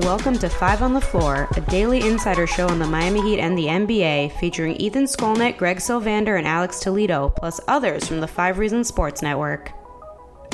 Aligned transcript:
Welcome 0.00 0.38
to 0.38 0.48
Five 0.48 0.80
on 0.80 0.94
the 0.94 1.02
Floor, 1.02 1.46
a 1.54 1.60
daily 1.60 2.00
insider 2.00 2.46
show 2.46 2.66
on 2.66 2.78
the 2.78 2.86
Miami 2.86 3.20
Heat 3.20 3.40
and 3.40 3.58
the 3.58 3.66
NBA, 3.66 4.32
featuring 4.40 4.74
Ethan 4.76 5.04
Skolnick, 5.04 5.58
Greg 5.58 5.76
Sylvander, 5.76 6.38
and 6.38 6.46
Alex 6.46 6.80
Toledo, 6.80 7.28
plus 7.28 7.60
others 7.68 8.08
from 8.08 8.20
the 8.20 8.26
Five 8.26 8.58
Reasons 8.58 8.88
Sports 8.88 9.20
Network. 9.20 9.70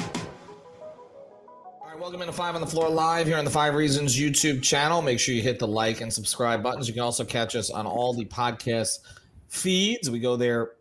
All 0.00 1.88
right, 1.88 2.00
welcome 2.00 2.20
into 2.20 2.32
Five 2.32 2.56
on 2.56 2.60
the 2.60 2.66
Floor 2.66 2.88
live 2.88 3.28
here 3.28 3.36
on 3.36 3.44
the 3.44 3.50
Five 3.50 3.76
Reasons 3.76 4.18
YouTube 4.18 4.60
channel. 4.60 5.02
Make 5.02 5.20
sure 5.20 5.36
you 5.36 5.42
hit 5.42 5.60
the 5.60 5.68
like 5.68 6.00
and 6.00 6.12
subscribe 6.12 6.60
buttons. 6.60 6.88
You 6.88 6.94
can 6.94 7.04
also 7.04 7.24
catch 7.24 7.54
us 7.54 7.70
on 7.70 7.86
all 7.86 8.14
the 8.14 8.24
podcast 8.24 8.98
feeds. 9.46 10.10
We 10.10 10.18
go 10.18 10.34
there 10.34 10.72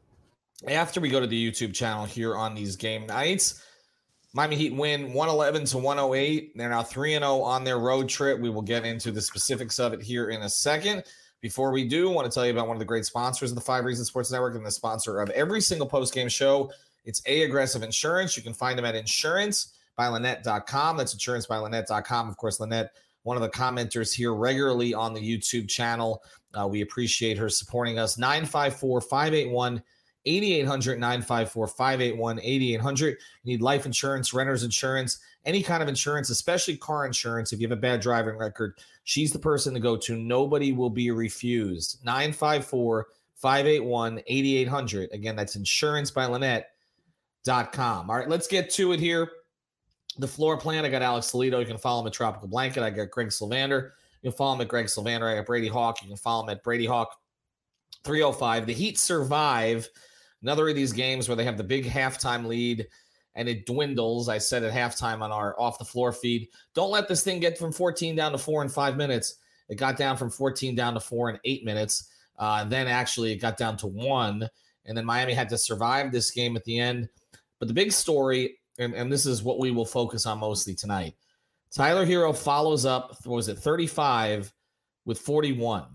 after 0.67 1.00
we 1.00 1.10
go 1.10 1.20
to 1.20 1.28
the 1.28 1.52
YouTube 1.52 1.76
channel 1.76 2.06
here 2.06 2.36
on 2.36 2.56
these 2.56 2.76
game 2.76 3.06
nights. 3.06 3.62
Miami 4.38 4.56
Heat 4.56 4.74
win 4.76 5.14
111 5.14 5.66
to 5.66 5.80
108. 5.80 6.56
They're 6.56 6.70
now 6.70 6.84
3 6.84 7.14
0 7.14 7.42
on 7.42 7.64
their 7.64 7.80
road 7.80 8.08
trip. 8.08 8.40
We 8.40 8.52
will 8.52 8.62
get 8.62 8.86
into 8.86 9.12
the 9.12 9.20
specifics 9.20 9.80
of 9.80 9.94
it 9.94 10.04
here 10.04 10.30
in 10.30 10.44
a 10.44 10.50
second. 10.50 11.06
Before 11.42 11.72
we 11.72 11.88
do, 11.88 12.12
I 12.12 12.14
want 12.14 12.32
to 12.32 12.36
tell 12.36 12.46
you 12.46 12.52
about 12.52 12.68
one 12.68 12.76
of 12.76 12.80
the 12.80 12.86
great 12.86 13.04
sponsors 13.04 13.50
of 13.50 13.56
the 13.56 13.62
Five 13.62 13.84
Reasons 13.84 14.10
Sports 14.10 14.32
Network 14.32 14.56
and 14.56 14.64
the 14.64 14.70
sponsor 14.70 15.22
of 15.22 15.32
every 15.32 15.60
single 15.60 15.88
post 15.88 16.14
game 16.14 16.30
show. 16.30 16.72
It's 17.04 17.20
A 17.26 17.46
Aggressive 17.46 17.82
Insurance. 17.82 18.38
You 18.38 18.44
can 18.44 18.54
find 18.54 18.78
them 18.78 18.86
at 18.86 18.94
insurancebylynette.com. 18.94 20.98
That's 20.98 21.16
insurancebylynette.com. 21.16 22.30
Of 22.30 22.38
course, 22.38 22.60
Lynette, 22.60 22.92
one 23.24 23.38
of 23.38 23.42
the 23.42 23.50
commenters 23.50 24.14
here 24.14 24.36
regularly 24.36 24.94
on 24.94 25.16
the 25.16 25.20
YouTube 25.20 25.68
channel. 25.68 26.22
Uh, 26.54 26.68
we 26.68 26.82
appreciate 26.82 27.40
her 27.40 27.50
supporting 27.50 27.98
us. 27.98 28.20
954 28.20 29.02
581 29.02 29.82
8800 30.28 31.00
954 31.00 31.67
581 31.67 32.39
8800. 32.42 33.17
You 33.44 33.53
need 33.53 33.61
life 33.61 33.86
insurance, 33.86 34.31
renter's 34.31 34.64
insurance, 34.64 35.20
any 35.45 35.61
kind 35.64 35.81
of 35.81 35.89
insurance, 35.89 36.30
especially 36.30 36.78
car 36.78 37.06
insurance. 37.06 37.53
If 37.53 37.61
you 37.61 37.67
have 37.67 37.78
a 37.78 37.81
bad 37.81 38.02
driving 38.02 38.38
record, 38.38 38.78
she's 39.05 39.31
the 39.31 39.39
person 39.39 39.73
to 39.73 39.80
go 39.80 39.95
to. 39.98 40.17
Nobody 40.17 40.73
will 40.73 40.89
be 40.89 41.11
refused. 41.11 42.00
954 42.03 43.08
581 43.36 44.22
8800. 44.28 45.11
Again, 45.14 45.36
that's 45.36 45.55
insurancebylynette.com. 45.55 48.09
All 48.09 48.16
right, 48.16 48.30
let's 48.30 48.48
get 48.48 48.70
to 48.72 48.92
it 48.92 49.00
here. 49.00 49.30
The 50.20 50.27
floor 50.27 50.58
plan. 50.58 50.83
I 50.83 50.89
got 50.89 51.04
Alex 51.04 51.32
Toledo. 51.32 51.60
You 51.60 51.66
can 51.66 51.77
follow 51.77 52.02
him 52.02 52.08
at 52.08 52.14
Tropical 52.14 52.48
Blanket. 52.48 52.83
I 52.83 52.89
got 52.89 53.11
Greg 53.11 53.27
Sylvander. 53.27 53.92
You 54.21 54.32
can 54.32 54.37
follow 54.37 54.55
him 54.55 54.61
at 54.61 54.67
Greg 54.67 54.87
Sylvander. 54.87 55.32
I 55.32 55.36
got 55.36 55.45
Brady 55.45 55.67
Hawk. 55.67 56.02
You 56.02 56.08
can 56.08 56.17
follow 56.17 56.43
him 56.43 56.49
at 56.49 56.64
Brady 56.64 56.87
Hawk 56.87 57.16
305. 58.04 58.66
The 58.66 58.73
Heat 58.73 58.98
survive 58.98 59.87
another 60.42 60.70
of 60.70 60.75
these 60.75 60.93
games 60.93 61.27
where 61.27 61.36
they 61.36 61.43
have 61.43 61.58
the 61.58 61.64
big 61.64 61.86
halftime 61.86 62.45
lead 62.45 62.87
and 63.36 63.48
it 63.48 63.65
dwindles. 63.65 64.30
I 64.30 64.37
said 64.37 64.64
at 64.64 64.73
halftime 64.73 65.21
on 65.21 65.31
our 65.31 65.59
off 65.59 65.80
the 65.80 65.86
floor 65.86 66.11
feed, 66.11 66.48
don't 66.73 66.92
let 66.92 67.08
this 67.08 67.23
thing 67.23 67.39
get 67.39 67.58
from 67.58 67.71
14 67.71 68.15
down 68.15 68.31
to 68.31 68.37
four 68.37 68.61
in 68.64 68.70
five 68.70 68.98
minutes. 68.98 69.36
It 69.70 69.75
got 69.75 69.98
down 69.98 70.17
from 70.17 70.30
14 70.30 70.75
down 70.75 70.93
to 70.93 70.99
four 70.99 71.30
in 71.30 71.39
eight 71.45 71.64
minutes. 71.64 72.09
Uh, 72.39 72.59
and 72.61 72.71
then 72.71 72.87
actually 72.87 73.31
it 73.31 73.37
got 73.37 73.58
down 73.58 73.77
to 73.77 73.87
one. 73.87 74.48
And 74.86 74.98
then 74.98 75.05
Miami 75.05 75.33
had 75.33 75.49
to 75.49 75.58
survive 75.58 76.11
this 76.11 76.31
game 76.31 76.55
at 76.55 76.64
the 76.64 76.80
end. 76.80 77.09
But 77.59 77.67
the 77.67 77.73
big 77.73 77.92
story, 77.92 78.59
and, 78.80 78.93
and 78.93 79.11
this 79.11 79.25
is 79.25 79.43
what 79.43 79.59
we 79.59 79.71
will 79.71 79.86
focus 79.86 80.25
on 80.25 80.39
mostly 80.39 80.75
tonight 80.75 81.15
Tyler 81.71 82.05
Herro 82.05 82.36
follows 82.36 82.86
up, 82.86 83.17
was 83.25 83.49
it 83.49 83.58
35 83.58 84.54
with 85.05 85.19
41? 85.19 85.86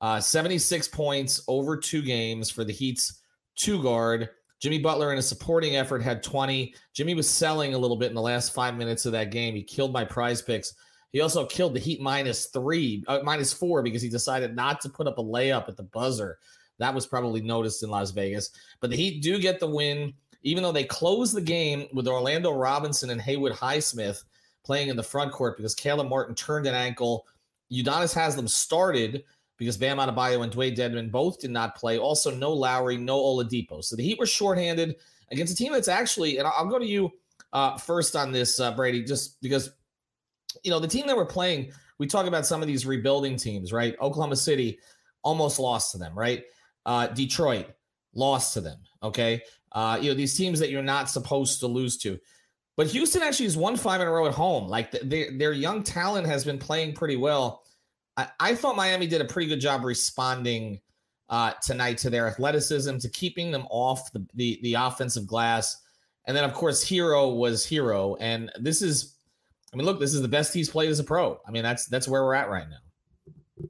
Uh, 0.00 0.20
76 0.20 0.88
points 0.88 1.42
over 1.46 1.76
two 1.76 2.02
games 2.02 2.50
for 2.50 2.64
the 2.64 2.72
Heat's 2.72 3.21
two 3.56 3.82
guard. 3.82 4.30
Jimmy 4.60 4.78
Butler 4.78 5.12
in 5.12 5.18
a 5.18 5.22
supporting 5.22 5.76
effort 5.76 6.02
had 6.02 6.22
20. 6.22 6.74
Jimmy 6.94 7.14
was 7.14 7.28
selling 7.28 7.74
a 7.74 7.78
little 7.78 7.96
bit 7.96 8.10
in 8.10 8.14
the 8.14 8.22
last 8.22 8.54
five 8.54 8.76
minutes 8.76 9.06
of 9.06 9.12
that 9.12 9.32
game. 9.32 9.54
He 9.54 9.62
killed 9.62 9.92
my 9.92 10.04
prize 10.04 10.40
picks. 10.40 10.74
He 11.10 11.20
also 11.20 11.44
killed 11.44 11.74
the 11.74 11.80
Heat 11.80 12.00
minus 12.00 12.46
three, 12.46 13.04
uh, 13.08 13.20
minus 13.24 13.52
four, 13.52 13.82
because 13.82 14.02
he 14.02 14.08
decided 14.08 14.54
not 14.54 14.80
to 14.80 14.88
put 14.88 15.06
up 15.06 15.18
a 15.18 15.22
layup 15.22 15.68
at 15.68 15.76
the 15.76 15.82
buzzer. 15.82 16.38
That 16.78 16.94
was 16.94 17.06
probably 17.06 17.42
noticed 17.42 17.82
in 17.82 17.90
Las 17.90 18.12
Vegas. 18.12 18.50
But 18.80 18.90
the 18.90 18.96
Heat 18.96 19.22
do 19.22 19.38
get 19.38 19.60
the 19.60 19.66
win, 19.66 20.14
even 20.42 20.62
though 20.62 20.72
they 20.72 20.84
close 20.84 21.32
the 21.32 21.40
game 21.40 21.86
with 21.92 22.08
Orlando 22.08 22.52
Robinson 22.52 23.10
and 23.10 23.20
Haywood 23.20 23.52
Highsmith 23.52 24.24
playing 24.64 24.88
in 24.88 24.96
the 24.96 25.02
front 25.02 25.32
court 25.32 25.56
because 25.56 25.74
Caleb 25.74 26.08
Martin 26.08 26.34
turned 26.34 26.66
an 26.66 26.74
ankle. 26.74 27.26
Udonis 27.70 28.36
them 28.36 28.48
started 28.48 29.24
because 29.58 29.76
Bam 29.76 29.98
Adebayo 29.98 30.42
and 30.42 30.52
Dewayne 30.52 30.76
Dedmon 30.76 31.10
both 31.10 31.38
did 31.38 31.50
not 31.50 31.76
play. 31.76 31.98
Also, 31.98 32.30
no 32.30 32.52
Lowry, 32.52 32.96
no 32.96 33.18
Oladipo. 33.18 33.82
So 33.84 33.96
the 33.96 34.02
Heat 34.02 34.18
were 34.18 34.26
shorthanded 34.26 34.96
against 35.30 35.52
a 35.52 35.56
team 35.56 35.72
that's 35.72 35.88
actually, 35.88 36.38
and 36.38 36.46
I'll 36.46 36.66
go 36.66 36.78
to 36.78 36.86
you 36.86 37.10
uh, 37.52 37.76
first 37.76 38.16
on 38.16 38.32
this, 38.32 38.58
uh, 38.60 38.72
Brady, 38.72 39.04
just 39.04 39.40
because, 39.40 39.70
you 40.64 40.70
know, 40.70 40.80
the 40.80 40.88
team 40.88 41.06
that 41.06 41.16
we're 41.16 41.26
playing, 41.26 41.72
we 41.98 42.06
talk 42.06 42.26
about 42.26 42.46
some 42.46 42.62
of 42.62 42.66
these 42.66 42.86
rebuilding 42.86 43.36
teams, 43.36 43.72
right? 43.72 43.94
Oklahoma 44.00 44.36
City 44.36 44.78
almost 45.22 45.58
lost 45.58 45.92
to 45.92 45.98
them, 45.98 46.18
right? 46.18 46.44
Uh, 46.84 47.06
Detroit 47.08 47.66
lost 48.14 48.54
to 48.54 48.60
them, 48.60 48.78
okay? 49.02 49.42
Uh, 49.72 49.98
you 50.00 50.08
know, 50.08 50.14
these 50.14 50.36
teams 50.36 50.58
that 50.58 50.70
you're 50.70 50.82
not 50.82 51.08
supposed 51.08 51.60
to 51.60 51.66
lose 51.66 51.96
to. 51.98 52.18
But 52.76 52.86
Houston 52.88 53.22
actually 53.22 53.46
has 53.46 53.56
won 53.56 53.76
five 53.76 54.00
in 54.00 54.06
a 54.06 54.10
row 54.10 54.26
at 54.26 54.34
home. 54.34 54.66
Like 54.66 54.90
the, 54.90 55.28
their 55.36 55.52
young 55.52 55.82
talent 55.82 56.26
has 56.26 56.44
been 56.44 56.58
playing 56.58 56.94
pretty 56.94 57.16
well. 57.16 57.62
I, 58.16 58.28
I 58.40 58.54
thought 58.54 58.76
Miami 58.76 59.06
did 59.06 59.20
a 59.20 59.24
pretty 59.24 59.48
good 59.48 59.60
job 59.60 59.84
responding 59.84 60.80
uh, 61.28 61.52
tonight 61.62 61.98
to 61.98 62.10
their 62.10 62.28
athleticism, 62.28 62.98
to 62.98 63.08
keeping 63.08 63.50
them 63.50 63.66
off 63.70 64.12
the, 64.12 64.24
the, 64.34 64.60
the 64.62 64.74
offensive 64.74 65.26
glass. 65.26 65.78
And 66.26 66.36
then, 66.36 66.44
of 66.44 66.52
course, 66.52 66.84
Herro 66.84 67.34
was 67.36 67.66
Herro. 67.66 68.16
And 68.20 68.52
this 68.60 68.82
is, 68.82 69.16
I 69.72 69.76
mean, 69.76 69.86
look, 69.86 69.98
this 69.98 70.14
is 70.14 70.22
the 70.22 70.28
best 70.28 70.52
he's 70.52 70.68
played 70.68 70.90
as 70.90 70.98
a 70.98 71.04
pro. 71.04 71.40
I 71.46 71.50
mean, 71.50 71.62
that's 71.62 71.86
that's 71.86 72.06
where 72.06 72.22
we're 72.22 72.34
at 72.34 72.50
right 72.50 72.68
now. 72.68 73.68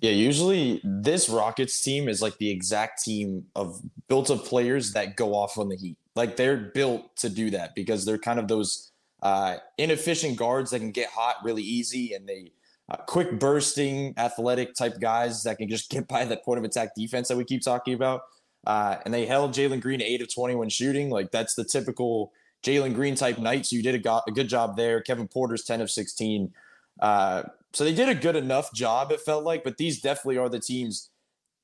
Yeah, 0.00 0.12
usually 0.12 0.80
this 0.84 1.28
Rockets 1.28 1.82
team 1.82 2.08
is 2.08 2.22
like 2.22 2.38
the 2.38 2.48
exact 2.48 3.02
team 3.02 3.44
of 3.56 3.80
built 4.08 4.30
of 4.30 4.44
players 4.44 4.92
that 4.92 5.16
go 5.16 5.34
off 5.34 5.58
on 5.58 5.68
the 5.68 5.76
Heat. 5.76 5.98
Like 6.14 6.36
they're 6.36 6.56
built 6.56 7.16
to 7.16 7.28
do 7.28 7.50
that 7.50 7.74
because 7.74 8.04
they're 8.04 8.18
kind 8.18 8.38
of 8.38 8.46
those 8.46 8.92
uh, 9.22 9.56
inefficient 9.78 10.36
guards 10.36 10.70
that 10.70 10.78
can 10.78 10.92
get 10.92 11.10
hot 11.10 11.36
really 11.42 11.62
easy 11.62 12.14
and 12.14 12.28
they 12.28 12.52
uh, 12.90 12.96
quick 13.06 13.38
bursting, 13.38 14.14
athletic 14.16 14.74
type 14.74 14.98
guys 15.00 15.42
that 15.44 15.58
can 15.58 15.68
just 15.68 15.90
get 15.90 16.08
by 16.08 16.24
that 16.24 16.44
point 16.44 16.58
of 16.58 16.64
attack 16.64 16.94
defense 16.94 17.28
that 17.28 17.36
we 17.36 17.44
keep 17.44 17.62
talking 17.62 17.94
about. 17.94 18.22
Uh, 18.66 18.96
and 19.04 19.14
they 19.14 19.24
held 19.24 19.54
Jalen 19.54 19.80
Green 19.80 20.02
eight 20.02 20.20
of 20.20 20.32
21 20.32 20.68
shooting. 20.68 21.08
Like 21.08 21.30
that's 21.30 21.54
the 21.54 21.64
typical 21.64 22.32
Jalen 22.62 22.94
Green 22.94 23.14
type 23.14 23.38
night. 23.38 23.66
So 23.66 23.76
you 23.76 23.82
did 23.82 23.94
a, 23.94 23.98
go- 23.98 24.20
a, 24.26 24.30
good 24.30 24.48
job 24.48 24.76
there. 24.76 25.00
Kevin 25.00 25.28
Porter's 25.28 25.64
10 25.64 25.80
of 25.80 25.90
16. 25.90 26.52
Uh, 27.00 27.44
so 27.72 27.84
they 27.84 27.94
did 27.94 28.08
a 28.08 28.14
good 28.14 28.36
enough 28.36 28.72
job, 28.74 29.12
it 29.12 29.20
felt 29.20 29.44
like, 29.44 29.64
but 29.64 29.76
these 29.76 30.00
definitely 30.00 30.38
are 30.38 30.48
the 30.48 30.58
teams 30.58 31.08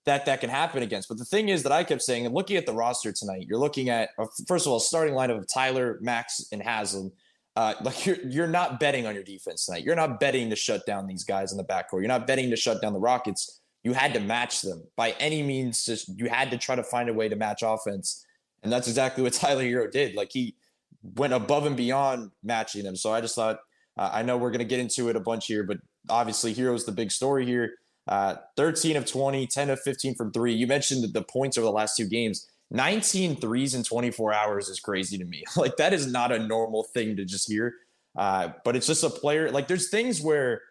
that 0.07 0.25
that 0.27 0.41
can 0.41 0.49
happen 0.49 0.83
against. 0.83 1.09
But 1.09 1.19
the 1.19 1.25
thing 1.25 1.49
is 1.49 1.65
that 1.65 1.73
I 1.73 1.83
kept 1.83 2.01
saying, 2.01 2.25
and 2.25 2.35
looking 2.35 2.57
at 2.57 2.65
the 2.65 2.73
roster 2.73 3.13
tonight, 3.13 3.47
you're 3.49 3.59
looking 3.59 3.91
at, 3.91 4.11
uh, 4.19 4.27
first 4.47 4.65
of 4.65 4.73
all, 4.73 4.81
starting 4.81 5.15
lineup 5.15 5.37
of 5.37 5.53
Tyler, 5.53 5.99
Max, 6.01 6.47
and 6.53 6.63
Haslem 6.63 7.13
uh, 7.57 7.75
like 7.83 8.07
you're 8.07 8.21
you're 8.27 8.47
not 8.47 8.79
betting 8.79 9.07
on 9.07 9.15
your 9.15 9.25
defense 9.25 9.67
tonight. 9.67 9.85
You're 9.85 9.97
not 9.97 10.21
betting 10.21 10.51
to 10.51 10.57
shut 10.57 10.87
down 10.87 11.07
these 11.07 11.25
guys 11.25 11.53
in 11.53 11.59
the 11.59 11.65
backcourt. 11.65 12.01
You're 12.01 12.09
not 12.09 12.27
betting 12.27 12.51
to 12.51 12.57
shut 12.57 12.81
down 12.81 12.93
the 12.93 13.01
Rockets. 13.01 13.61
You 13.83 13.93
had 13.93 14.15
to 14.15 14.21
match 14.21 14.63
them 14.63 14.85
by 14.97 15.13
any 15.21 15.43
means. 15.43 15.85
Just 15.85 16.09
you 16.19 16.29
had 16.29 16.51
to 16.51 16.59
try 16.59 16.75
to 16.75 16.83
find 16.83 17.09
a 17.09 17.15
way 17.15 17.29
to 17.29 17.37
match 17.37 17.63
offense, 17.65 18.25
and 18.63 18.73
that's 18.73 18.89
exactly 18.89 19.23
what 19.23 19.33
Tyler 19.35 19.65
Herro 19.65 19.91
did. 19.91 20.15
Like 20.15 20.31
he 20.33 20.57
went 21.15 21.33
above 21.33 21.67
and 21.67 21.77
beyond 21.77 22.31
matching 22.43 22.85
them. 22.85 22.97
So 22.97 23.13
I 23.13 23.21
just 23.21 23.35
thought 23.35 23.61
uh, 23.97 24.11
I 24.13 24.23
know 24.23 24.37
we're 24.37 24.51
to 24.53 24.65
get 24.65 24.81
into 24.81 25.09
it 25.09 25.17
a 25.17 25.21
bunch 25.21 25.47
here, 25.47 25.63
but 25.63 25.79
obviously 26.09 26.55
Herro's 26.55 26.85
the 26.85 26.93
big 26.93 27.11
story 27.11 27.47
here. 27.47 27.75
Uh, 28.09 28.37
13 28.57 28.97
of 28.97 29.05
20, 29.05 29.47
10 29.47 29.71
of 29.71 29.81
15 29.81 30.15
from 30.15 30.33
three. 30.33 30.55
You 30.55 30.67
mentioned 30.67 31.13
the 31.13 31.23
points 31.23 31.59
over 31.59 31.65
the 31.65 31.73
last 31.73 31.97
two 31.97 32.09
games. 32.09 32.49
19 32.71 33.37
threes 33.37 33.75
in 33.75 33.83
24 33.83 34.33
hours 34.33 34.69
is 34.69 34.81
crazy 34.81 35.19
to 35.19 35.25
me. 35.25 35.45
like 35.57 35.77
that 35.77 35.93
is 35.93 36.07
not 36.07 36.33
a 36.33 36.39
normal 36.39 36.83
thing 36.83 37.17
to 37.17 37.25
just 37.25 37.49
hear. 37.49 37.75
Uh, 38.17 38.51
but 38.65 38.77
it's 38.77 38.87
just 38.87 39.05
a 39.05 39.11
player. 39.11 39.51
Like 39.51 39.69
there's 39.69 39.91
things 39.91 40.21
where 40.21 40.63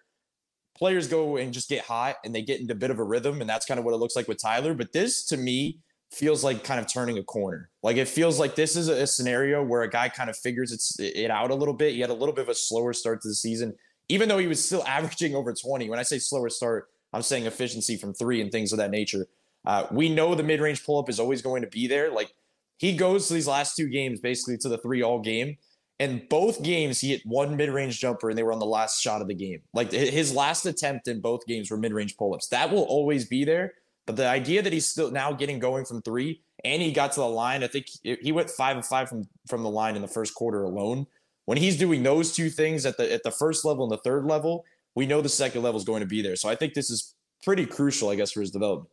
players 0.78 1.08
go 1.08 1.38
and 1.38 1.54
just 1.54 1.70
get 1.70 1.84
hot 1.84 2.18
and 2.26 2.34
they 2.34 2.42
get 2.42 2.60
into 2.60 2.74
a 2.74 2.78
bit 2.78 2.92
of 2.92 3.00
a 3.00 3.04
rhythm, 3.04 3.42
and 3.42 3.50
that's 3.50 3.66
kind 3.66 3.80
of 3.80 3.86
what 3.86 3.94
it 3.94 3.98
looks 3.98 4.16
like 4.16 4.28
with 4.28 4.42
Tyler. 4.42 4.74
But 4.74 4.92
this 4.92 5.26
to 5.28 5.38
me 5.38 5.80
feels 6.12 6.44
like 6.44 6.64
kind 6.64 6.80
of 6.80 6.92
turning 6.92 7.18
a 7.18 7.24
corner. 7.24 7.70
Like 7.84 7.98
it 7.98 8.08
feels 8.08 8.40
like 8.40 8.56
this 8.56 8.76
is 8.76 8.88
a, 8.88 9.06
scenario 9.08 9.64
where 9.64 9.82
a 9.82 9.90
guy 9.90 10.10
kind 10.10 10.30
of 10.30 10.38
figures 10.38 10.72
it's 10.72 11.00
it 11.00 11.30
out 11.30 11.52
a 11.52 11.56
little 11.56 11.74
bit. 11.74 11.94
He 11.94 12.00
had 12.00 12.10
a 12.10 12.14
little 12.14 12.34
bit 12.34 12.44
of 12.44 12.50
a 12.50 12.56
slower 12.56 12.94
start 12.94 13.22
to 13.22 13.28
the 13.28 13.36
season, 13.36 13.74
even 14.10 14.30
though 14.30 14.38
he 14.38 14.48
was 14.48 14.64
still 14.64 14.84
averaging 14.88 15.36
over 15.36 15.54
20. 15.54 15.90
When 15.90 16.00
I 16.00 16.04
say 16.04 16.20
slower 16.20 16.50
start, 16.50 16.90
I'm 17.14 17.22
saying 17.22 17.46
efficiency 17.46 17.96
from 17.98 18.14
three 18.14 18.42
and 18.42 18.52
things 18.52 18.72
of 18.72 18.78
that 18.80 18.92
nature. 18.92 19.28
Uh, 19.66 19.88
we 19.92 20.10
know 20.10 20.36
the 20.36 20.44
mid 20.44 20.62
range 20.62 20.86
pull 20.86 21.00
up 21.00 21.10
is 21.10 21.20
always 21.20 21.42
going 21.42 21.62
to 21.62 21.68
be 21.68 21.88
there. 21.88 22.12
Like 22.12 22.32
he 22.78 22.96
goes 22.96 23.28
to 23.28 23.34
these 23.34 23.48
last 23.48 23.76
two 23.76 23.90
games 23.90 24.20
basically 24.20 24.58
to 24.60 24.70
the 24.70 24.78
three 24.78 25.02
all 25.02 25.20
game. 25.20 25.58
And 26.00 26.28
both 26.28 26.62
games, 26.62 27.00
he 27.00 27.12
hit 27.12 27.22
one 27.26 27.56
mid 27.56 27.70
range 27.70 28.00
jumper 28.00 28.30
and 28.30 28.38
they 28.38 28.44
were 28.44 28.52
on 28.52 28.60
the 28.60 28.66
last 28.66 29.02
shot 29.02 29.22
of 29.22 29.28
the 29.28 29.34
game. 29.34 29.62
Like 29.74 29.92
his 29.92 30.34
last 30.34 30.66
attempt 30.66 31.08
in 31.08 31.22
both 31.22 31.46
games 31.48 31.72
were 31.72 31.78
mid 31.78 31.94
range 31.94 32.18
pull 32.18 32.34
ups. 32.34 32.50
That 32.50 32.72
will 32.72 32.84
always 32.84 33.26
be 33.28 33.46
there. 33.46 33.74
But 34.06 34.18
the 34.18 34.28
idea 34.28 34.62
that 34.62 34.74
he's 34.74 34.86
still 34.86 35.10
now 35.10 35.32
getting 35.32 35.58
going 35.58 35.86
from 35.86 36.02
three 36.02 36.42
and 36.64 36.82
he 36.82 36.92
got 36.92 37.14
to 37.14 37.22
the 37.22 37.28
line, 37.28 37.64
I 37.64 37.68
think 37.68 37.88
he 38.04 38.32
went 38.32 38.50
five 38.50 38.76
and 38.76 38.86
five 38.86 39.10
from, 39.10 39.28
from 39.48 39.64
the 39.64 39.70
line 39.70 39.96
in 39.96 40.02
the 40.02 40.08
first 40.08 40.36
quarter 40.36 40.64
alone. 40.64 41.08
When 41.46 41.58
he's 41.58 41.78
doing 41.78 42.04
those 42.04 42.36
two 42.36 42.50
things 42.50 42.86
at 42.86 42.98
the 42.98 43.12
at 43.12 43.24
the 43.24 43.32
first 43.32 43.66
level 43.66 43.84
and 43.84 43.92
the 43.92 44.02
third 44.04 44.26
level, 44.26 44.66
we 44.96 45.06
know 45.06 45.22
the 45.22 45.30
second 45.30 45.62
level 45.62 45.80
is 45.80 45.86
going 45.86 46.02
to 46.02 46.08
be 46.08 46.22
there. 46.22 46.36
So 46.36 46.50
I 46.50 46.56
think 46.56 46.74
this 46.74 46.90
is 46.90 47.16
pretty 47.44 47.66
crucial, 47.66 48.10
I 48.10 48.16
guess, 48.16 48.32
for 48.32 48.42
his 48.42 48.52
development. 48.52 48.90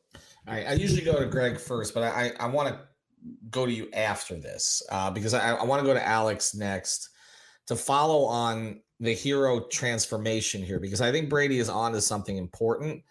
All 0.46 0.54
right. 0.54 0.66
I 0.66 0.72
usually 0.72 1.02
go 1.02 1.18
to 1.18 1.26
Greg 1.26 1.58
first, 1.58 1.94
but 1.94 2.02
I, 2.02 2.32
I 2.40 2.46
want 2.46 2.68
to 2.68 2.80
go 3.50 3.66
to 3.66 3.72
you 3.72 3.88
after 3.92 4.34
this 4.34 4.82
uh, 4.90 5.10
because 5.10 5.34
I, 5.34 5.54
I 5.54 5.64
want 5.64 5.80
to 5.80 5.86
go 5.86 5.94
to 5.94 6.06
Alex 6.06 6.54
next 6.54 7.10
to 7.66 7.76
follow 7.76 8.24
on 8.24 8.80
the 8.98 9.14
Herro 9.14 9.70
transformation 9.70 10.62
here 10.62 10.80
because 10.80 11.00
I 11.00 11.12
think 11.12 11.28
Brady 11.28 11.58
is 11.58 11.68
on 11.68 11.92
to 11.92 12.00
something 12.00 12.36
important. 12.36 13.02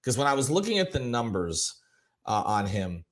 Because 0.00 0.16
when 0.16 0.26
I 0.26 0.34
was 0.34 0.50
looking 0.50 0.78
at 0.78 0.92
the 0.92 1.00
numbers 1.00 1.80
uh, 2.24 2.42
on 2.46 2.66
him, 2.66 3.04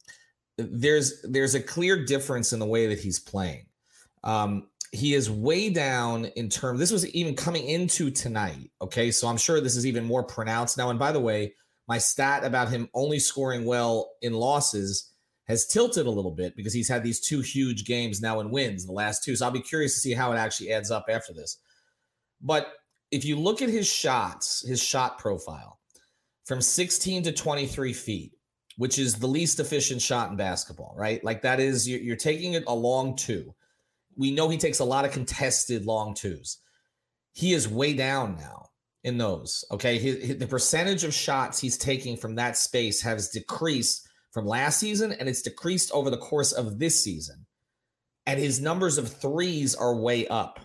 there's 0.56 1.20
there's 1.22 1.54
a 1.54 1.60
clear 1.60 2.04
difference 2.04 2.52
in 2.52 2.58
the 2.58 2.66
way 2.66 2.86
that 2.86 2.98
he's 2.98 3.18
playing. 3.18 3.66
Um, 4.24 4.68
he 4.92 5.14
is 5.14 5.30
way 5.30 5.68
down 5.68 6.26
in 6.36 6.48
terms. 6.48 6.78
This 6.78 6.92
was 6.92 7.06
even 7.08 7.34
coming 7.34 7.66
into 7.68 8.10
tonight. 8.10 8.70
Okay, 8.80 9.10
so 9.10 9.28
I'm 9.28 9.36
sure 9.36 9.60
this 9.60 9.76
is 9.76 9.84
even 9.84 10.04
more 10.04 10.22
pronounced 10.22 10.78
now. 10.78 10.88
And 10.88 10.98
by 10.98 11.12
the 11.12 11.20
way, 11.20 11.54
my 11.88 11.98
stat 11.98 12.44
about 12.44 12.70
him 12.70 12.88
only 12.94 13.18
scoring 13.18 13.64
well 13.64 14.12
in 14.22 14.32
losses 14.32 15.12
has 15.46 15.66
tilted 15.66 16.06
a 16.06 16.10
little 16.10 16.32
bit 16.32 16.56
because 16.56 16.72
he's 16.72 16.88
had 16.88 17.04
these 17.04 17.20
two 17.20 17.40
huge 17.40 17.84
games 17.84 18.20
now 18.20 18.40
in 18.40 18.50
wins, 18.50 18.84
the 18.84 18.92
last 18.92 19.22
two. 19.22 19.36
So 19.36 19.46
I'll 19.46 19.52
be 19.52 19.60
curious 19.60 19.94
to 19.94 20.00
see 20.00 20.12
how 20.12 20.32
it 20.32 20.36
actually 20.36 20.72
adds 20.72 20.90
up 20.90 21.06
after 21.08 21.32
this. 21.32 21.58
But 22.40 22.72
if 23.12 23.24
you 23.24 23.36
look 23.36 23.62
at 23.62 23.68
his 23.68 23.86
shots, 23.86 24.66
his 24.66 24.82
shot 24.82 25.18
profile 25.18 25.78
from 26.44 26.60
16 26.60 27.22
to 27.24 27.32
23 27.32 27.92
feet, 27.92 28.32
which 28.76 28.98
is 28.98 29.14
the 29.14 29.28
least 29.28 29.60
efficient 29.60 30.02
shot 30.02 30.30
in 30.30 30.36
basketball, 30.36 30.94
right? 30.96 31.22
Like 31.24 31.42
that 31.42 31.60
is, 31.60 31.88
you're, 31.88 32.16
taking 32.16 32.54
it 32.54 32.64
a 32.66 32.74
long 32.74 33.16
two. 33.16 33.54
We 34.16 34.32
know 34.32 34.48
he 34.48 34.58
takes 34.58 34.80
a 34.80 34.84
lot 34.84 35.04
of 35.04 35.12
contested 35.12 35.86
long 35.86 36.14
twos. 36.14 36.58
He 37.32 37.52
is 37.52 37.68
way 37.68 37.94
down 37.94 38.36
now 38.36 38.70
in 39.04 39.18
those. 39.18 39.64
Okay. 39.70 39.98
His, 39.98 40.24
his, 40.24 40.38
the 40.38 40.46
percentage 40.46 41.04
of 41.04 41.14
shots 41.14 41.60
he's 41.60 41.78
taking 41.78 42.16
from 42.16 42.34
that 42.36 42.56
space 42.56 43.00
has 43.02 43.28
decreased 43.28 44.08
from 44.32 44.46
last 44.46 44.78
season 44.78 45.12
and 45.12 45.28
it's 45.28 45.42
decreased 45.42 45.90
over 45.92 46.10
the 46.10 46.18
course 46.18 46.52
of 46.52 46.78
this 46.78 47.02
season. 47.02 47.46
And 48.26 48.40
his 48.40 48.60
numbers 48.60 48.98
of 48.98 49.08
threes 49.08 49.74
are 49.74 49.94
way 49.94 50.26
up. 50.26 50.60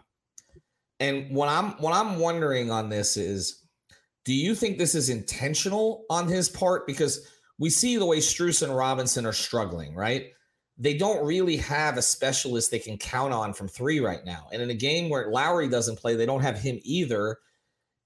And 0.99 1.35
what 1.35 1.49
I'm 1.49 1.71
what 1.73 1.93
I'm 1.93 2.19
wondering 2.19 2.71
on 2.71 2.89
this 2.89 3.17
is 3.17 3.61
do 4.25 4.33
you 4.33 4.53
think 4.53 4.77
this 4.77 4.95
is 4.95 5.09
intentional 5.09 6.05
on 6.09 6.27
his 6.27 6.49
part? 6.49 6.85
Because 6.85 7.27
we 7.57 7.69
see 7.69 7.97
the 7.97 8.05
way 8.05 8.17
Strus 8.17 8.63
and 8.63 8.75
Robinson 8.75 9.25
are 9.25 9.33
struggling, 9.33 9.95
right? 9.95 10.27
They 10.77 10.95
don't 10.95 11.25
really 11.25 11.57
have 11.57 11.97
a 11.97 12.01
specialist 12.01 12.71
they 12.71 12.79
can 12.79 12.97
count 12.97 13.33
on 13.33 13.53
from 13.53 13.67
three 13.67 13.99
right 13.99 14.25
now. 14.25 14.47
And 14.51 14.61
in 14.61 14.69
a 14.69 14.75
game 14.75 15.09
where 15.09 15.29
Lowry 15.29 15.67
doesn't 15.67 15.99
play, 15.99 16.15
they 16.15 16.25
don't 16.25 16.41
have 16.41 16.59
him 16.59 16.79
either 16.83 17.37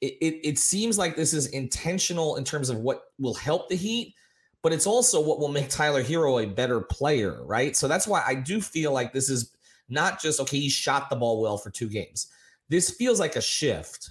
it, 0.02 0.14
it, 0.22 0.48
it 0.48 0.60
seems 0.60 0.98
like 0.98 1.16
this 1.16 1.34
is 1.34 1.48
intentional 1.48 2.36
in 2.36 2.44
terms 2.44 2.70
of 2.70 2.78
what 2.78 3.04
will 3.20 3.34
help 3.34 3.70
the 3.70 3.76
Heat, 3.76 4.14
but 4.62 4.74
it's 4.74 4.88
also 4.88 5.22
what 5.22 5.40
will 5.40 5.50
make 5.50 5.70
Tyler 5.70 6.04
Herro 6.04 6.44
a 6.44 6.48
better 6.48 6.82
player, 6.82 7.44
right? 7.46 7.76
So 7.76 7.88
that's 7.88 8.08
why 8.08 8.24
I 8.26 8.36
do 8.36 8.62
feel 8.62 8.92
like 8.92 9.14
this 9.14 9.30
is 9.30 9.56
not 9.90 10.22
just 10.22 10.40
okay, 10.42 10.60
he 10.60 10.70
shot 10.70 11.10
the 11.10 11.16
ball 11.16 11.42
well 11.42 11.58
for 11.58 11.70
two 11.70 11.88
games. 11.88 12.28
This 12.70 12.90
feels 12.90 13.20
like 13.20 13.36
a 13.36 13.42
shift. 13.42 14.10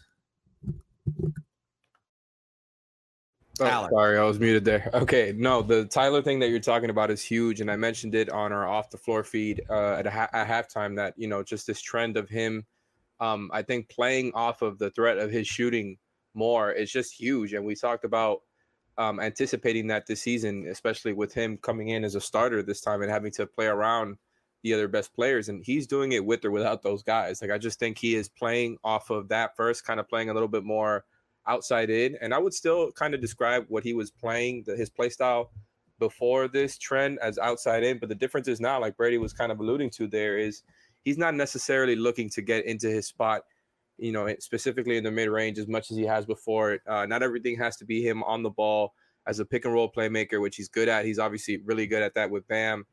Oh, 3.60 3.88
sorry, 3.88 4.18
I 4.18 4.24
was 4.24 4.40
muted 4.40 4.64
there. 4.64 4.90
Okay, 4.94 5.32
no, 5.36 5.62
the 5.62 5.84
Tyler 5.84 6.22
thing 6.22 6.40
that 6.40 6.50
you're 6.50 6.58
talking 6.58 6.90
about 6.90 7.10
is 7.10 7.22
huge, 7.22 7.60
and 7.60 7.70
I 7.70 7.76
mentioned 7.76 8.14
it 8.14 8.30
on 8.30 8.52
our 8.52 8.66
off 8.66 8.90
the 8.90 8.96
floor 8.96 9.22
feed 9.22 9.62
uh, 9.70 9.94
at, 9.94 10.06
a 10.06 10.10
ha- 10.10 10.30
at 10.32 10.48
halftime. 10.48 10.96
That 10.96 11.14
you 11.16 11.28
know, 11.28 11.42
just 11.42 11.66
this 11.66 11.80
trend 11.80 12.16
of 12.16 12.28
him 12.28 12.64
um, 13.20 13.50
I 13.52 13.62
think 13.62 13.88
playing 13.88 14.32
off 14.34 14.62
of 14.62 14.78
the 14.78 14.90
threat 14.90 15.18
of 15.18 15.30
his 15.30 15.46
shooting 15.46 15.98
more 16.34 16.72
is 16.72 16.90
just 16.90 17.18
huge. 17.18 17.52
And 17.52 17.64
we 17.64 17.74
talked 17.74 18.04
about 18.04 18.42
um, 18.98 19.20
anticipating 19.20 19.86
that 19.88 20.06
this 20.06 20.22
season, 20.22 20.66
especially 20.68 21.12
with 21.12 21.32
him 21.32 21.56
coming 21.58 21.88
in 21.88 22.04
as 22.04 22.14
a 22.14 22.20
starter 22.20 22.62
this 22.62 22.80
time 22.80 23.02
and 23.02 23.10
having 23.10 23.32
to 23.32 23.46
play 23.46 23.66
around 23.66 24.16
the 24.62 24.74
other 24.74 24.88
best 24.88 25.14
players. 25.14 25.48
And 25.48 25.64
he's 25.64 25.86
doing 25.86 26.12
it 26.12 26.24
with 26.24 26.44
or 26.44 26.50
without 26.50 26.82
those 26.82 27.02
guys. 27.02 27.42
Like, 27.42 27.50
I 27.50 27.58
just 27.58 27.78
think 27.78 27.98
he 27.98 28.14
is 28.14 28.28
playing 28.28 28.78
off 28.82 29.10
of 29.10 29.28
that 29.28 29.56
first, 29.56 29.84
kind 29.84 30.00
of 30.00 30.08
playing 30.08 30.30
a 30.30 30.34
little 30.34 30.48
bit 30.48 30.64
more 30.64 31.04
outside 31.46 31.90
in. 31.90 32.16
And 32.20 32.32
I 32.32 32.38
would 32.38 32.54
still 32.54 32.90
kind 32.92 33.14
of 33.14 33.20
describe 33.20 33.66
what 33.68 33.84
he 33.84 33.94
was 33.94 34.10
playing, 34.10 34.64
the, 34.66 34.76
his 34.76 34.90
play 34.90 35.10
style 35.10 35.50
before 35.98 36.48
this 36.48 36.78
trend 36.78 37.18
as 37.20 37.38
outside 37.38 37.84
in. 37.84 37.98
But 37.98 38.08
the 38.08 38.14
difference 38.14 38.48
is 38.48 38.60
now, 38.60 38.80
like 38.80 38.96
Brady 38.96 39.18
was 39.18 39.32
kind 39.32 39.52
of 39.52 39.60
alluding 39.60 39.90
to 39.90 40.06
there, 40.06 40.38
is 40.38 40.62
he's 41.04 41.18
not 41.18 41.34
necessarily 41.34 41.94
looking 41.94 42.28
to 42.30 42.42
get 42.42 42.64
into 42.64 42.88
his 42.88 43.06
spot, 43.06 43.42
you 43.98 44.10
know, 44.10 44.34
specifically 44.40 44.96
in 44.96 45.04
the 45.04 45.10
mid 45.10 45.28
range 45.28 45.58
as 45.58 45.68
much 45.68 45.90
as 45.90 45.96
he 45.96 46.04
has 46.04 46.26
before. 46.26 46.78
Uh, 46.86 47.06
not 47.06 47.22
everything 47.22 47.56
has 47.58 47.76
to 47.76 47.84
be 47.84 48.06
him 48.06 48.22
on 48.24 48.42
the 48.42 48.50
ball 48.50 48.94
as 49.26 49.38
a 49.38 49.44
pick 49.44 49.64
and 49.64 49.74
roll 49.74 49.90
playmaker, 49.90 50.40
which 50.40 50.56
he's 50.56 50.68
good 50.68 50.88
at. 50.88 51.04
He's 51.04 51.18
obviously 51.18 51.58
really 51.64 51.86
good 51.86 52.02
at 52.02 52.14
that 52.14 52.30
with 52.30 52.46
Bam. 52.48 52.84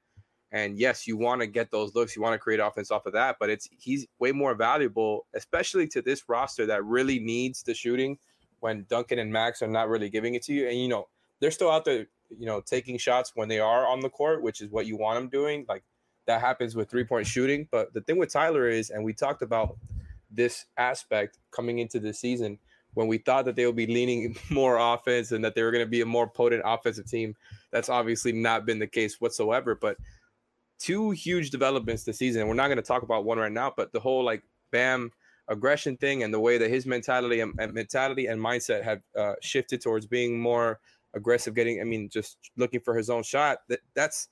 And 0.53 0.77
yes, 0.77 1.07
you 1.07 1.15
want 1.15 1.39
to 1.39 1.47
get 1.47 1.71
those 1.71 1.95
looks, 1.95 2.15
you 2.15 2.21
want 2.21 2.33
to 2.33 2.39
create 2.39 2.59
offense 2.59 2.91
off 2.91 3.05
of 3.05 3.13
that, 3.13 3.37
but 3.39 3.49
it's 3.49 3.69
he's 3.79 4.05
way 4.19 4.33
more 4.33 4.53
valuable, 4.53 5.25
especially 5.33 5.87
to 5.87 6.01
this 6.01 6.27
roster 6.27 6.65
that 6.65 6.83
really 6.83 7.19
needs 7.19 7.63
the 7.63 7.73
shooting 7.73 8.17
when 8.59 8.85
Duncan 8.89 9.17
and 9.19 9.31
Max 9.31 9.61
are 9.61 9.67
not 9.67 9.87
really 9.87 10.09
giving 10.09 10.35
it 10.35 10.43
to 10.43 10.53
you. 10.53 10.67
And 10.67 10.77
you 10.77 10.89
know, 10.89 11.07
they're 11.39 11.51
still 11.51 11.71
out 11.71 11.85
there, 11.85 12.07
you 12.37 12.45
know, 12.45 12.59
taking 12.59 12.97
shots 12.97 13.31
when 13.33 13.47
they 13.47 13.59
are 13.59 13.87
on 13.87 14.01
the 14.01 14.09
court, 14.09 14.43
which 14.43 14.59
is 14.59 14.69
what 14.69 14.85
you 14.85 14.97
want 14.97 15.19
them 15.19 15.29
doing. 15.29 15.65
Like 15.69 15.83
that 16.27 16.41
happens 16.41 16.75
with 16.75 16.89
three 16.89 17.03
point 17.03 17.27
shooting. 17.27 17.67
But 17.71 17.93
the 17.93 18.01
thing 18.01 18.17
with 18.17 18.31
Tyler 18.31 18.69
is, 18.69 18.89
and 18.89 19.03
we 19.03 19.13
talked 19.13 19.41
about 19.41 19.77
this 20.29 20.65
aspect 20.77 21.39
coming 21.51 21.79
into 21.79 21.99
the 21.99 22.13
season 22.13 22.57
when 22.93 23.07
we 23.07 23.17
thought 23.17 23.45
that 23.45 23.55
they 23.55 23.65
would 23.65 23.75
be 23.75 23.87
leaning 23.87 24.35
more 24.49 24.77
offense 24.77 25.31
and 25.31 25.43
that 25.43 25.55
they 25.55 25.63
were 25.63 25.71
going 25.71 25.83
to 25.83 25.89
be 25.89 26.01
a 26.01 26.05
more 26.05 26.27
potent 26.27 26.61
offensive 26.65 27.09
team. 27.09 27.35
That's 27.71 27.89
obviously 27.89 28.31
not 28.31 28.65
been 28.65 28.79
the 28.79 28.87
case 28.87 29.19
whatsoever. 29.19 29.75
But 29.75 29.97
two 30.79 31.11
huge 31.11 31.51
developments 31.51 32.03
this 32.03 32.17
season. 32.17 32.47
We're 32.47 32.53
not 32.55 32.67
going 32.67 32.77
to 32.77 32.83
talk 32.83 33.03
about 33.03 33.25
one 33.25 33.37
right 33.37 33.51
now, 33.51 33.73
but 33.75 33.91
the 33.93 33.99
whole 33.99 34.23
like 34.23 34.43
Bam 34.71 35.11
aggression 35.47 35.97
thing 35.97 36.23
and 36.23 36.33
the 36.33 36.39
way 36.39 36.57
that 36.57 36.69
his 36.69 36.85
mentality 36.85 37.41
and, 37.41 37.53
and 37.59 37.73
mentality 37.73 38.27
and 38.27 38.41
mindset 38.41 38.83
have 38.83 39.01
uh, 39.17 39.33
shifted 39.41 39.81
towards 39.81 40.05
being 40.05 40.39
more 40.39 40.79
aggressive, 41.13 41.53
getting 41.53 41.81
I 41.81 41.83
mean, 41.83 42.09
just 42.09 42.37
looking 42.57 42.79
for 42.79 42.95
his 42.95 43.09
own 43.09 43.23
shot. 43.23 43.59
That 43.67 43.79
that's 43.93 44.29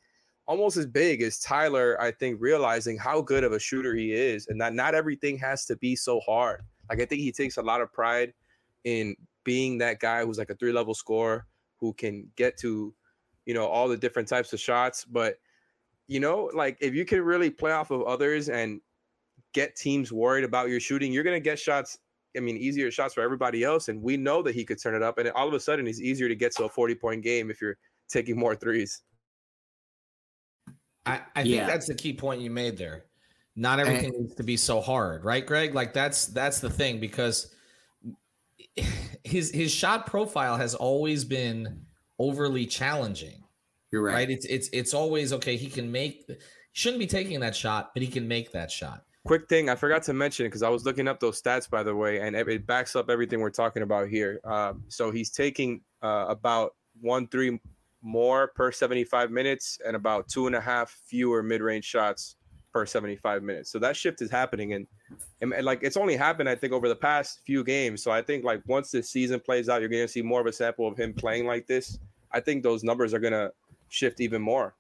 almost 0.49 0.77
as 0.77 0.87
big 0.87 1.21
as 1.21 1.37
Tyler, 1.37 1.95
I 2.01 2.09
think, 2.09 2.41
realizing 2.41 2.97
how 2.97 3.21
good 3.21 3.43
of 3.43 3.53
a 3.53 3.59
shooter 3.59 3.93
he 3.93 4.13
is 4.13 4.47
and 4.47 4.59
that 4.59 4.73
not 4.73 4.95
everything 4.95 5.37
has 5.37 5.63
to 5.67 5.77
be 5.77 5.95
so 5.95 6.19
hard. 6.21 6.63
Like, 6.89 6.99
I 6.99 7.05
think 7.05 7.21
he 7.21 7.31
takes 7.31 7.57
a 7.57 7.61
lot 7.61 7.81
of 7.81 7.93
pride 7.93 8.33
in 8.83 9.15
being 9.43 9.77
that 9.77 9.99
guy 9.99 10.25
who's 10.25 10.39
like 10.39 10.49
a 10.49 10.55
three 10.55 10.71
level 10.71 10.95
scorer 10.95 11.45
who 11.77 11.93
can 11.93 12.27
get 12.35 12.57
to, 12.57 12.95
you 13.45 13.53
know, 13.53 13.67
all 13.67 13.87
the 13.87 13.95
different 13.95 14.27
types 14.27 14.51
of 14.51 14.59
shots. 14.59 15.05
But, 15.05 15.35
you 16.07 16.19
know, 16.19 16.49
like 16.55 16.79
if 16.81 16.95
you 16.95 17.05
can 17.05 17.21
really 17.21 17.51
play 17.51 17.71
off 17.71 17.91
of 17.91 18.01
others 18.01 18.49
and 18.49 18.81
get 19.53 19.75
teams 19.75 20.11
worried 20.11 20.45
about 20.45 20.69
your 20.69 20.79
shooting, 20.79 21.13
you're 21.13 21.23
going 21.23 21.35
to 21.35 21.39
get 21.39 21.59
shots. 21.59 21.99
I 22.35 22.39
mean, 22.39 22.57
easier 22.57 22.89
shots 22.89 23.13
for 23.13 23.21
everybody 23.21 23.63
else. 23.63 23.87
And 23.87 24.01
we 24.01 24.17
know 24.17 24.41
that 24.41 24.55
he 24.55 24.65
could 24.65 24.81
turn 24.81 24.95
it 24.95 25.03
up. 25.03 25.19
And 25.19 25.29
all 25.29 25.47
of 25.47 25.53
a 25.53 25.59
sudden, 25.59 25.85
it's 25.85 26.01
easier 26.01 26.27
to 26.27 26.35
get 26.35 26.55
to 26.55 26.63
a 26.63 26.69
40 26.69 26.95
point 26.95 27.23
game 27.23 27.51
if 27.51 27.61
you're 27.61 27.77
taking 28.07 28.35
more 28.35 28.55
threes. 28.55 29.03
I, 31.05 31.21
I 31.35 31.43
think 31.43 31.67
that's 31.67 31.87
the 31.87 31.95
key 31.95 32.13
point 32.13 32.41
you 32.41 32.49
made 32.49 32.77
there. 32.77 33.05
Not 33.55 33.79
everything 33.79 34.13
and, 34.13 34.23
needs 34.23 34.35
to 34.35 34.43
be 34.43 34.57
so 34.57 34.79
hard, 34.79 35.25
right, 35.25 35.45
Greg? 35.45 35.75
Like 35.75 35.93
that's 35.93 36.27
that's 36.27 36.59
the 36.59 36.69
thing 36.69 36.99
because 36.99 37.53
his 39.23 39.51
his 39.51 39.71
shot 39.71 40.05
profile 40.05 40.57
has 40.57 40.75
always 40.75 41.25
been 41.25 41.85
overly 42.19 42.65
challenging. 42.65 43.43
You're 43.91 44.03
right. 44.03 44.13
Right. 44.13 44.29
It's 44.29 44.45
it's 44.45 44.69
it's 44.71 44.93
always 44.93 45.33
okay. 45.33 45.57
He 45.57 45.67
can 45.67 45.91
make. 45.91 46.29
Shouldn't 46.73 46.99
be 46.99 47.07
taking 47.07 47.39
that 47.39 47.55
shot, 47.55 47.91
but 47.93 48.03
he 48.03 48.07
can 48.07 48.27
make 48.27 48.51
that 48.51 48.71
shot. 48.71 49.03
Quick 49.25 49.49
thing, 49.49 49.69
I 49.69 49.75
forgot 49.75 50.03
to 50.03 50.13
mention 50.13 50.45
because 50.45 50.63
I 50.63 50.69
was 50.69 50.85
looking 50.85 51.07
up 51.07 51.19
those 51.19 51.41
stats 51.41 51.69
by 51.69 51.83
the 51.83 51.93
way, 51.93 52.21
and 52.21 52.35
it 52.35 52.65
backs 52.65 52.95
up 52.95 53.09
everything 53.09 53.41
we're 53.41 53.49
talking 53.49 53.83
about 53.83 54.07
here. 54.07 54.39
Um, 54.45 54.83
so 54.87 55.11
he's 55.11 55.31
taking 55.31 55.81
uh, 56.01 56.25
about 56.29 56.75
one 57.01 57.27
three 57.27 57.59
more 58.01 58.47
per 58.55 58.71
75 58.71 59.31
minutes 59.31 59.79
and 59.85 59.95
about 59.95 60.27
two 60.27 60.47
and 60.47 60.55
a 60.55 60.61
half 60.61 60.89
fewer 61.05 61.43
mid-range 61.43 61.85
shots 61.85 62.35
per 62.71 62.85
75 62.85 63.43
minutes. 63.43 63.71
So 63.71 63.79
that 63.79 63.95
shift 63.95 64.21
is 64.21 64.29
happening, 64.29 64.73
and, 64.73 64.87
and, 65.41 65.53
and 65.53 65.65
like 65.65 65.79
it's 65.81 65.97
only 65.97 66.15
happened 66.15 66.47
I 66.47 66.55
think 66.55 66.73
over 66.73 66.87
the 66.87 66.95
past 66.95 67.41
few 67.45 67.63
games. 67.63 68.03
So 68.03 68.11
I 68.11 68.21
think 68.21 68.43
like 68.43 68.61
once 68.67 68.91
this 68.91 69.09
season 69.09 69.39
plays 69.39 69.69
out, 69.69 69.81
you're 69.81 69.89
going 69.89 70.03
to 70.03 70.07
see 70.07 70.21
more 70.21 70.41
of 70.41 70.47
a 70.47 70.53
sample 70.53 70.87
of 70.87 70.97
him 70.97 71.13
playing 71.13 71.45
like 71.45 71.67
this. 71.67 71.97
I 72.31 72.39
think 72.39 72.63
those 72.63 72.83
numbers 72.83 73.13
are 73.13 73.19
going 73.19 73.33
to 73.33 73.51
shift 73.89 74.21
even 74.21 74.41
more. 74.41 74.75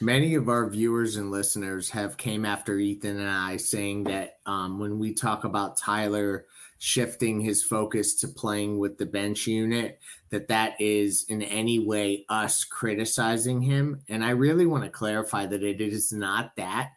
Many 0.00 0.34
of 0.34 0.48
our 0.48 0.68
viewers 0.68 1.16
and 1.16 1.30
listeners 1.30 1.90
have 1.90 2.16
came 2.16 2.46
after 2.46 2.78
Ethan 2.78 3.18
and 3.18 3.28
I 3.28 3.58
saying 3.58 4.04
that 4.04 4.38
um, 4.46 4.78
when 4.78 4.98
we 4.98 5.12
talk 5.12 5.44
about 5.44 5.76
Tyler 5.76 6.46
shifting 6.78 7.40
his 7.40 7.62
focus 7.62 8.14
to 8.16 8.28
playing 8.28 8.78
with 8.78 8.98
the 8.98 9.06
bench 9.06 9.46
unit, 9.46 10.00
that 10.30 10.48
that 10.48 10.80
is 10.80 11.24
in 11.28 11.42
any 11.42 11.78
way 11.78 12.24
us 12.28 12.64
criticizing 12.64 13.62
him. 13.62 14.02
And 14.08 14.24
I 14.24 14.30
really 14.30 14.66
want 14.66 14.84
to 14.84 14.90
clarify 14.90 15.46
that 15.46 15.62
it 15.62 15.80
is 15.80 16.12
not 16.12 16.56
that. 16.56 16.92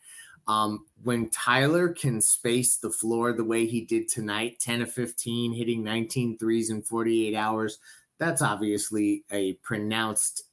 Um, 0.47 0.85
when 1.03 1.29
Tyler 1.29 1.89
can 1.89 2.21
space 2.21 2.77
the 2.77 2.89
floor 2.89 3.33
the 3.33 3.43
way 3.43 3.65
he 3.65 3.81
did 3.81 4.07
tonight, 4.07 4.59
10 4.59 4.81
of 4.81 4.91
15, 4.91 5.53
hitting 5.53 5.83
19 5.83 6.37
threes 6.37 6.69
in 6.69 6.81
48 6.81 7.35
hours, 7.35 7.79
that's 8.17 8.41
obviously 8.41 9.23
a 9.31 9.53
pronounced 9.55 10.43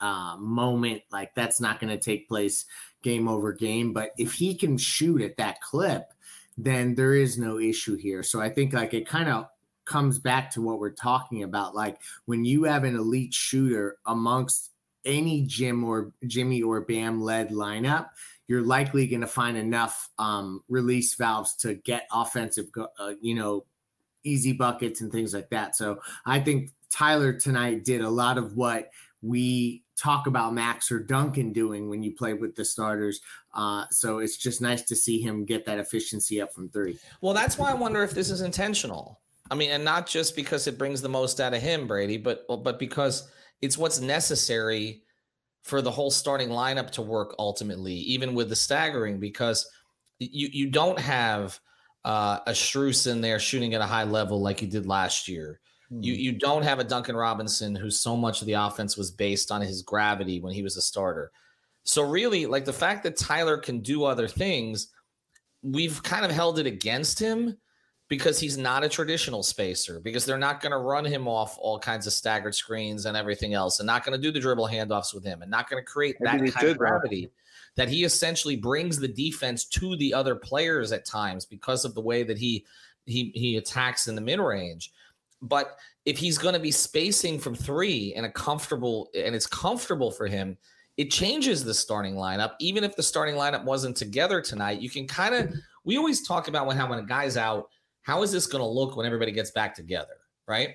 uh, 0.00 0.36
moment. 0.38 1.02
Like 1.10 1.34
that's 1.34 1.60
not 1.60 1.80
going 1.80 1.96
to 1.96 2.02
take 2.02 2.28
place 2.28 2.64
game 3.02 3.28
over 3.28 3.52
game. 3.52 3.92
But 3.92 4.12
if 4.18 4.32
he 4.32 4.54
can 4.54 4.78
shoot 4.78 5.20
at 5.20 5.36
that 5.36 5.60
clip, 5.60 6.12
then 6.56 6.94
there 6.94 7.14
is 7.14 7.38
no 7.38 7.58
issue 7.58 7.96
here. 7.96 8.22
So 8.22 8.40
I 8.40 8.48
think 8.48 8.72
like 8.72 8.94
it 8.94 9.06
kind 9.06 9.28
of 9.28 9.48
comes 9.84 10.18
back 10.18 10.50
to 10.50 10.62
what 10.62 10.78
we're 10.78 10.90
talking 10.90 11.42
about. 11.42 11.74
Like 11.74 11.98
when 12.24 12.44
you 12.44 12.64
have 12.64 12.84
an 12.84 12.96
elite 12.96 13.34
shooter 13.34 13.98
amongst 14.06 14.70
any 15.04 15.42
Jim 15.42 15.84
or 15.84 16.12
Jimmy 16.26 16.62
or 16.62 16.80
Bam 16.80 17.22
led 17.22 17.50
lineup, 17.50 18.08
you're 18.48 18.62
likely 18.62 19.06
going 19.06 19.20
to 19.20 19.26
find 19.26 19.56
enough 19.56 20.08
um, 20.18 20.62
release 20.68 21.14
valves 21.14 21.54
to 21.56 21.74
get 21.74 22.06
offensive, 22.12 22.66
uh, 22.98 23.12
you 23.20 23.34
know, 23.34 23.64
easy 24.24 24.52
buckets 24.52 25.00
and 25.00 25.12
things 25.12 25.32
like 25.32 25.48
that. 25.50 25.76
So 25.76 26.00
I 26.24 26.40
think 26.40 26.70
Tyler 26.90 27.32
tonight 27.32 27.84
did 27.84 28.00
a 28.00 28.10
lot 28.10 28.38
of 28.38 28.56
what 28.56 28.90
we 29.22 29.82
talk 29.96 30.26
about 30.26 30.54
Max 30.54 30.90
or 30.90 31.00
Duncan 31.00 31.52
doing 31.52 31.88
when 31.88 32.02
you 32.02 32.12
play 32.12 32.34
with 32.34 32.54
the 32.54 32.64
starters. 32.64 33.20
Uh, 33.54 33.84
so 33.90 34.18
it's 34.18 34.36
just 34.36 34.60
nice 34.60 34.82
to 34.82 34.96
see 34.96 35.20
him 35.20 35.44
get 35.44 35.64
that 35.66 35.78
efficiency 35.78 36.40
up 36.40 36.52
from 36.52 36.68
three. 36.68 36.98
Well, 37.20 37.34
that's 37.34 37.58
why 37.58 37.70
I 37.70 37.74
wonder 37.74 38.02
if 38.02 38.12
this 38.12 38.30
is 38.30 38.42
intentional. 38.42 39.20
I 39.50 39.54
mean, 39.54 39.70
and 39.70 39.84
not 39.84 40.06
just 40.06 40.36
because 40.36 40.66
it 40.66 40.78
brings 40.78 41.00
the 41.00 41.08
most 41.08 41.40
out 41.40 41.54
of 41.54 41.62
him, 41.62 41.86
Brady, 41.86 42.18
but 42.18 42.44
but 42.48 42.78
because 42.78 43.30
it's 43.62 43.78
what's 43.78 44.00
necessary 44.00 45.02
for 45.62 45.82
the 45.82 45.90
whole 45.90 46.10
starting 46.10 46.48
lineup 46.48 46.90
to 46.92 47.02
work 47.02 47.34
ultimately, 47.38 47.94
even 47.94 48.34
with 48.34 48.48
the 48.48 48.56
staggering, 48.56 49.18
because 49.18 49.68
you 50.18 50.48
you 50.52 50.70
don't 50.70 50.98
have 50.98 51.58
uh, 52.04 52.40
a 52.46 52.52
Strus 52.52 53.10
in 53.10 53.20
there 53.20 53.38
shooting 53.38 53.74
at 53.74 53.80
a 53.80 53.86
high 53.86 54.04
level 54.04 54.40
like 54.40 54.62
you 54.62 54.68
did 54.68 54.86
last 54.86 55.28
year. 55.28 55.60
You 55.90 56.14
hmm. 56.14 56.20
you 56.20 56.32
don't 56.32 56.62
have 56.62 56.78
a 56.78 56.84
Duncan 56.84 57.16
Robinson 57.16 57.74
who 57.74 57.90
so 57.90 58.16
much 58.16 58.40
of 58.40 58.46
the 58.46 58.54
offense 58.54 58.96
was 58.96 59.10
based 59.10 59.50
on 59.50 59.60
his 59.60 59.82
gravity 59.82 60.40
when 60.40 60.52
he 60.52 60.62
was 60.62 60.76
a 60.76 60.82
starter. 60.82 61.32
So 61.84 62.02
really, 62.02 62.46
like 62.46 62.64
the 62.64 62.72
fact 62.72 63.04
that 63.04 63.16
Tyler 63.16 63.58
can 63.58 63.80
do 63.80 64.04
other 64.04 64.26
things, 64.26 64.88
we've 65.62 66.02
kind 66.02 66.24
of 66.24 66.32
held 66.32 66.58
it 66.58 66.66
against 66.66 67.18
him 67.18 67.56
because 68.08 68.38
he's 68.38 68.56
not 68.56 68.84
a 68.84 68.88
traditional 68.88 69.42
spacer 69.42 70.00
because 70.00 70.24
they're 70.24 70.38
not 70.38 70.60
going 70.60 70.70
to 70.70 70.78
run 70.78 71.04
him 71.04 71.26
off 71.26 71.56
all 71.58 71.78
kinds 71.78 72.06
of 72.06 72.12
staggered 72.12 72.54
screens 72.54 73.06
and 73.06 73.16
everything 73.16 73.54
else 73.54 73.80
and 73.80 73.86
not 73.86 74.04
going 74.04 74.16
to 74.16 74.22
do 74.22 74.30
the 74.30 74.40
dribble 74.40 74.68
handoffs 74.68 75.12
with 75.12 75.24
him 75.24 75.42
and 75.42 75.50
not 75.50 75.68
going 75.68 75.82
to 75.82 75.86
create 75.86 76.16
that 76.20 76.38
kind 76.52 76.68
of 76.68 76.78
gravity 76.78 77.30
that 77.74 77.88
he 77.88 78.04
essentially 78.04 78.56
brings 78.56 78.98
the 78.98 79.08
defense 79.08 79.64
to 79.64 79.96
the 79.96 80.14
other 80.14 80.34
players 80.34 80.92
at 80.92 81.04
times 81.04 81.44
because 81.44 81.84
of 81.84 81.94
the 81.94 82.00
way 82.00 82.22
that 82.22 82.38
he 82.38 82.64
he 83.06 83.30
he 83.34 83.56
attacks 83.56 84.08
in 84.08 84.14
the 84.14 84.20
mid 84.20 84.40
range 84.40 84.92
but 85.42 85.76
if 86.04 86.18
he's 86.18 86.38
going 86.38 86.54
to 86.54 86.60
be 86.60 86.70
spacing 86.70 87.38
from 87.38 87.54
three 87.54 88.14
and 88.14 88.26
a 88.26 88.30
comfortable 88.30 89.10
and 89.14 89.34
it's 89.34 89.46
comfortable 89.46 90.10
for 90.10 90.26
him, 90.26 90.56
it 90.96 91.10
changes 91.10 91.64
the 91.64 91.74
starting 91.74 92.14
lineup. 92.14 92.52
Even 92.60 92.84
if 92.84 92.96
the 92.96 93.02
starting 93.02 93.34
lineup 93.34 93.64
wasn't 93.64 93.96
together 93.96 94.40
tonight, 94.40 94.80
you 94.80 94.90
can 94.90 95.06
kind 95.06 95.34
of. 95.34 95.54
We 95.84 95.98
always 95.98 96.26
talk 96.26 96.48
about 96.48 96.66
when 96.66 96.76
how 96.76 96.88
when 96.88 96.98
a 96.98 97.04
guy's 97.04 97.36
out, 97.36 97.68
how 98.02 98.22
is 98.22 98.32
this 98.32 98.46
going 98.46 98.62
to 98.62 98.68
look 98.68 98.96
when 98.96 99.06
everybody 99.06 99.30
gets 99.30 99.50
back 99.52 99.74
together, 99.74 100.16
right? 100.48 100.70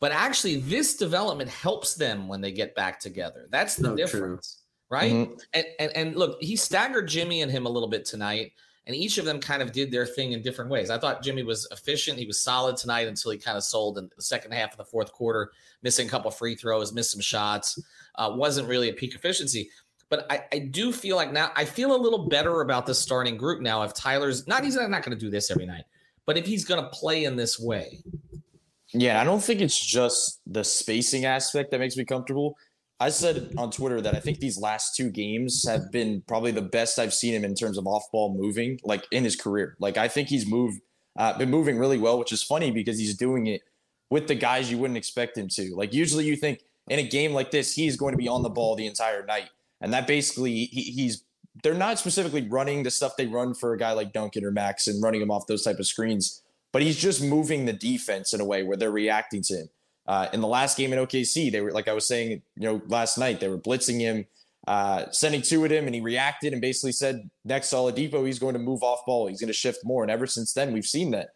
But 0.00 0.12
actually, 0.12 0.56
this 0.60 0.96
development 0.96 1.50
helps 1.50 1.94
them 1.94 2.28
when 2.28 2.40
they 2.40 2.52
get 2.52 2.74
back 2.76 3.00
together. 3.00 3.48
That's 3.50 3.74
the 3.74 3.88
so 3.88 3.96
difference, 3.96 4.62
true. 4.88 4.96
right? 4.96 5.12
Mm-hmm. 5.12 5.34
And, 5.54 5.66
and 5.80 5.92
and 5.96 6.16
look, 6.16 6.40
he 6.40 6.54
staggered 6.54 7.08
Jimmy 7.08 7.42
and 7.42 7.50
him 7.50 7.66
a 7.66 7.70
little 7.70 7.88
bit 7.88 8.04
tonight 8.04 8.52
and 8.88 8.96
each 8.96 9.18
of 9.18 9.26
them 9.26 9.38
kind 9.38 9.60
of 9.60 9.70
did 9.70 9.90
their 9.90 10.06
thing 10.06 10.32
in 10.32 10.40
different 10.40 10.70
ways. 10.70 10.88
I 10.88 10.98
thought 10.98 11.22
Jimmy 11.22 11.42
was 11.42 11.68
efficient. 11.70 12.18
He 12.18 12.26
was 12.26 12.40
solid 12.40 12.78
tonight 12.78 13.06
until 13.06 13.30
he 13.30 13.38
kind 13.38 13.58
of 13.58 13.62
sold 13.62 13.98
in 13.98 14.10
the 14.16 14.22
second 14.22 14.52
half 14.52 14.72
of 14.72 14.78
the 14.78 14.84
fourth 14.84 15.12
quarter, 15.12 15.52
missing 15.82 16.06
a 16.06 16.10
couple 16.10 16.30
free 16.30 16.54
throws, 16.54 16.94
missed 16.94 17.12
some 17.12 17.20
shots. 17.20 17.78
Uh, 18.14 18.32
wasn't 18.34 18.66
really 18.66 18.88
a 18.88 18.94
peak 18.94 19.14
efficiency. 19.14 19.68
But 20.08 20.26
I, 20.32 20.44
I 20.52 20.58
do 20.60 20.90
feel 20.90 21.16
like 21.16 21.32
now 21.32 21.52
I 21.54 21.66
feel 21.66 21.94
a 21.94 22.00
little 22.00 22.28
better 22.28 22.62
about 22.62 22.86
the 22.86 22.94
starting 22.94 23.36
group 23.36 23.60
now. 23.60 23.82
If 23.82 23.92
Tyler's 23.92 24.48
not, 24.48 24.64
he's 24.64 24.74
not 24.74 24.88
going 24.88 25.16
to 25.16 25.16
do 25.16 25.28
this 25.28 25.50
every 25.50 25.66
night, 25.66 25.84
but 26.24 26.38
if 26.38 26.46
he's 26.46 26.64
going 26.64 26.82
to 26.82 26.88
play 26.88 27.24
in 27.24 27.36
this 27.36 27.60
way. 27.60 27.98
Yeah, 28.94 29.20
I 29.20 29.24
don't 29.24 29.42
think 29.42 29.60
it's 29.60 29.78
just 29.78 30.40
the 30.46 30.64
spacing 30.64 31.26
aspect 31.26 31.72
that 31.72 31.78
makes 31.78 31.94
me 31.94 32.06
comfortable. 32.06 32.56
I 33.00 33.10
said 33.10 33.54
on 33.56 33.70
Twitter 33.70 34.00
that 34.00 34.16
I 34.16 34.20
think 34.20 34.40
these 34.40 34.58
last 34.58 34.96
two 34.96 35.10
games 35.10 35.64
have 35.68 35.92
been 35.92 36.22
probably 36.26 36.50
the 36.50 36.62
best 36.62 36.98
I've 36.98 37.14
seen 37.14 37.32
him 37.32 37.44
in 37.44 37.54
terms 37.54 37.78
of 37.78 37.86
off 37.86 38.10
ball 38.10 38.34
moving, 38.34 38.80
like 38.82 39.06
in 39.12 39.22
his 39.22 39.36
career. 39.36 39.76
Like 39.78 39.96
I 39.96 40.08
think 40.08 40.28
he's 40.28 40.46
moved, 40.46 40.80
uh, 41.16 41.38
been 41.38 41.50
moving 41.50 41.78
really 41.78 41.98
well, 41.98 42.18
which 42.18 42.32
is 42.32 42.42
funny 42.42 42.72
because 42.72 42.98
he's 42.98 43.16
doing 43.16 43.46
it 43.46 43.62
with 44.10 44.26
the 44.26 44.34
guys 44.34 44.70
you 44.70 44.78
wouldn't 44.78 44.96
expect 44.96 45.38
him 45.38 45.48
to. 45.50 45.74
Like 45.76 45.94
usually 45.94 46.24
you 46.24 46.34
think 46.34 46.60
in 46.88 46.98
a 46.98 47.04
game 47.04 47.32
like 47.32 47.52
this, 47.52 47.72
he's 47.72 47.96
going 47.96 48.12
to 48.12 48.18
be 48.18 48.28
on 48.28 48.42
the 48.42 48.50
ball 48.50 48.74
the 48.74 48.86
entire 48.86 49.24
night, 49.24 49.50
and 49.80 49.92
that 49.92 50.08
basically 50.08 50.64
he, 50.64 50.82
he's 50.82 51.24
they're 51.62 51.74
not 51.74 51.98
specifically 51.98 52.48
running 52.48 52.82
the 52.82 52.90
stuff 52.90 53.16
they 53.16 53.26
run 53.26 53.54
for 53.54 53.72
a 53.72 53.78
guy 53.78 53.92
like 53.92 54.12
Duncan 54.12 54.44
or 54.44 54.50
Max 54.50 54.86
and 54.86 55.02
running 55.02 55.20
him 55.20 55.30
off 55.30 55.46
those 55.46 55.62
type 55.62 55.78
of 55.78 55.86
screens, 55.86 56.42
but 56.72 56.82
he's 56.82 56.96
just 56.96 57.22
moving 57.22 57.64
the 57.64 57.72
defense 57.72 58.32
in 58.32 58.40
a 58.40 58.44
way 58.44 58.62
where 58.62 58.76
they're 58.76 58.90
reacting 58.90 59.42
to 59.42 59.54
him. 59.54 59.68
Uh, 60.08 60.26
in 60.32 60.40
the 60.40 60.48
last 60.48 60.78
game 60.78 60.90
in 60.94 60.98
OKC, 60.98 61.52
they 61.52 61.60
were 61.60 61.70
like 61.70 61.86
I 61.86 61.92
was 61.92 62.08
saying, 62.08 62.30
you 62.56 62.62
know, 62.62 62.80
last 62.88 63.18
night 63.18 63.40
they 63.40 63.48
were 63.48 63.58
blitzing 63.58 64.00
him, 64.00 64.24
uh, 64.66 65.10
sending 65.10 65.42
two 65.42 65.62
at 65.66 65.70
him, 65.70 65.84
and 65.84 65.94
he 65.94 66.00
reacted 66.00 66.54
and 66.54 66.62
basically 66.62 66.92
said, 66.92 67.28
"Next 67.44 67.70
Oladipo, 67.74 68.24
he's 68.24 68.38
going 68.38 68.54
to 68.54 68.58
move 68.58 68.82
off 68.82 69.04
ball. 69.04 69.26
He's 69.26 69.38
going 69.38 69.48
to 69.48 69.52
shift 69.52 69.84
more." 69.84 70.02
And 70.02 70.10
ever 70.10 70.26
since 70.26 70.54
then, 70.54 70.72
we've 70.72 70.86
seen 70.86 71.10
that. 71.10 71.34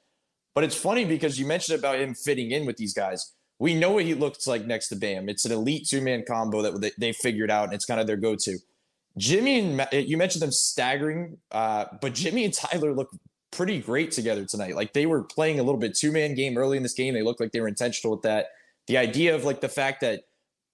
But 0.55 0.65
it's 0.65 0.75
funny 0.75 1.05
because 1.05 1.39
you 1.39 1.45
mentioned 1.45 1.79
about 1.79 2.01
him 2.01 2.15
fitting 2.15 2.51
in 2.51 2.65
with 2.65 2.79
these 2.79 2.95
guys. 2.95 3.35
We 3.59 3.75
know 3.75 3.93
what 3.93 4.07
he 4.07 4.15
looks 4.15 4.47
like 4.47 4.67
next 4.67 4.89
to 4.89 4.97
Bam. 4.97 5.29
It's 5.29 5.45
an 5.45 5.53
elite 5.53 5.87
two 5.87 6.01
man 6.01 6.25
combo 6.27 6.63
that 6.63 6.93
they 6.99 7.13
figured 7.13 7.51
out, 7.51 7.65
and 7.65 7.75
it's 7.75 7.85
kind 7.85 8.01
of 8.01 8.07
their 8.07 8.17
go 8.17 8.37
to. 8.37 8.59
Jimmy 9.19 9.61
and 9.61 9.87
you 9.93 10.17
mentioned 10.17 10.41
them 10.41 10.51
staggering, 10.51 11.37
uh, 11.51 11.85
but 12.01 12.15
Jimmy 12.15 12.47
and 12.47 12.55
Tyler 12.55 12.95
look 12.95 13.11
pretty 13.51 13.81
great 13.81 14.13
together 14.13 14.47
tonight. 14.47 14.77
Like 14.77 14.95
they 14.95 15.05
were 15.05 15.23
playing 15.23 15.61
a 15.61 15.63
little 15.63 15.79
bit 15.79 15.95
two 15.95 16.11
man 16.11 16.35
game 16.35 16.57
early 16.57 16.79
in 16.79 16.83
this 16.83 16.95
game. 16.95 17.13
They 17.13 17.23
looked 17.23 17.39
like 17.39 17.53
they 17.53 17.61
were 17.61 17.69
intentional 17.69 18.17
with 18.17 18.23
that 18.23 18.47
the 18.87 18.99
idea 18.99 19.35
of 19.35 19.45
like 19.45 19.61
the 19.61 19.69
fact 19.69 20.01
that 20.01 20.23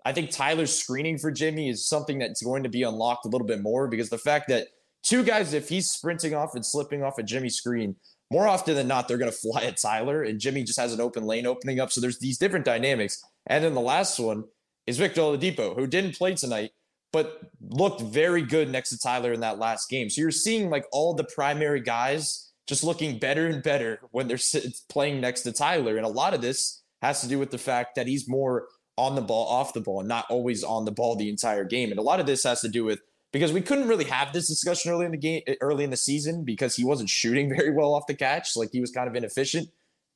I 0.04 0.12
think 0.12 0.30
Tyler's 0.30 0.74
screening 0.74 1.18
for 1.18 1.30
Jimmy 1.30 1.68
is 1.68 1.86
something 1.86 2.18
that's 2.18 2.42
going 2.42 2.62
to 2.62 2.68
be 2.68 2.82
unlocked 2.82 3.26
a 3.26 3.28
little 3.28 3.46
bit 3.46 3.60
more 3.60 3.88
because 3.88 4.08
the 4.08 4.18
fact 4.18 4.48
that 4.48 4.68
two 5.02 5.22
guys, 5.22 5.52
if 5.52 5.68
he's 5.68 5.90
sprinting 5.90 6.34
off 6.34 6.54
and 6.54 6.64
slipping 6.64 7.02
off 7.02 7.18
a 7.18 7.22
Jimmy 7.22 7.50
screen, 7.50 7.96
more 8.30 8.46
often 8.46 8.74
than 8.74 8.88
not, 8.88 9.08
they're 9.08 9.18
going 9.18 9.30
to 9.30 9.36
fly 9.36 9.62
at 9.62 9.78
Tyler, 9.78 10.22
and 10.22 10.38
Jimmy 10.38 10.62
just 10.62 10.78
has 10.78 10.92
an 10.92 11.00
open 11.00 11.24
lane 11.24 11.46
opening 11.46 11.80
up. 11.80 11.90
So 11.90 12.00
there's 12.00 12.18
these 12.18 12.38
different 12.38 12.64
dynamics. 12.64 13.24
And 13.46 13.64
then 13.64 13.74
the 13.74 13.80
last 13.80 14.18
one 14.18 14.44
is 14.86 14.98
Victor 14.98 15.22
Oladipo, 15.22 15.74
who 15.74 15.86
didn't 15.86 16.16
play 16.16 16.34
tonight, 16.34 16.70
but 17.12 17.40
looked 17.60 18.02
very 18.02 18.42
good 18.42 18.70
next 18.70 18.90
to 18.90 18.98
Tyler 18.98 19.32
in 19.32 19.40
that 19.40 19.58
last 19.58 19.88
game. 19.88 20.10
So 20.10 20.20
you're 20.20 20.30
seeing 20.30 20.68
like 20.68 20.84
all 20.92 21.14
the 21.14 21.24
primary 21.24 21.80
guys 21.80 22.50
just 22.66 22.84
looking 22.84 23.18
better 23.18 23.46
and 23.46 23.62
better 23.62 24.00
when 24.10 24.28
they're 24.28 24.38
playing 24.90 25.20
next 25.20 25.42
to 25.42 25.52
Tyler. 25.52 25.96
And 25.96 26.04
a 26.04 26.10
lot 26.10 26.34
of 26.34 26.42
this 26.42 26.77
has 27.02 27.20
to 27.20 27.28
do 27.28 27.38
with 27.38 27.50
the 27.50 27.58
fact 27.58 27.94
that 27.94 28.06
he's 28.06 28.28
more 28.28 28.66
on 28.96 29.14
the 29.14 29.22
ball, 29.22 29.46
off 29.46 29.72
the 29.72 29.80
ball, 29.80 30.00
and 30.00 30.08
not 30.08 30.26
always 30.28 30.64
on 30.64 30.84
the 30.84 30.90
ball 30.90 31.14
the 31.14 31.28
entire 31.28 31.64
game. 31.64 31.90
And 31.90 31.98
a 31.98 32.02
lot 32.02 32.20
of 32.20 32.26
this 32.26 32.42
has 32.44 32.60
to 32.62 32.68
do 32.68 32.84
with 32.84 33.00
because 33.32 33.52
we 33.52 33.60
couldn't 33.60 33.88
really 33.88 34.04
have 34.06 34.32
this 34.32 34.48
discussion 34.48 34.90
early 34.90 35.04
in 35.04 35.12
the 35.12 35.18
game, 35.18 35.42
early 35.60 35.84
in 35.84 35.90
the 35.90 35.96
season, 35.96 36.44
because 36.44 36.76
he 36.76 36.84
wasn't 36.84 37.10
shooting 37.10 37.48
very 37.56 37.70
well 37.70 37.94
off 37.94 38.06
the 38.06 38.14
catch. 38.14 38.56
Like 38.56 38.70
he 38.72 38.80
was 38.80 38.90
kind 38.90 39.08
of 39.08 39.14
inefficient. 39.14 39.68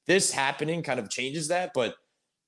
this 0.07 0.33
happening 0.33 0.83
kind 0.83 0.99
of 0.99 1.11
changes 1.11 1.49
that, 1.49 1.73
but 1.75 1.95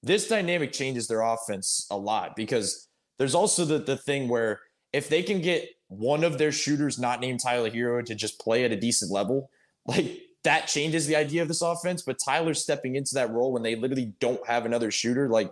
this 0.03 0.29
dynamic 0.29 0.73
changes 0.73 1.09
their 1.09 1.23
offense 1.23 1.87
a 1.91 1.97
lot 1.97 2.37
because 2.37 2.88
there's 3.19 3.35
also 3.35 3.64
the, 3.64 3.79
the 3.79 3.97
thing 3.97 4.29
where 4.29 4.61
if 4.93 5.09
they 5.09 5.23
can 5.23 5.41
get 5.41 5.69
one 5.88 6.25
of 6.25 6.38
their 6.38 6.53
shooters 6.53 6.99
not 6.99 7.21
named 7.21 7.41
Tyler 7.41 7.71
Herro 7.71 8.05
to 8.05 8.14
just 8.14 8.38
play 8.41 8.64
at 8.64 8.73
a 8.73 8.76
decent 8.76 9.11
level, 9.11 9.50
like 9.87 10.19
that 10.45 10.67
changes 10.67 11.07
the 11.07 11.17
idea 11.17 11.43
of 11.43 11.49
this 11.49 11.63
offense. 11.63 12.03
But 12.03 12.19
Tyler 12.25 12.55
stepping 12.55 12.97
into 12.97 13.15
that 13.15 13.31
role 13.31 13.53
when 13.53 13.63
they 13.63 13.77
literally 13.77 14.13
don't 14.21 14.47
have 14.47 14.65
another 14.65 14.91
shooter, 14.91 15.29
like 15.29 15.51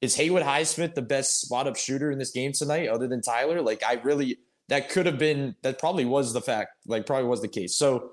is 0.00 0.16
Haywood 0.16 0.42
Highsmith 0.42 0.94
the 0.94 1.02
best 1.02 1.40
spot 1.40 1.68
up 1.68 1.76
shooter 1.76 2.10
in 2.10 2.18
this 2.18 2.32
game 2.32 2.52
tonight, 2.52 2.88
other 2.88 3.06
than 3.06 3.22
Tyler? 3.22 3.62
Like 3.62 3.82
I 3.84 3.94
really 3.94 4.38
that 4.68 4.88
could 4.88 5.06
have 5.06 5.18
been 5.18 5.54
that 5.62 5.78
probably 5.78 6.04
was 6.04 6.32
the 6.32 6.40
fact, 6.40 6.70
like 6.86 7.06
probably 7.06 7.28
was 7.28 7.40
the 7.40 7.48
case. 7.48 7.76
So 7.76 8.12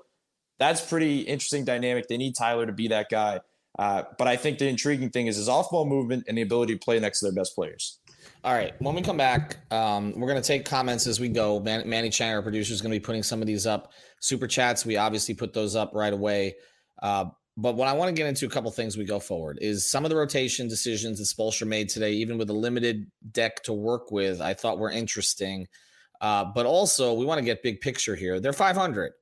that's 0.58 0.80
pretty 0.80 1.20
interesting 1.20 1.64
dynamic. 1.64 2.06
They 2.08 2.16
need 2.16 2.36
Tyler 2.36 2.66
to 2.66 2.72
be 2.72 2.88
that 2.88 3.08
guy. 3.10 3.40
Uh, 3.78 4.02
but 4.18 4.28
I 4.28 4.36
think 4.36 4.58
the 4.58 4.68
intriguing 4.68 5.10
thing 5.10 5.26
is 5.26 5.36
his 5.36 5.48
off 5.48 5.70
ball 5.70 5.86
movement 5.86 6.24
and 6.28 6.36
the 6.36 6.42
ability 6.42 6.74
to 6.74 6.78
play 6.78 6.98
next 6.98 7.20
to 7.20 7.26
their 7.26 7.32
best 7.32 7.54
players. 7.54 7.99
All 8.44 8.54
right. 8.54 8.72
When 8.80 8.94
we 8.94 9.02
come 9.02 9.16
back, 9.16 9.58
um, 9.70 10.12
we're 10.16 10.28
going 10.28 10.40
to 10.40 10.46
take 10.46 10.64
comments 10.64 11.06
as 11.06 11.20
we 11.20 11.28
go. 11.28 11.60
Man- 11.60 11.88
Manny 11.88 12.10
Chang, 12.10 12.34
our 12.34 12.42
producer, 12.42 12.72
is 12.72 12.80
going 12.80 12.92
to 12.92 12.98
be 12.98 13.04
putting 13.04 13.22
some 13.22 13.40
of 13.40 13.46
these 13.46 13.66
up. 13.66 13.92
Super 14.20 14.46
chats, 14.46 14.86
we 14.86 14.96
obviously 14.96 15.34
put 15.34 15.52
those 15.52 15.76
up 15.76 15.92
right 15.94 16.12
away. 16.12 16.56
Uh, 17.02 17.26
but 17.56 17.76
what 17.76 17.88
I 17.88 17.92
want 17.92 18.08
to 18.08 18.14
get 18.14 18.26
into 18.26 18.46
a 18.46 18.48
couple 18.48 18.70
things 18.70 18.96
we 18.96 19.04
go 19.04 19.20
forward 19.20 19.58
is 19.60 19.88
some 19.88 20.04
of 20.04 20.10
the 20.10 20.16
rotation 20.16 20.68
decisions 20.68 21.18
that 21.18 21.24
Spoelstra 21.24 21.66
made 21.66 21.88
today, 21.88 22.12
even 22.12 22.38
with 22.38 22.48
a 22.48 22.54
limited 22.54 23.10
deck 23.32 23.62
to 23.64 23.72
work 23.72 24.10
with, 24.10 24.40
I 24.40 24.54
thought 24.54 24.78
were 24.78 24.90
interesting. 24.90 25.68
Uh, 26.20 26.44
but 26.44 26.66
also, 26.66 27.12
we 27.14 27.24
want 27.24 27.38
to 27.38 27.44
get 27.44 27.62
big 27.62 27.80
picture 27.80 28.14
here. 28.14 28.40
They're 28.40 28.52
500. 28.52 29.12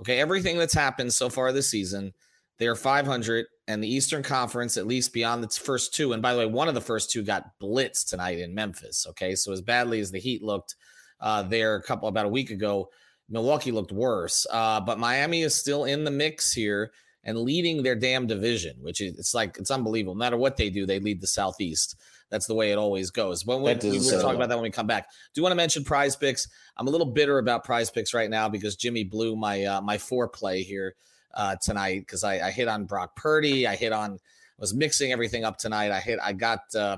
Okay. 0.00 0.18
Everything 0.18 0.58
that's 0.58 0.74
happened 0.74 1.12
so 1.12 1.28
far 1.28 1.52
this 1.52 1.68
season, 1.68 2.12
they're 2.58 2.74
500 2.74 3.46
and 3.68 3.82
the 3.82 3.92
Eastern 3.92 4.22
Conference, 4.22 4.76
at 4.76 4.86
least 4.86 5.12
beyond 5.12 5.44
its 5.44 5.58
first 5.58 5.94
two. 5.94 6.12
And 6.12 6.22
by 6.22 6.32
the 6.32 6.38
way, 6.38 6.46
one 6.46 6.68
of 6.68 6.74
the 6.74 6.80
first 6.80 7.10
two 7.10 7.22
got 7.22 7.50
blitzed 7.60 8.08
tonight 8.08 8.38
in 8.38 8.54
Memphis. 8.54 9.06
Okay, 9.10 9.34
so 9.34 9.52
as 9.52 9.60
badly 9.60 10.00
as 10.00 10.10
the 10.10 10.20
Heat 10.20 10.42
looked 10.42 10.76
uh, 11.20 11.42
there 11.42 11.74
a 11.76 11.82
couple 11.82 12.08
about 12.08 12.26
a 12.26 12.30
week 12.30 12.50
ago, 12.50 12.88
Milwaukee 13.28 13.72
looked 13.72 13.92
worse. 13.92 14.46
Uh, 14.50 14.80
but 14.80 14.98
Miami 14.98 15.42
is 15.42 15.54
still 15.54 15.84
in 15.84 16.04
the 16.04 16.10
mix 16.10 16.52
here 16.52 16.92
and 17.24 17.38
leading 17.38 17.82
their 17.82 17.96
damn 17.96 18.26
division, 18.26 18.76
which 18.80 19.00
is 19.00 19.18
it's 19.18 19.34
like 19.34 19.56
it's 19.58 19.70
unbelievable. 19.70 20.14
No 20.14 20.18
matter 20.20 20.36
what 20.36 20.56
they 20.56 20.70
do, 20.70 20.86
they 20.86 21.00
lead 21.00 21.20
the 21.20 21.26
Southeast. 21.26 21.96
That's 22.30 22.46
the 22.46 22.54
way 22.54 22.72
it 22.72 22.78
always 22.78 23.10
goes. 23.10 23.42
But 23.42 23.58
we, 23.58 23.74
we 23.74 23.98
will 23.98 24.20
talk 24.20 24.34
about 24.34 24.48
that 24.48 24.56
when 24.56 24.64
we 24.64 24.70
come 24.70 24.86
back. 24.86 25.08
Do 25.10 25.40
you 25.40 25.42
want 25.42 25.52
to 25.52 25.56
mention 25.56 25.84
Prize 25.84 26.16
Picks? 26.16 26.48
I'm 26.76 26.88
a 26.88 26.90
little 26.90 27.06
bitter 27.06 27.38
about 27.38 27.64
Prize 27.64 27.90
Picks 27.90 28.14
right 28.14 28.30
now 28.30 28.48
because 28.48 28.76
Jimmy 28.76 29.04
blew 29.04 29.36
my 29.36 29.64
uh, 29.64 29.80
my 29.80 29.96
foreplay 29.96 30.64
here 30.64 30.94
uh, 31.36 31.54
tonight 31.62 32.00
because 32.00 32.24
I, 32.24 32.48
I, 32.48 32.50
hit 32.50 32.66
on 32.66 32.84
Brock 32.84 33.14
Purdy. 33.14 33.66
I 33.66 33.76
hit 33.76 33.92
on 33.92 34.18
was 34.58 34.74
mixing 34.74 35.12
everything 35.12 35.44
up 35.44 35.58
tonight. 35.58 35.92
I 35.92 36.00
hit 36.00 36.18
I 36.22 36.32
got 36.32 36.60
uh, 36.74 36.96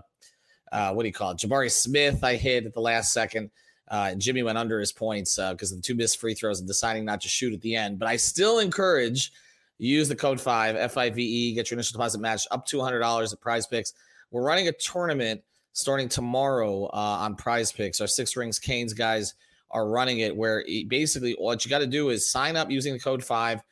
uh, 0.73 0.93
what 0.93 1.03
do 1.03 1.09
you 1.09 1.13
call 1.13 1.33
it? 1.33 1.39
Jabari 1.39 1.71
Smith. 1.71 2.23
I 2.23 2.37
hit 2.37 2.65
at 2.65 2.73
the 2.73 2.81
last 2.81 3.13
second. 3.13 3.51
Uh, 3.91 4.09
and 4.11 4.21
Jimmy 4.21 4.43
went 4.43 4.59
under 4.59 4.79
his 4.79 4.93
points 4.93 5.37
because 5.37 5.73
uh, 5.73 5.75
of 5.75 5.81
the 5.81 5.83
two 5.83 5.95
missed 5.95 6.21
free 6.21 6.35
throws 6.35 6.61
and 6.61 6.69
deciding 6.69 7.05
not 7.05 7.23
to 7.23 7.29
shoot 7.29 7.55
at 7.55 7.61
the 7.63 7.75
end. 7.75 7.99
But 7.99 8.07
I 8.07 8.17
still 8.17 8.59
encourage 8.59 9.33
use 9.79 10.09
the 10.09 10.17
code 10.17 10.41
five 10.41 10.77
F 10.77 10.97
I 10.97 11.11
V 11.11 11.23
E. 11.23 11.55
Get 11.55 11.71
your 11.71 11.77
initial 11.77 11.99
deposit 11.99 12.21
matched 12.21 12.49
up 12.51 12.67
to 12.67 12.81
hundred 12.81 13.01
dollars 13.01 13.33
at 13.33 13.41
Prize 13.41 13.67
Picks. 13.67 13.95
We're 14.31 14.43
running 14.43 14.69
a 14.69 14.73
tournament 14.73 15.43
starting 15.73 16.09
tomorrow 16.09 16.85
uh, 16.87 17.19
on 17.23 17.35
Prize 17.35 17.73
Picks. 17.73 18.01
Our 18.01 18.07
Six 18.07 18.37
Rings 18.37 18.59
Canes 18.59 18.93
guys 18.93 19.35
are 19.71 19.89
running 19.89 20.21
it 20.21 20.37
where 20.37 20.65
basically 20.89 21.35
what 21.39 21.65
you 21.65 21.69
got 21.69 21.79
to 21.81 21.87
do 21.87 22.11
is 22.11 22.31
sign 22.31 22.57
up 22.57 22.71
using 22.71 22.93
the 22.93 22.99
code 22.99 23.25
five 23.25 23.63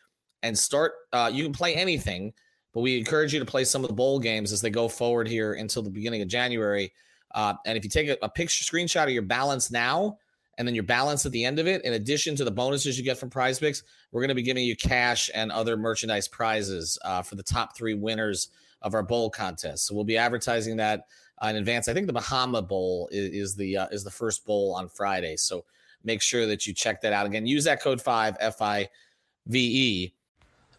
and 0.46 0.56
start. 0.56 0.92
Uh, 1.12 1.30
you 1.32 1.42
can 1.42 1.52
play 1.52 1.74
anything, 1.74 2.32
but 2.72 2.82
we 2.82 2.98
encourage 2.98 3.34
you 3.34 3.40
to 3.40 3.50
play 3.54 3.64
some 3.64 3.84
of 3.84 3.88
the 3.88 3.96
bowl 4.02 4.18
games 4.18 4.52
as 4.52 4.60
they 4.60 4.70
go 4.70 4.88
forward 4.88 5.26
here 5.28 5.54
until 5.54 5.82
the 5.82 5.90
beginning 5.90 6.22
of 6.22 6.28
January. 6.28 6.92
Uh, 7.34 7.54
and 7.66 7.76
if 7.76 7.84
you 7.84 7.90
take 7.90 8.08
a, 8.08 8.16
a 8.22 8.28
picture 8.28 8.64
screenshot 8.64 9.04
of 9.04 9.10
your 9.10 9.22
balance 9.22 9.70
now 9.70 10.16
and 10.56 10.66
then 10.66 10.74
your 10.74 10.84
balance 10.84 11.26
at 11.26 11.32
the 11.32 11.44
end 11.44 11.58
of 11.58 11.66
it, 11.66 11.84
in 11.84 11.92
addition 11.94 12.36
to 12.36 12.44
the 12.44 12.50
bonuses 12.50 12.96
you 12.96 13.04
get 13.04 13.18
from 13.18 13.28
Prize 13.28 13.58
Picks, 13.58 13.82
we're 14.10 14.22
going 14.22 14.36
to 14.36 14.42
be 14.42 14.42
giving 14.50 14.64
you 14.64 14.76
cash 14.76 15.30
and 15.34 15.50
other 15.52 15.76
merchandise 15.76 16.28
prizes 16.28 16.98
uh, 17.04 17.22
for 17.22 17.34
the 17.34 17.42
top 17.42 17.76
three 17.76 17.94
winners 17.94 18.48
of 18.82 18.94
our 18.94 19.02
bowl 19.02 19.28
contest. 19.28 19.86
So 19.86 19.94
we'll 19.94 20.04
be 20.04 20.16
advertising 20.16 20.76
that 20.78 21.06
uh, 21.42 21.48
in 21.48 21.56
advance. 21.56 21.88
I 21.88 21.94
think 21.94 22.06
the 22.06 22.12
Bahama 22.12 22.62
Bowl 22.62 23.08
is, 23.10 23.28
is 23.42 23.56
the 23.56 23.76
uh, 23.76 23.88
is 23.90 24.04
the 24.04 24.10
first 24.10 24.46
bowl 24.46 24.74
on 24.74 24.88
Friday. 24.88 25.36
So 25.36 25.64
make 26.04 26.22
sure 26.22 26.46
that 26.46 26.66
you 26.66 26.72
check 26.72 27.00
that 27.00 27.12
out 27.12 27.26
again. 27.26 27.46
Use 27.46 27.64
that 27.64 27.82
code 27.82 28.00
five 28.00 28.36
F 28.38 28.62
I 28.62 28.88
V 29.46 29.58
E 29.58 30.14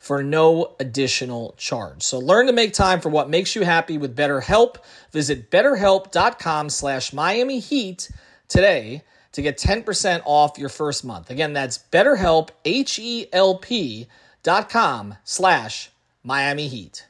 for 0.00 0.22
no 0.22 0.74
additional 0.80 1.54
charge. 1.58 2.02
So 2.02 2.18
learn 2.18 2.46
to 2.46 2.54
make 2.54 2.72
time 2.72 3.00
for 3.00 3.10
what 3.10 3.28
makes 3.28 3.54
you 3.54 3.62
happy 3.62 3.98
with 3.98 4.16
BetterHelp. 4.16 4.76
Visit 5.12 5.50
betterhelp.com 5.50 6.70
slash 6.70 7.12
Miami 7.12 7.60
Heat 7.60 8.10
today 8.48 9.02
to 9.32 9.42
get 9.42 9.58
10% 9.58 10.22
off 10.24 10.58
your 10.58 10.70
first 10.70 11.04
month. 11.04 11.30
Again, 11.30 11.52
that's 11.52 11.78
betterhelp, 11.78 12.48
H-E-L-P 12.64 14.06
dot 14.42 14.70
com 14.70 15.16
slash 15.22 15.90
Miami 16.24 16.66
Heat. 16.66 17.06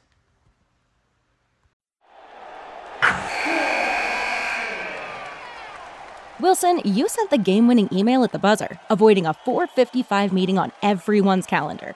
Wilson, 6.41 6.81
you 6.83 7.07
sent 7.07 7.29
the 7.29 7.37
game-winning 7.37 7.87
email 7.93 8.23
at 8.23 8.31
the 8.33 8.39
buzzer, 8.39 8.79
avoiding 8.89 9.25
a 9.25 9.33
455 9.33 10.33
meeting 10.33 10.57
on 10.57 10.71
everyone's 10.81 11.45
calendar. 11.45 11.95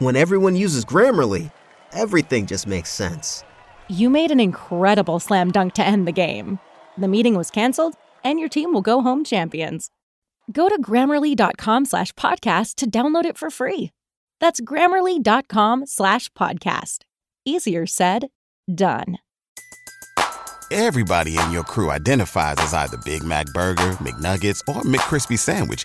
When 0.00 0.16
everyone 0.16 0.56
uses 0.56 0.86
Grammarly, 0.86 1.52
everything 1.92 2.46
just 2.46 2.66
makes 2.66 2.88
sense. 2.88 3.44
You 3.90 4.08
made 4.08 4.30
an 4.30 4.40
incredible 4.40 5.20
slam 5.20 5.50
dunk 5.50 5.74
to 5.74 5.84
end 5.84 6.08
the 6.08 6.12
game. 6.12 6.58
The 6.96 7.06
meeting 7.06 7.34
was 7.34 7.50
canceled, 7.50 7.96
and 8.24 8.40
your 8.40 8.48
team 8.48 8.72
will 8.72 8.80
go 8.80 9.02
home 9.02 9.24
champions. 9.24 9.90
Go 10.50 10.70
to 10.70 10.80
grammarly.com 10.80 11.84
slash 11.84 12.12
podcast 12.14 12.76
to 12.76 12.90
download 12.90 13.26
it 13.26 13.36
for 13.36 13.50
free. 13.50 13.90
That's 14.40 14.62
grammarly.com 14.62 15.84
slash 15.84 16.30
podcast. 16.30 17.00
Easier 17.44 17.84
said, 17.84 18.28
done. 18.74 19.18
Everybody 20.70 21.36
in 21.36 21.50
your 21.50 21.64
crew 21.64 21.90
identifies 21.90 22.56
as 22.56 22.72
either 22.72 22.96
Big 23.04 23.22
Mac 23.22 23.44
Burger, 23.52 23.92
McNuggets, 24.00 24.60
or 24.66 24.80
McCrispy 24.82 25.38
Sandwich, 25.38 25.84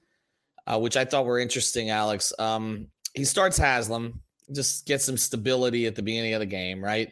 uh, 0.67 0.79
which 0.79 0.97
I 0.97 1.05
thought 1.05 1.25
were 1.25 1.39
interesting, 1.39 1.89
Alex. 1.89 2.33
Um, 2.39 2.87
he 3.13 3.25
starts 3.25 3.57
Haslem, 3.57 4.21
just 4.53 4.85
get 4.85 5.01
some 5.01 5.17
stability 5.17 5.85
at 5.85 5.95
the 5.95 6.01
beginning 6.01 6.33
of 6.33 6.39
the 6.39 6.45
game, 6.45 6.83
right? 6.83 7.11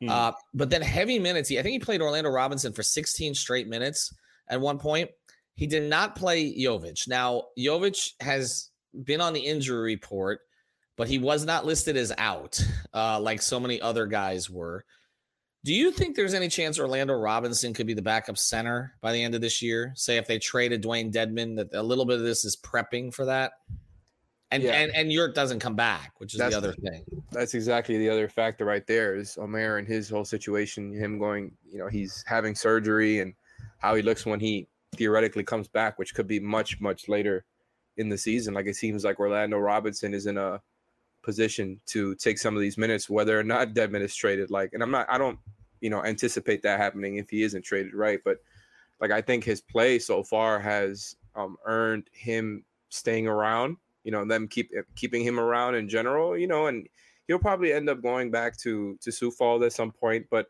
Hmm. 0.00 0.08
Uh, 0.08 0.32
but 0.54 0.70
then 0.70 0.82
heavy 0.82 1.18
minutes. 1.18 1.48
He, 1.48 1.58
I 1.58 1.62
think 1.62 1.72
he 1.72 1.78
played 1.78 2.00
Orlando 2.00 2.30
Robinson 2.30 2.72
for 2.72 2.82
16 2.82 3.34
straight 3.34 3.68
minutes 3.68 4.14
at 4.48 4.60
one 4.60 4.78
point. 4.78 5.10
He 5.54 5.66
did 5.66 5.84
not 5.84 6.16
play 6.16 6.52
Jovic. 6.56 7.06
Now, 7.08 7.44
Jovic 7.58 8.12
has 8.20 8.70
been 9.04 9.20
on 9.20 9.32
the 9.32 9.40
injury 9.40 9.94
report, 9.94 10.40
but 10.96 11.08
he 11.08 11.18
was 11.18 11.44
not 11.44 11.66
listed 11.66 11.96
as 11.96 12.12
out 12.18 12.60
uh, 12.94 13.20
like 13.20 13.42
so 13.42 13.60
many 13.60 13.80
other 13.80 14.06
guys 14.06 14.50
were. 14.50 14.84
Do 15.64 15.72
you 15.72 15.92
think 15.92 16.16
there's 16.16 16.34
any 16.34 16.48
chance 16.48 16.78
Orlando 16.78 17.14
Robinson 17.14 17.72
could 17.72 17.86
be 17.86 17.94
the 17.94 18.02
backup 18.02 18.36
center 18.36 18.94
by 19.00 19.12
the 19.12 19.22
end 19.22 19.36
of 19.36 19.40
this 19.40 19.62
year? 19.62 19.92
Say 19.94 20.16
if 20.16 20.26
they 20.26 20.38
traded 20.38 20.82
Dewayne 20.82 21.12
Dedmon, 21.12 21.56
that 21.56 21.72
a 21.72 21.82
little 21.82 22.04
bit 22.04 22.16
of 22.16 22.24
this 22.24 22.44
is 22.44 22.56
prepping 22.56 23.14
for 23.14 23.26
that? 23.26 23.52
And 24.50 24.64
yeah. 24.64 24.72
and 24.72 24.94
and 24.94 25.12
York 25.12 25.34
doesn't 25.34 25.60
come 25.60 25.76
back, 25.76 26.14
which 26.18 26.34
is 26.34 26.38
that's, 26.38 26.52
the 26.52 26.58
other 26.58 26.72
thing. 26.72 27.04
That's 27.30 27.54
exactly 27.54 27.96
the 27.96 28.10
other 28.10 28.28
factor 28.28 28.64
right 28.64 28.86
there 28.86 29.14
is 29.14 29.38
Omer 29.38 29.78
and 29.78 29.88
his 29.88 30.10
whole 30.10 30.24
situation, 30.24 30.92
him 30.92 31.18
going, 31.18 31.52
you 31.70 31.78
know, 31.78 31.88
he's 31.88 32.22
having 32.26 32.54
surgery 32.54 33.20
and 33.20 33.32
how 33.78 33.94
he 33.94 34.02
looks 34.02 34.26
when 34.26 34.40
he 34.40 34.68
theoretically 34.96 35.44
comes 35.44 35.68
back, 35.68 35.98
which 35.98 36.14
could 36.14 36.26
be 36.26 36.40
much, 36.40 36.80
much 36.80 37.08
later 37.08 37.44
in 37.96 38.08
the 38.08 38.18
season. 38.18 38.52
Like 38.52 38.66
it 38.66 38.76
seems 38.76 39.04
like 39.04 39.20
Orlando 39.20 39.58
Robinson 39.58 40.12
is 40.12 40.26
in 40.26 40.36
a 40.36 40.60
position 41.22 41.80
to 41.86 42.14
take 42.16 42.38
some 42.38 42.54
of 42.54 42.60
these 42.60 42.76
minutes, 42.76 43.08
whether 43.08 43.38
or 43.38 43.44
not 43.44 43.74
Dedmon 43.74 44.02
is 44.02 44.14
traded. 44.14 44.50
Like, 44.50 44.70
and 44.72 44.82
I'm 44.82 44.90
not, 44.90 45.06
I 45.08 45.16
don't, 45.18 45.38
you 45.82 45.90
know, 45.90 46.02
anticipate 46.02 46.62
that 46.62 46.78
happening 46.80 47.16
if 47.16 47.28
he 47.28 47.42
isn't 47.42 47.62
traded, 47.62 47.92
right? 47.92 48.20
But 48.24 48.38
like, 49.00 49.10
I 49.10 49.20
think 49.20 49.44
his 49.44 49.60
play 49.60 49.98
so 49.98 50.22
far 50.22 50.60
has 50.60 51.16
um, 51.34 51.56
earned 51.66 52.08
him 52.12 52.64
staying 52.88 53.26
around. 53.26 53.76
You 54.04 54.12
know, 54.12 54.24
them 54.24 54.48
keep 54.48 54.70
keeping 54.94 55.22
him 55.22 55.38
around 55.38 55.74
in 55.74 55.88
general. 55.88 56.38
You 56.38 56.46
know, 56.46 56.68
and 56.68 56.88
he'll 57.26 57.40
probably 57.40 57.72
end 57.72 57.90
up 57.90 58.00
going 58.00 58.30
back 58.30 58.56
to 58.58 58.96
to 59.02 59.10
Sioux 59.10 59.32
Falls 59.32 59.62
at 59.64 59.72
some 59.72 59.90
point, 59.90 60.26
but 60.30 60.46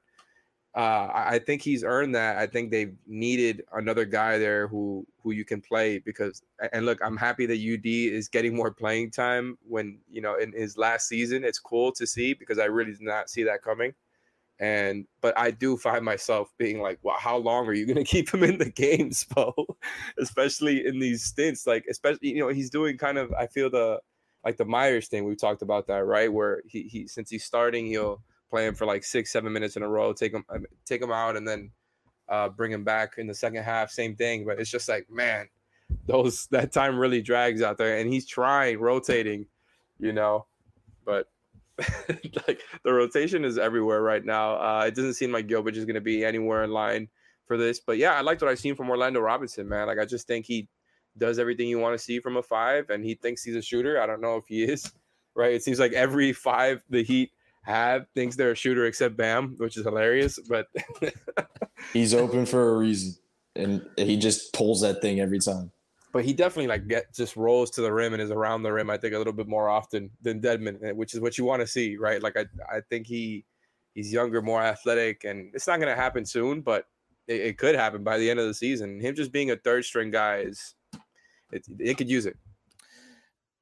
uh, 0.75 1.09
I 1.13 1.39
think 1.39 1.61
he's 1.61 1.85
earned 1.85 2.15
that. 2.15 2.39
I 2.39 2.47
think 2.47 2.71
they've 2.71 2.95
needed 3.07 3.63
another 3.75 4.07
guy 4.07 4.39
there 4.39 4.69
who 4.69 5.07
who 5.23 5.33
you 5.33 5.45
can 5.45 5.61
play 5.61 5.99
because. 5.99 6.43
And 6.73 6.87
look, 6.87 6.99
I'm 7.03 7.17
happy 7.17 7.47
that 7.47 7.55
UD 7.55 7.87
is 7.87 8.29
getting 8.29 8.55
more 8.55 8.71
playing 8.71 9.11
time. 9.11 9.59
When 9.67 9.99
you 10.11 10.21
know 10.21 10.37
in 10.37 10.53
his 10.53 10.77
last 10.77 11.09
season, 11.09 11.45
it's 11.45 11.59
cool 11.59 11.93
to 11.93 12.07
see 12.07 12.35
because 12.35 12.59
I 12.59 12.67
really 12.67 12.93
did 12.93 13.03
not 13.03 13.31
see 13.31 13.43
that 13.45 13.63
coming. 13.63 13.95
And 14.63 15.07
but 15.21 15.37
I 15.37 15.51
do 15.51 15.77
find 15.77 16.05
myself 16.05 16.53
being 16.57 16.81
like, 16.81 17.01
"Well, 17.03 17.17
how 17.19 17.37
long 17.37 17.67
are 17.67 17.73
you 17.73 17.85
going 17.85 17.97
to 18.03 18.05
keep 18.05 18.33
him 18.33 18.45
in 18.45 18.59
the 18.59 18.71
games, 18.71 19.25
Spo? 19.29 19.53
especially 20.19 20.87
in 20.87 21.01
these 21.01 21.25
stints, 21.25 21.67
like 21.67 21.85
especially 21.91 22.29
you 22.29 22.39
know 22.39 22.49
he's 22.49 22.71
doing 22.71 22.97
kind 22.97 23.19
of. 23.19 23.33
I 23.33 23.49
feel 23.49 23.69
the 23.69 23.99
like 24.45 24.57
the 24.59 24.65
Myers 24.65 25.09
thing. 25.09 25.25
We 25.25 25.35
talked 25.35 25.63
about 25.63 25.89
that, 25.89 26.05
right? 26.05 26.33
Where 26.33 26.63
he 26.65 26.83
he 26.85 27.09
since 27.09 27.29
he's 27.29 27.45
starting, 27.45 27.87
he'll 27.87 28.23
play 28.51 28.65
him 28.65 28.77
for 28.77 28.87
like 28.87 29.03
six, 29.03 29.33
seven 29.33 29.53
minutes 29.53 29.77
in 29.77 29.83
a 29.83 29.89
row, 29.89 30.13
take 30.13 30.33
him, 30.33 30.45
take 30.87 31.03
him 31.03 31.11
out, 31.11 31.37
and 31.37 31.47
then 31.47 31.73
uh, 32.29 32.49
bring 32.49 32.71
him 32.71 32.85
back 32.85 33.15
in 33.19 33.27
the 33.27 33.35
second 33.35 33.65
half. 33.65 33.91
Same 33.91 34.15
thing, 34.15 34.45
but 34.45 34.61
it's 34.61 34.71
just 34.71 34.89
like, 34.89 35.11
man, 35.11 35.49
those 36.07 36.47
that 36.53 36.71
time 36.71 36.97
really 36.97 37.21
drags 37.21 37.63
out 37.63 37.79
there, 37.79 37.99
and 37.99 38.13
he's 38.13 38.29
trying 38.29 38.79
rotating, 38.79 39.47
you 39.99 40.13
know, 40.13 40.47
but 41.05 41.32
like 42.47 42.61
the 42.85 42.93
rotation 42.93 43.45
is 43.45 43.59
everywhere 43.59 44.03
right 44.03 44.25
now. 44.25 44.55
Uh, 44.57 44.85
it 44.87 44.95
doesn't 44.95 45.15
seem 45.15 45.33
like 45.33 45.47
Gilbert 45.47 45.77
is 45.77 45.85
going 45.85 45.95
to 45.95 46.01
be 46.01 46.25
anywhere 46.25 46.65
in 46.65 46.71
line 46.71 47.09
for 47.47 47.57
this, 47.57 47.81
but 47.81 47.99
yeah, 47.99 48.13
I 48.13 48.21
liked 48.21 48.43
what 48.43 48.51
I've 48.51 48.59
seen 48.59 48.75
from 48.75 48.91
Orlando 48.91 49.21
Robinson, 49.21 49.69
man. 49.69 49.87
Like 49.87 49.99
I 49.99 50.05
just 50.05 50.27
think 50.27 50.47
he 50.47 50.69
does 51.19 51.39
everything 51.39 51.69
you 51.69 51.79
want 51.79 51.99
to 51.99 52.03
see 52.03 52.21
from 52.21 52.37
a 52.37 52.43
five, 52.43 52.91
and 52.91 53.05
he 53.05 53.15
thinks 53.15 53.43
he's 53.43 53.57
a 53.57 53.63
shooter. 53.63 54.01
I 54.01 54.07
don't 54.07 54.21
know 54.21 54.37
if 54.37 54.45
he 54.47 54.65
is, 54.65 54.91
right? 55.35 55.53
It 55.53 55.63
seems 55.63 55.79
like 55.79 55.93
every 55.93 56.33
five 56.33 56.83
the 56.89 57.03
Heat 57.03 57.31
have 57.65 58.07
thinks 58.15 58.37
they're 58.37 58.53
a 58.53 58.57
shooter 58.57 58.87
except 58.87 59.17
Bam, 59.17 59.55
which 59.59 59.77
is 59.77 59.85
hilarious. 59.85 60.39
But 60.49 60.67
he's 61.93 62.15
open 62.15 62.47
for 62.47 62.75
a 62.75 62.79
reason, 62.79 63.15
and 63.57 63.87
he 63.97 64.17
just 64.17 64.53
pulls 64.53 64.81
that 64.83 65.01
thing 65.03 65.21
every 65.21 65.39
time. 65.39 65.71
But 66.13 66.25
he 66.25 66.35
definitely 66.35 66.67
like 66.67 66.89
get 66.89 67.15
just 67.15 67.37
rolls 67.37 67.71
to 67.73 67.81
the 67.81 67.93
rim 67.93 68.13
and 68.13 68.23
is 68.23 68.31
around 68.31 68.63
the 68.63 68.73
rim. 68.73 68.91
I 68.91 68.99
think 68.99 69.15
a 69.15 69.19
little 69.19 69.33
bit 69.33 69.49
more 69.49 69.69
often 69.69 70.11
than 70.21 70.41
Dedmon, 70.41 70.83
eh, 70.85 70.93
which 70.93 71.15
is 71.15 71.21
what 71.21 71.39
you 71.39 71.45
want 71.45 71.61
to 71.61 71.67
see, 71.67 71.97
right? 71.97 72.23
Like 72.23 72.37
I, 72.37 72.45
I 72.71 72.81
think 72.91 73.07
he 73.07 73.45
he's 73.95 74.13
younger, 74.13 74.43
more 74.43 74.63
athletic, 74.63 75.25
and 75.25 75.51
it's 75.55 75.67
not 75.67 75.81
going 75.81 75.95
to 75.95 76.01
happen 76.01 76.25
soon, 76.25 76.61
but 76.61 76.87
it, 77.29 77.41
it, 77.41 77.59
could 77.59 77.75
happen 77.75 78.03
by 78.03 78.19
the 78.19 78.31
end 78.31 78.41
of 78.41 78.47
the 78.47 78.55
season. 78.55 79.01
Him 79.01 79.15
just 79.15 79.33
being 79.33 79.51
a 79.51 79.57
third 79.57 79.85
string 79.85 80.11
guy 80.11 80.39
is 80.39 80.75
it, 81.51 81.65
it 81.79 81.97
could 81.97 82.11
use 82.11 82.27
it. 82.27 82.37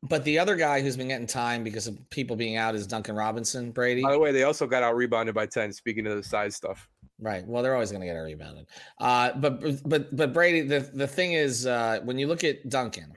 But 0.02 0.24
the 0.24 0.38
other 0.38 0.56
guy 0.56 0.80
who's 0.80 0.96
been 0.96 1.08
getting 1.08 1.26
time 1.26 1.62
because 1.62 1.86
of 1.86 1.98
people 2.08 2.34
being 2.34 2.56
out 2.56 2.74
is 2.74 2.86
Duncan 2.86 3.14
Robinson, 3.14 3.70
Brady. 3.70 4.02
By 4.02 4.12
the 4.12 4.18
way, 4.18 4.32
they 4.32 4.44
also 4.44 4.66
got 4.66 4.82
out 4.82 4.96
rebounded 4.96 5.34
by 5.34 5.44
10, 5.46 5.72
speaking 5.72 6.06
of 6.06 6.16
the 6.16 6.22
size 6.22 6.56
stuff. 6.56 6.88
Right. 7.20 7.46
Well, 7.46 7.62
they're 7.62 7.74
always 7.74 7.90
going 7.90 8.00
to 8.00 8.06
get 8.06 8.14
rebounded. 8.14 8.66
Uh, 8.98 9.32
but 9.36 9.86
but 9.86 10.14
but 10.16 10.32
Brady, 10.32 10.62
the, 10.62 10.80
the 10.80 11.06
thing 11.06 11.34
is, 11.34 11.66
uh, 11.66 12.00
when 12.02 12.18
you 12.18 12.26
look 12.26 12.44
at 12.44 12.68
Duncan, 12.68 13.12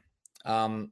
um, 0.45 0.91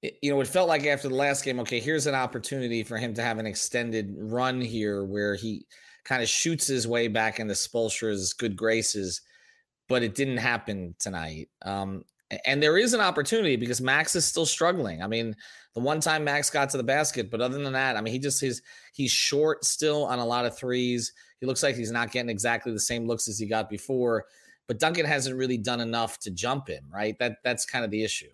it, 0.00 0.18
you 0.22 0.30
know, 0.30 0.40
it 0.40 0.46
felt 0.46 0.68
like 0.68 0.86
after 0.86 1.08
the 1.08 1.14
last 1.14 1.44
game, 1.44 1.58
okay, 1.60 1.80
here's 1.80 2.06
an 2.06 2.14
opportunity 2.14 2.84
for 2.84 2.96
him 2.98 3.14
to 3.14 3.22
have 3.22 3.38
an 3.38 3.46
extended 3.46 4.14
run 4.16 4.60
here 4.60 5.04
where 5.04 5.34
he 5.34 5.66
kind 6.04 6.22
of 6.22 6.28
shoots 6.28 6.66
his 6.66 6.86
way 6.86 7.08
back 7.08 7.40
into 7.40 7.54
Spoelstra's 7.54 8.32
good 8.32 8.56
graces, 8.56 9.20
but 9.88 10.02
it 10.02 10.14
didn't 10.14 10.36
happen 10.36 10.94
tonight. 11.00 11.48
Um, 11.62 12.04
and 12.44 12.62
there 12.62 12.78
is 12.78 12.94
an 12.94 13.00
opportunity 13.00 13.56
because 13.56 13.80
Max 13.80 14.14
is 14.14 14.24
still 14.24 14.46
struggling. 14.46 15.02
I 15.02 15.06
mean, 15.06 15.34
the 15.74 15.80
one 15.80 16.00
time 16.00 16.24
Max 16.24 16.50
got 16.50 16.70
to 16.70 16.76
the 16.76 16.82
basket, 16.82 17.30
but 17.30 17.40
other 17.40 17.62
than 17.62 17.72
that, 17.72 17.96
I 17.96 18.00
mean, 18.00 18.12
he 18.12 18.18
just 18.18 18.40
he's 18.40 18.62
he's 18.92 19.10
short 19.10 19.64
still 19.64 20.04
on 20.04 20.18
a 20.18 20.26
lot 20.26 20.46
of 20.46 20.56
threes. 20.56 21.12
He 21.44 21.46
looks 21.46 21.62
like 21.62 21.76
he's 21.76 21.90
not 21.90 22.10
getting 22.10 22.30
exactly 22.30 22.72
the 22.72 22.80
same 22.80 23.06
looks 23.06 23.28
as 23.28 23.38
he 23.38 23.44
got 23.44 23.68
before. 23.68 24.24
But 24.66 24.78
Duncan 24.78 25.04
hasn't 25.04 25.36
really 25.36 25.58
done 25.58 25.78
enough 25.78 26.18
to 26.20 26.30
jump 26.30 26.68
him, 26.68 26.84
right? 26.90 27.18
That 27.18 27.36
that's 27.44 27.66
kind 27.66 27.84
of 27.84 27.90
the 27.90 28.02
issue. 28.02 28.30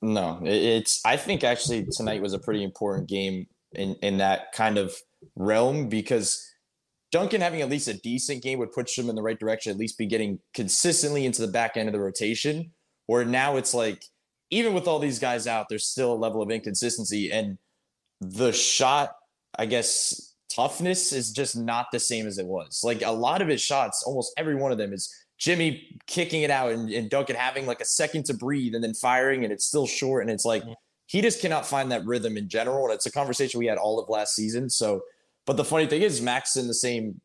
No, 0.00 0.38
it's. 0.44 1.04
I 1.04 1.16
think 1.16 1.42
actually 1.42 1.86
tonight 1.90 2.22
was 2.22 2.34
a 2.34 2.38
pretty 2.38 2.62
important 2.62 3.08
game 3.08 3.48
in 3.72 3.96
in 3.96 4.18
that 4.18 4.52
kind 4.52 4.78
of 4.78 4.94
realm 5.34 5.88
because 5.88 6.40
Duncan 7.10 7.40
having 7.40 7.62
at 7.62 7.68
least 7.68 7.88
a 7.88 7.94
decent 7.94 8.44
game 8.44 8.60
would 8.60 8.70
push 8.70 8.96
him 8.96 9.10
in 9.10 9.16
the 9.16 9.22
right 9.22 9.40
direction, 9.40 9.72
at 9.72 9.76
least 9.76 9.98
be 9.98 10.06
getting 10.06 10.38
consistently 10.54 11.26
into 11.26 11.42
the 11.42 11.50
back 11.50 11.76
end 11.76 11.88
of 11.88 11.92
the 11.92 12.00
rotation. 12.00 12.70
Where 13.06 13.24
now 13.24 13.56
it's 13.56 13.74
like, 13.74 14.04
even 14.50 14.72
with 14.72 14.86
all 14.86 15.00
these 15.00 15.18
guys 15.18 15.48
out, 15.48 15.66
there's 15.68 15.88
still 15.88 16.12
a 16.12 16.14
level 16.14 16.42
of 16.42 16.50
inconsistency. 16.52 17.32
And 17.32 17.58
the 18.20 18.52
shot, 18.52 19.16
I 19.58 19.66
guess, 19.66 20.27
toughness 20.58 21.12
is 21.12 21.30
just 21.30 21.56
not 21.56 21.86
the 21.92 22.00
same 22.00 22.26
as 22.26 22.38
it 22.38 22.46
was. 22.46 22.80
Like 22.82 23.02
a 23.02 23.10
lot 23.12 23.40
of 23.40 23.48
his 23.48 23.60
shots, 23.60 24.02
almost 24.02 24.32
every 24.36 24.56
one 24.56 24.72
of 24.72 24.78
them 24.78 24.92
is 24.92 25.14
Jimmy 25.38 26.00
kicking 26.08 26.42
it 26.42 26.50
out 26.50 26.72
and, 26.72 26.90
and 26.90 27.08
Duncan 27.08 27.36
having 27.36 27.64
like 27.64 27.80
a 27.80 27.84
second 27.84 28.24
to 28.24 28.34
breathe 28.34 28.74
and 28.74 28.82
then 28.82 28.92
firing, 28.92 29.44
and 29.44 29.52
it's 29.52 29.64
still 29.64 29.86
short. 29.86 30.22
And 30.22 30.30
it's 30.30 30.44
like, 30.44 30.64
he 31.06 31.22
just 31.22 31.40
cannot 31.40 31.64
find 31.64 31.92
that 31.92 32.04
rhythm 32.04 32.36
in 32.36 32.48
general. 32.48 32.86
And 32.86 32.94
it's 32.94 33.06
a 33.06 33.12
conversation 33.12 33.60
we 33.60 33.66
had 33.66 33.78
all 33.78 34.00
of 34.00 34.08
last 34.08 34.34
season. 34.34 34.68
So, 34.68 35.02
but 35.46 35.56
the 35.56 35.64
funny 35.64 35.86
thing 35.86 36.02
is, 36.02 36.20
Max 36.20 36.56
in 36.56 36.66
the 36.66 36.74
same 36.74 37.20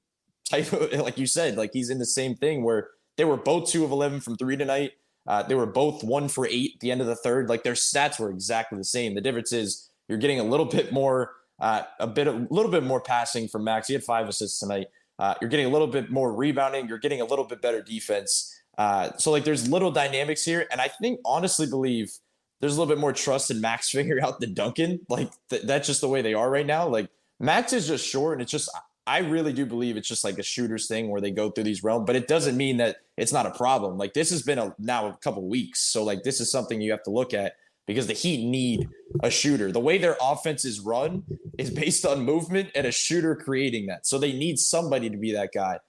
type 0.47 0.71
of, 0.71 0.91
like 0.93 1.17
you 1.17 1.25
said, 1.25 1.57
like 1.57 1.71
he's 1.73 1.89
in 1.89 1.97
the 1.97 2.05
same 2.05 2.35
thing 2.35 2.63
where 2.63 2.91
they 3.17 3.25
were 3.25 3.37
both 3.37 3.67
two 3.67 3.83
of 3.83 3.91
11 3.91 4.21
from 4.21 4.37
three 4.37 4.57
tonight. 4.57 4.91
Uh, 5.25 5.41
they 5.41 5.55
were 5.55 5.65
both 5.65 6.03
one 6.03 6.27
for 6.27 6.45
eight 6.45 6.73
at 6.75 6.79
the 6.81 6.91
end 6.91 7.01
of 7.01 7.07
the 7.07 7.15
third. 7.15 7.49
Like 7.49 7.63
their 7.63 7.73
stats 7.73 8.19
were 8.19 8.29
exactly 8.29 8.77
the 8.77 8.83
same. 8.83 9.15
The 9.15 9.21
difference 9.21 9.53
is 9.53 9.89
you're 10.07 10.19
getting 10.19 10.39
a 10.39 10.43
little 10.43 10.65
bit 10.65 10.91
more, 10.91 11.31
uh, 11.63 11.83
a 11.99 12.07
bit, 12.07 12.27
a 12.27 12.45
little 12.49 12.69
bit 12.69 12.83
more 12.83 12.99
passing 12.99 13.47
from 13.47 13.63
Max. 13.63 13.87
He 13.87 13.93
had 13.93 14.03
five 14.03 14.27
assists 14.27 14.59
tonight. 14.59 14.87
Uh, 15.17 15.33
you're 15.39 15.49
getting 15.49 15.65
a 15.65 15.69
little 15.69 15.87
bit 15.87 16.11
more 16.11 16.33
rebounding. 16.33 16.89
You're 16.89 16.97
getting 16.97 17.21
a 17.21 17.25
little 17.25 17.45
bit 17.45 17.61
better 17.61 17.81
defense. 17.81 18.53
Uh, 18.77 19.11
so 19.17 19.31
like 19.31 19.45
there's 19.45 19.69
little 19.69 19.89
dynamics 19.89 20.43
here, 20.43 20.67
and 20.71 20.81
I 20.81 20.89
think 20.89 21.21
honestly 21.23 21.65
believe 21.65 22.11
there's 22.59 22.75
a 22.75 22.79
little 22.81 22.93
bit 22.93 22.99
more 22.99 23.13
trust 23.13 23.49
in 23.49 23.61
Max 23.61 23.89
figuring 23.91 24.21
out 24.21 24.41
the 24.41 24.47
Duncan. 24.47 24.99
Like 25.07 25.31
th- 25.49 25.61
that's 25.61 25.87
just 25.87 26.01
the 26.01 26.09
way 26.09 26.21
they 26.21 26.33
are 26.33 26.49
right 26.49 26.65
now. 26.65 26.85
Like 26.89 27.09
Max 27.39 27.71
is 27.71 27.87
just 27.87 28.05
short, 28.05 28.33
and 28.33 28.41
it's 28.41 28.51
just 28.51 28.69
I 29.07 29.19
really 29.19 29.53
do 29.53 29.65
believe 29.65 29.95
it's 29.95 30.07
just 30.07 30.25
like 30.25 30.39
a 30.39 30.43
shooter's 30.43 30.87
thing 30.87 31.11
where 31.11 31.21
they 31.21 31.31
go 31.31 31.49
through 31.49 31.63
these 31.63 31.81
realms, 31.81 32.07
but 32.07 32.17
it 32.17 32.27
doesn't 32.27 32.57
mean 32.57 32.75
that 32.77 32.97
it's 33.15 33.31
not 33.31 33.45
a 33.45 33.51
problem. 33.51 33.97
Like 33.97 34.13
this 34.13 34.31
has 34.31 34.41
been 34.41 34.59
a 34.59 34.75
now 34.79 35.07
a 35.07 35.17
couple 35.23 35.47
weeks, 35.47 35.79
so 35.79 36.03
like 36.03 36.23
this 36.23 36.41
is 36.41 36.51
something 36.51 36.81
you 36.81 36.91
have 36.91 37.03
to 37.03 37.11
look 37.11 37.33
at 37.33 37.53
because 37.87 38.07
the 38.07 38.13
Heat 38.13 38.45
need 38.45 38.87
a 39.23 39.29
shooter. 39.29 39.71
The 39.71 39.79
way 39.79 39.97
their 39.97 40.17
offense 40.21 40.65
is 40.65 40.79
run 40.79 41.23
is 41.57 41.69
based 41.69 42.05
on 42.05 42.23
movement 42.23 42.69
and 42.75 42.87
a 42.87 42.91
shooter 42.91 43.35
creating 43.35 43.87
that, 43.87 44.05
so 44.05 44.17
they 44.17 44.33
need 44.33 44.59
somebody 44.59 45.09
to 45.09 45.17
be 45.17 45.33
that 45.33 45.51
guy. 45.53 45.79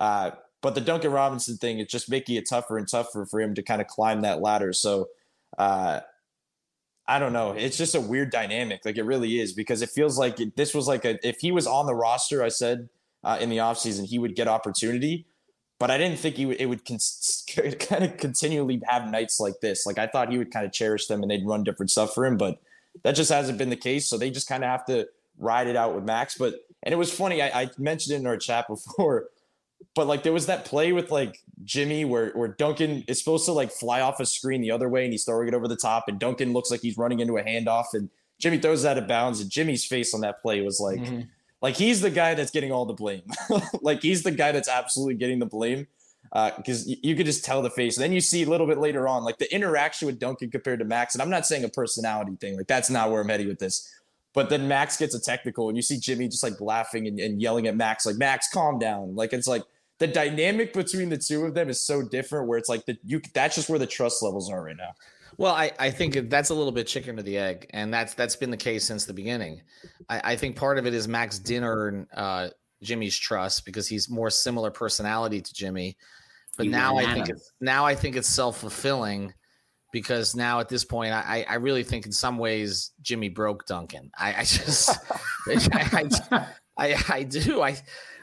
Uh, 0.00 0.32
But 0.62 0.76
the 0.76 0.80
Duncan 0.80 1.10
Robinson 1.10 1.56
thing, 1.56 1.80
is 1.80 1.88
just 1.88 2.08
making 2.08 2.36
it 2.36 2.48
tougher 2.48 2.78
and 2.78 2.86
tougher 2.86 3.26
for 3.26 3.40
him 3.40 3.54
to 3.54 3.62
kind 3.62 3.80
of 3.80 3.88
climb 3.88 4.22
that 4.22 4.40
ladder. 4.40 4.72
So 4.72 5.08
uh, 5.58 6.00
I 7.08 7.18
don't 7.18 7.32
know. 7.32 7.50
It's 7.50 7.76
just 7.76 7.96
a 7.96 8.00
weird 8.00 8.30
dynamic. 8.30 8.84
Like 8.84 8.96
it 8.96 9.02
really 9.02 9.40
is 9.40 9.52
because 9.54 9.82
it 9.82 9.90
feels 9.90 10.16
like 10.16 10.38
it, 10.38 10.54
this 10.54 10.72
was 10.72 10.86
like 10.86 11.04
a 11.04 11.18
if 11.26 11.40
he 11.40 11.50
was 11.50 11.66
on 11.66 11.86
the 11.86 11.94
roster, 11.96 12.44
I 12.44 12.48
said 12.48 12.88
uh, 13.24 13.38
in 13.40 13.50
the 13.50 13.58
offseason, 13.58 14.06
he 14.06 14.20
would 14.20 14.36
get 14.36 14.46
opportunity. 14.46 15.26
But 15.82 15.90
I 15.90 15.98
didn't 15.98 16.20
think 16.20 16.36
he 16.36 16.46
would, 16.46 16.60
it 16.60 16.66
would 16.66 16.84
kind 17.80 18.04
of 18.04 18.16
continually 18.16 18.80
have 18.86 19.10
nights 19.10 19.40
like 19.40 19.58
this. 19.60 19.84
Like 19.84 19.98
I 19.98 20.06
thought 20.06 20.30
he 20.30 20.38
would 20.38 20.52
kind 20.52 20.64
of 20.64 20.70
cherish 20.70 21.08
them 21.08 21.22
and 21.22 21.28
they'd 21.28 21.44
run 21.44 21.64
different 21.64 21.90
stuff 21.90 22.14
for 22.14 22.24
him. 22.24 22.36
But 22.36 22.60
that 23.02 23.16
just 23.16 23.32
hasn't 23.32 23.58
been 23.58 23.68
the 23.68 23.74
case. 23.74 24.08
So 24.08 24.16
they 24.16 24.30
just 24.30 24.48
kind 24.48 24.62
of 24.62 24.70
have 24.70 24.86
to 24.86 25.08
ride 25.38 25.66
it 25.66 25.74
out 25.74 25.92
with 25.92 26.04
Max. 26.04 26.38
But 26.38 26.54
and 26.84 26.92
it 26.92 26.98
was 26.98 27.12
funny. 27.12 27.42
I, 27.42 27.62
I 27.62 27.70
mentioned 27.78 28.14
it 28.14 28.20
in 28.20 28.28
our 28.28 28.36
chat 28.36 28.68
before 28.68 29.26
but 29.94 30.06
like 30.06 30.22
there 30.22 30.32
was 30.32 30.46
that 30.46 30.64
play 30.64 30.92
with 30.92 31.10
like 31.10 31.40
Jimmy 31.64 32.04
where 32.04 32.30
where 32.30 32.48
Duncan 32.48 33.02
is 33.08 33.18
supposed 33.18 33.44
to 33.46 33.52
like 33.52 33.72
fly 33.72 34.00
off 34.00 34.20
a 34.20 34.26
screen 34.26 34.60
the 34.60 34.70
other 34.70 34.88
way 34.88 35.02
and 35.02 35.12
he's 35.12 35.24
throwing 35.24 35.48
it 35.48 35.54
over 35.54 35.66
the 35.66 35.76
top 35.76 36.04
and 36.06 36.18
Duncan 36.18 36.52
looks 36.52 36.70
like 36.70 36.80
he's 36.80 36.96
running 36.96 37.18
into 37.18 37.36
a 37.36 37.42
handoff 37.42 37.86
and 37.92 38.08
Jimmy 38.38 38.58
throws 38.58 38.84
it 38.84 38.88
out 38.88 38.98
of 38.98 39.08
bounds 39.08 39.40
and 39.40 39.50
Jimmy's 39.50 39.84
face 39.84 40.14
on 40.14 40.20
that 40.20 40.40
play 40.42 40.60
was 40.60 40.78
like 40.78 41.00
mm-hmm. 41.00 41.22
Like 41.62 41.76
he's 41.76 42.00
the 42.00 42.10
guy 42.10 42.34
that's 42.34 42.50
getting 42.50 42.72
all 42.72 42.84
the 42.84 42.92
blame. 42.92 43.22
Like 43.80 44.02
he's 44.02 44.22
the 44.22 44.30
guy 44.30 44.52
that's 44.52 44.68
absolutely 44.68 45.14
getting 45.14 45.38
the 45.38 45.46
blame 45.46 45.86
because 46.56 46.88
uh, 46.88 46.94
you 47.02 47.16
could 47.16 47.26
just 47.26 47.44
tell 47.44 47.62
the 47.62 47.70
face. 47.70 47.96
Then 47.96 48.12
you 48.12 48.20
see 48.20 48.42
a 48.42 48.46
little 48.48 48.66
bit 48.66 48.78
later 48.78 49.08
on 49.08 49.24
like 49.24 49.38
the 49.38 49.52
interaction 49.54 50.06
with 50.06 50.18
Duncan 50.18 50.50
compared 50.50 50.78
to 50.80 50.84
Max 50.84 51.14
and 51.14 51.22
I'm 51.22 51.30
not 51.30 51.46
saying 51.46 51.64
a 51.64 51.68
personality 51.68 52.36
thing 52.40 52.56
like 52.56 52.66
that's 52.66 52.90
not 52.90 53.10
where 53.10 53.22
I'm 53.22 53.28
heading 53.28 53.48
with 53.48 53.58
this 53.58 53.90
but 54.34 54.48
then 54.48 54.68
Max 54.68 54.96
gets 54.96 55.14
a 55.14 55.20
technical 55.20 55.68
and 55.68 55.76
you 55.76 55.82
see 55.82 55.98
Jimmy 55.98 56.28
just 56.28 56.42
like 56.42 56.60
laughing 56.60 57.06
and, 57.06 57.18
and 57.18 57.40
yelling 57.40 57.66
at 57.66 57.76
Max 57.76 58.06
like 58.06 58.16
Max 58.16 58.48
calm 58.48 58.78
down. 58.78 59.14
Like 59.14 59.32
it's 59.32 59.46
like 59.46 59.62
the 59.98 60.06
dynamic 60.06 60.72
between 60.72 61.10
the 61.10 61.18
two 61.18 61.44
of 61.44 61.54
them 61.54 61.68
is 61.68 61.80
so 61.80 62.02
different 62.02 62.48
where 62.48 62.58
it's 62.58 62.68
like 62.68 62.86
the 62.86 62.96
you 63.04 63.20
that's 63.34 63.56
just 63.56 63.68
where 63.68 63.78
the 63.78 63.86
trust 63.86 64.22
levels 64.22 64.50
are 64.50 64.62
right 64.62 64.76
now. 64.76 64.94
Well, 65.38 65.54
I, 65.54 65.72
I 65.78 65.90
think 65.90 66.28
that's 66.28 66.50
a 66.50 66.54
little 66.54 66.72
bit 66.72 66.86
chicken 66.86 67.16
to 67.16 67.22
the 67.22 67.38
egg, 67.38 67.66
and 67.70 67.92
that's 67.92 68.14
that's 68.14 68.36
been 68.36 68.50
the 68.50 68.56
case 68.56 68.84
since 68.84 69.04
the 69.04 69.14
beginning. 69.14 69.62
I, 70.08 70.32
I 70.32 70.36
think 70.36 70.56
part 70.56 70.78
of 70.78 70.86
it 70.86 70.94
is 70.94 71.08
Max 71.08 71.38
Dinner 71.38 71.88
and 71.88 72.06
uh, 72.14 72.48
Jimmy's 72.82 73.16
trust 73.16 73.64
because 73.64 73.88
he's 73.88 74.10
more 74.10 74.30
similar 74.30 74.70
personality 74.70 75.40
to 75.40 75.54
Jimmy. 75.54 75.96
But 76.56 76.66
now 76.66 76.98
I 76.98 77.12
think 77.14 77.28
it's 77.28 77.52
now 77.60 77.86
I 77.86 77.94
think 77.94 78.14
it's 78.14 78.28
self 78.28 78.58
fulfilling 78.58 79.32
because 79.92 80.34
now 80.34 80.60
at 80.60 80.68
this 80.68 80.84
point 80.84 81.12
I, 81.12 81.46
I 81.48 81.54
really 81.54 81.82
think 81.82 82.06
in 82.06 82.12
some 82.12 82.38
ways 82.38 82.90
Jimmy 83.00 83.30
broke 83.30 83.66
Duncan. 83.66 84.10
I, 84.18 84.34
I 84.34 84.44
just 84.44 84.90
I, 85.48 86.08
I, 86.76 86.94
I, 86.94 87.04
I 87.08 87.22
do 87.22 87.62
I 87.62 87.78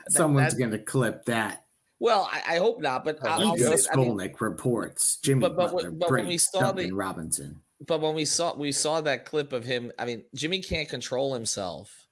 someone's 0.09 0.53
gonna 0.53 0.79
clip 0.79 1.25
that. 1.25 1.65
Well, 1.99 2.29
I, 2.31 2.55
I 2.55 2.57
hope 2.59 2.81
not, 2.81 3.03
but 3.03 3.19
oh, 3.23 3.27
I'll 3.27 3.57
say, 3.57 3.73
Skolnick 3.73 3.93
I 3.93 4.27
mean, 4.27 4.35
reports 4.39 5.17
Jimmy 5.17 5.41
but, 5.41 5.55
but, 5.55 5.71
Butler, 5.71 5.91
but 5.91 6.09
when 6.09 6.27
we 6.27 6.37
saw 6.37 6.59
Duncan 6.59 6.87
the 6.87 6.91
Robinson, 6.93 7.61
but 7.85 7.99
when 7.99 8.15
we 8.15 8.25
saw 8.25 8.55
we 8.55 8.71
saw 8.71 9.01
that 9.01 9.25
clip 9.25 9.51
of 9.51 9.65
him, 9.65 9.91
I 9.99 10.05
mean, 10.05 10.23
Jimmy 10.33 10.61
can't 10.61 10.87
control 10.87 11.33
himself 11.33 12.07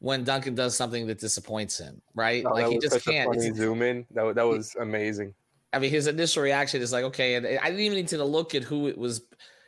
when 0.00 0.24
Duncan 0.24 0.54
does 0.54 0.76
something 0.76 1.06
that 1.06 1.18
disappoints 1.18 1.78
him, 1.78 2.02
right? 2.14 2.42
No, 2.42 2.50
like 2.50 2.68
he 2.68 2.78
just 2.78 3.04
can't. 3.04 3.40
zoom 3.54 3.82
in. 3.82 4.04
That 4.10 4.34
that 4.34 4.46
was 4.46 4.74
amazing. 4.80 5.32
I 5.72 5.78
mean, 5.78 5.90
his 5.90 6.06
initial 6.06 6.42
reaction 6.42 6.82
is 6.82 6.92
like, 6.92 7.04
okay, 7.04 7.34
and 7.34 7.46
I 7.46 7.70
didn't 7.70 7.80
even 7.80 7.96
need 7.96 8.08
to 8.08 8.24
look 8.24 8.54
at 8.54 8.62
who 8.62 8.86
it 8.88 8.96
was, 8.96 9.22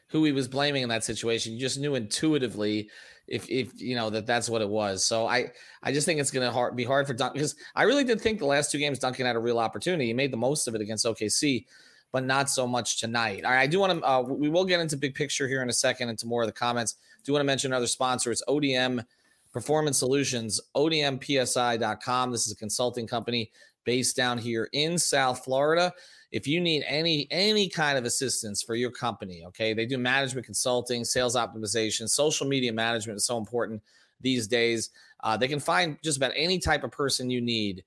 who 0.08 0.24
he 0.24 0.32
was 0.32 0.46
blaming 0.46 0.82
in 0.82 0.88
that 0.90 1.04
situation. 1.04 1.52
You 1.52 1.58
just 1.58 1.78
knew 1.78 1.94
intuitively 1.94 2.90
if 3.28 3.48
if 3.50 3.80
you 3.80 3.96
know 3.96 4.10
that 4.10 4.26
that's 4.26 4.48
what 4.48 4.62
it 4.62 4.68
was. 4.68 5.04
So 5.04 5.26
I 5.26 5.50
I 5.82 5.92
just 5.92 6.06
think 6.06 6.20
it's 6.20 6.30
going 6.30 6.50
to 6.50 6.74
be 6.74 6.84
hard 6.84 7.06
for 7.06 7.14
Duncan 7.14 7.34
because 7.34 7.56
I 7.74 7.82
really 7.82 8.04
did 8.04 8.20
think 8.20 8.38
the 8.38 8.46
last 8.46 8.70
two 8.70 8.78
games 8.78 8.98
Duncan 8.98 9.26
had 9.26 9.36
a 9.36 9.40
real 9.40 9.58
opportunity. 9.58 10.06
He 10.06 10.12
made 10.12 10.32
the 10.32 10.36
most 10.36 10.68
of 10.68 10.74
it 10.74 10.80
against 10.80 11.04
OKC, 11.04 11.66
but 12.12 12.24
not 12.24 12.48
so 12.48 12.66
much 12.66 13.00
tonight. 13.00 13.44
I 13.44 13.66
do 13.66 13.80
want 13.80 13.98
to 13.98 14.08
uh, 14.08 14.22
we 14.22 14.48
will 14.48 14.64
get 14.64 14.80
into 14.80 14.96
big 14.96 15.14
picture 15.14 15.48
here 15.48 15.62
in 15.62 15.68
a 15.68 15.74
second 15.74 16.08
into 16.08 16.26
more 16.26 16.42
of 16.42 16.48
the 16.48 16.52
comments. 16.52 16.96
Do 17.24 17.32
want 17.32 17.40
to 17.40 17.46
mention 17.46 17.72
another 17.72 17.88
sponsor? 17.88 18.30
It's 18.30 18.42
ODM 18.48 19.04
Performance 19.52 19.98
Solutions, 19.98 20.60
ODMPSI.com. 20.76 22.30
This 22.30 22.46
is 22.46 22.52
a 22.52 22.56
consulting 22.56 23.06
company 23.06 23.50
based 23.86 24.16
down 24.16 24.36
here 24.36 24.68
in 24.74 24.98
South 24.98 25.42
Florida. 25.42 25.90
If 26.30 26.46
you 26.46 26.60
need 26.60 26.84
any 26.86 27.26
any 27.30 27.70
kind 27.70 27.96
of 27.96 28.04
assistance 28.04 28.62
for 28.62 28.74
your 28.74 28.90
company 28.90 29.44
okay 29.46 29.72
they 29.72 29.86
do 29.86 29.96
management 29.96 30.44
consulting 30.44 31.04
sales 31.04 31.36
optimization 31.36 32.08
social 32.08 32.46
media 32.46 32.72
management 32.72 33.16
is 33.16 33.24
so 33.24 33.38
important 33.38 33.80
these 34.20 34.46
days. 34.46 34.90
Uh, 35.22 35.36
they 35.36 35.48
can 35.48 35.60
find 35.60 35.98
just 36.02 36.16
about 36.16 36.32
any 36.34 36.58
type 36.58 36.84
of 36.84 36.90
person 36.90 37.30
you 37.30 37.40
need 37.40 37.84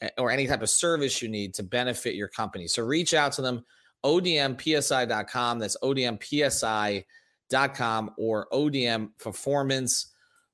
eh, 0.00 0.08
or 0.18 0.30
any 0.30 0.46
type 0.46 0.62
of 0.62 0.70
service 0.70 1.20
you 1.22 1.28
need 1.28 1.54
to 1.54 1.62
benefit 1.62 2.14
your 2.14 2.28
company. 2.28 2.66
So 2.66 2.82
reach 2.82 3.14
out 3.14 3.32
to 3.32 3.42
them 3.42 3.64
odmpsi.com 4.04 5.58
that's 5.60 5.76
odmpsi.com 5.82 7.04
or 8.16 8.48
odm 8.52 9.10
performance 9.18 10.06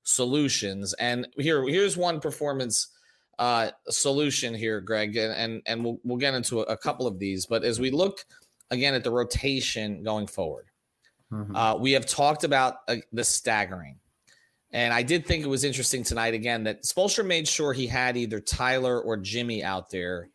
solutions. 0.02 0.94
And 0.94 1.28
here 1.38 1.66
here's 1.66 1.96
one 1.96 2.20
performance 2.20 2.88
uh, 3.38 3.70
solution 3.88 4.54
here, 4.54 4.80
Greg, 4.80 5.16
and 5.16 5.32
and, 5.32 5.62
and 5.66 5.84
we'll, 5.84 5.98
we'll 6.04 6.18
get 6.18 6.34
into 6.34 6.60
a, 6.60 6.64
a, 6.64 6.76
couple 6.76 7.06
of 7.06 7.18
these. 7.18 7.46
But 7.46 7.64
as 7.64 7.78
we 7.78 7.90
look 7.90 8.24
again 8.70 8.94
at 8.94 9.04
the 9.04 9.10
rotation 9.10 10.02
going 10.02 10.26
forward, 10.26 10.66
mm-hmm. 11.32 11.54
uh, 11.54 11.76
we 11.76 11.92
have 11.92 12.06
talked 12.06 12.44
about 12.44 12.76
uh, 12.88 12.96
the 13.12 13.24
staggering. 13.24 13.98
And 14.70 14.92
I 14.92 15.02
did 15.02 15.24
think 15.24 15.44
it 15.44 15.48
was 15.48 15.64
interesting 15.64 16.04
tonight 16.04 16.34
again 16.34 16.64
that 16.64 16.82
Spoelstra 16.82 17.24
made 17.24 17.48
sure 17.48 17.72
he 17.72 17.86
had 17.86 18.18
either 18.18 18.38
Tyler 18.38 19.00
or 19.00 19.16
Jimmy 19.16 19.64
out 19.64 19.88
there 19.88 20.28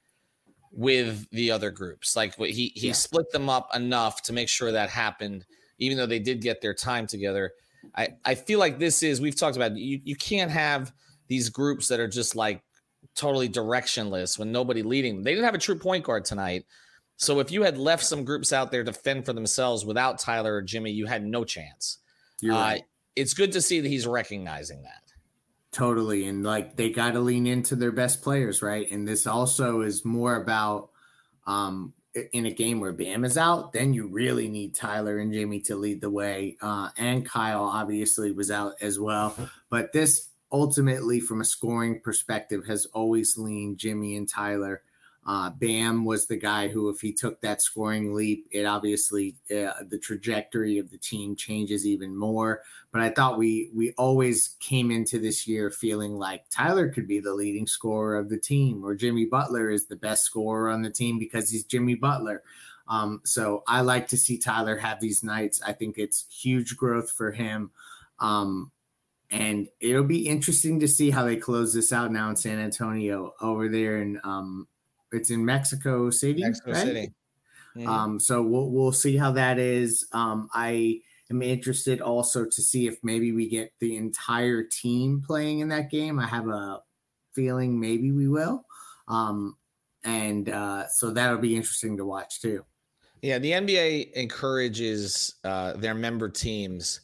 with 0.72 1.30
the 1.30 1.52
other 1.52 1.70
groups. 1.70 2.16
Like 2.16 2.36
he 2.36 2.72
he 2.74 2.88
yeah. 2.88 2.94
split 2.94 3.30
them 3.32 3.50
up 3.50 3.76
enough 3.76 4.22
to 4.24 4.34
make 4.34 4.50
sure 4.50 4.72
that 4.72 4.90
happened, 4.90 5.46
even 5.78 5.98
though 5.98 6.08
they 6.08 6.20
did 6.20 6.42
get 6.42 6.62
their 6.62 6.74
time 6.74 7.06
together. 7.06 7.52
I, 7.96 8.10
I 8.24 8.36
feel 8.36 8.60
like 8.60 8.80
this 8.80 9.04
is 9.04 9.22
we've 9.22 9.36
talked 9.36 9.58
about 9.58 9.76
you 9.76 10.00
you 10.04 10.16
can't 10.16 10.50
have 10.50 10.94
these 11.28 11.50
groups 11.50 11.88
that 11.90 12.00
are 12.00 12.08
just 12.08 12.36
like 12.36 12.64
totally 13.16 13.50
directionless 13.50 14.38
when 14.38 14.52
nobody 14.52 14.84
leading 14.84 15.16
them. 15.16 15.24
They 15.24 15.32
didn't 15.32 15.46
have 15.46 15.56
a 15.56 15.60
true 15.60 15.78
point 15.78 16.04
guard 16.04 16.26
tonight. 16.26 16.66
So 17.18 17.40
if 17.40 17.52
you 17.52 17.64
had 17.64 17.78
left 17.78 18.04
some 18.04 18.26
groups 18.26 18.52
out 18.52 18.72
there 18.72 18.84
to 18.84 18.94
fend 18.94 19.26
for 19.26 19.34
themselves 19.34 19.86
without 19.86 20.20
Tyler 20.20 20.56
or 20.56 20.62
Jimmy, 20.62 20.92
you 20.92 21.06
had 21.06 21.24
no 21.24 21.44
chance. 21.44 22.00
You're 22.42 22.56
uh. 22.56 22.78
It's 23.16 23.36
good 23.36 23.52
to 23.52 23.62
see 23.62 23.80
that 23.80 23.88
he's 23.88 24.08
recognizing 24.08 24.82
that. 24.84 25.04
Totally. 25.72 26.28
And 26.28 26.44
like 26.44 26.76
they 26.76 26.90
got 26.90 27.12
to 27.12 27.20
lean 27.20 27.46
into 27.46 27.76
their 27.76 27.92
best 27.92 28.22
players, 28.22 28.62
right? 28.62 28.90
And 28.92 29.08
this 29.08 29.28
also 29.28 29.82
is 29.82 30.04
more 30.04 30.36
about 30.36 30.90
um 31.46 31.94
in 32.32 32.46
a 32.46 32.52
game 32.52 32.80
where 32.80 32.94
Bam 32.94 33.26
is 33.26 33.38
out, 33.38 33.74
then 33.74 33.94
you 33.94 34.08
really 34.08 34.48
need 34.48 34.76
Tyler 34.76 35.18
and 35.18 35.34
Jimmy 35.34 35.60
to 35.62 35.76
lead 35.76 36.00
the 36.00 36.10
way. 36.10 36.58
Uh, 36.62 36.90
and 36.98 37.26
Kyle 37.26 37.64
obviously 37.64 38.32
was 38.32 38.52
out 38.52 38.74
as 38.82 39.00
well. 39.00 39.36
But 39.70 39.92
this 39.94 40.30
ultimately, 40.54 41.20
from 41.20 41.42
a 41.42 41.46
scoring 41.46 42.00
perspective, 42.00 42.66
has 42.68 42.86
always 42.88 43.38
leaned 43.38 43.80
Jimmy 43.80 44.16
and 44.16 44.30
Tyler. 44.30 44.84
Uh, 45.26 45.50
Bam 45.50 46.04
was 46.04 46.28
the 46.28 46.36
guy 46.36 46.68
who, 46.68 46.90
if 46.90 47.00
he 47.00 47.14
took 47.14 47.40
that 47.42 47.62
scoring 47.62 48.14
leap, 48.14 48.46
it 48.52 48.66
obviously 48.66 49.36
uh, 49.50 49.72
the 49.88 49.98
trajectory 49.98 50.78
of 50.78 50.92
the 50.92 50.98
team 50.98 51.36
changes 51.36 51.88
even 51.88 52.16
more. 52.16 52.62
But 52.92 53.02
I 53.02 53.10
thought 53.10 53.38
we 53.38 53.72
we 53.74 53.94
always 53.94 54.56
came 54.60 54.92
into 54.92 55.20
this 55.20 55.48
year 55.48 55.72
feeling 55.72 56.18
like 56.18 56.44
Tyler 56.50 56.90
could 56.90 57.08
be 57.08 57.20
the 57.20 57.34
leading 57.34 57.68
scorer 57.68 58.18
of 58.18 58.30
the 58.30 58.38
team, 58.38 58.84
or 58.86 58.96
Jimmy 58.96 59.26
Butler 59.26 59.70
is 59.70 59.88
the 59.88 59.96
best 59.96 60.24
scorer 60.24 60.70
on 60.70 60.82
the 60.82 60.92
team 60.92 61.18
because 61.18 61.50
he's 61.50 61.64
Jimmy 61.64 61.96
Butler. 61.96 62.44
Um, 62.90 63.22
so 63.24 63.64
I 63.66 63.80
like 63.80 64.10
to 64.10 64.18
see 64.18 64.38
Tyler 64.38 64.78
have 64.78 65.00
these 65.00 65.24
nights. 65.24 65.62
I 65.66 65.72
think 65.72 65.98
it's 65.98 66.26
huge 66.30 66.76
growth 66.76 67.12
for 67.12 67.32
him. 67.32 67.72
Um, 68.20 68.73
and 69.34 69.68
it'll 69.80 70.04
be 70.04 70.28
interesting 70.28 70.80
to 70.80 70.88
see 70.88 71.10
how 71.10 71.26
they 71.26 71.36
close 71.36 71.74
this 71.74 71.92
out 71.92 72.12
now 72.12 72.30
in 72.30 72.36
San 72.36 72.60
Antonio 72.60 73.34
over 73.42 73.68
there 73.68 73.98
and 73.98 74.20
um 74.24 74.68
it's 75.12 75.32
in 75.32 75.44
Mexico 75.44 76.10
City 76.12 76.42
Mexico 76.42 76.72
right? 76.72 76.84
City. 76.84 77.14
Mm-hmm. 77.76 77.90
um 77.90 78.20
so 78.20 78.42
we'll 78.44 78.70
we'll 78.70 78.92
see 78.94 79.18
how 79.18 79.32
that 79.32 79.58
is. 79.58 80.08
Um 80.14 80.50
I 80.54 81.02
am 81.32 81.42
interested 81.42 82.00
also 82.00 82.46
to 82.46 82.62
see 82.62 82.88
if 82.88 82.98
maybe 83.04 83.32
we 83.32 83.50
get 83.50 83.74
the 83.80 83.98
entire 83.98 84.64
team 84.64 85.24
playing 85.26 85.60
in 85.60 85.70
that 85.70 85.90
game. 85.90 86.20
I 86.20 86.28
have 86.28 86.48
a 86.48 86.82
feeling 87.34 87.80
maybe 87.80 88.12
we 88.12 88.28
will. 88.28 88.66
Um 89.08 89.58
and 90.04 90.48
uh 90.48 90.88
so 90.90 91.10
that'll 91.10 91.40
be 91.40 91.56
interesting 91.56 91.98
to 91.98 92.06
watch 92.06 92.40
too. 92.40 92.64
Yeah 93.24 93.40
the 93.40 93.52
NBA 93.52 94.12
encourages 94.14 95.34
uh 95.44 95.74
their 95.74 95.96
member 95.96 96.30
teams 96.30 97.02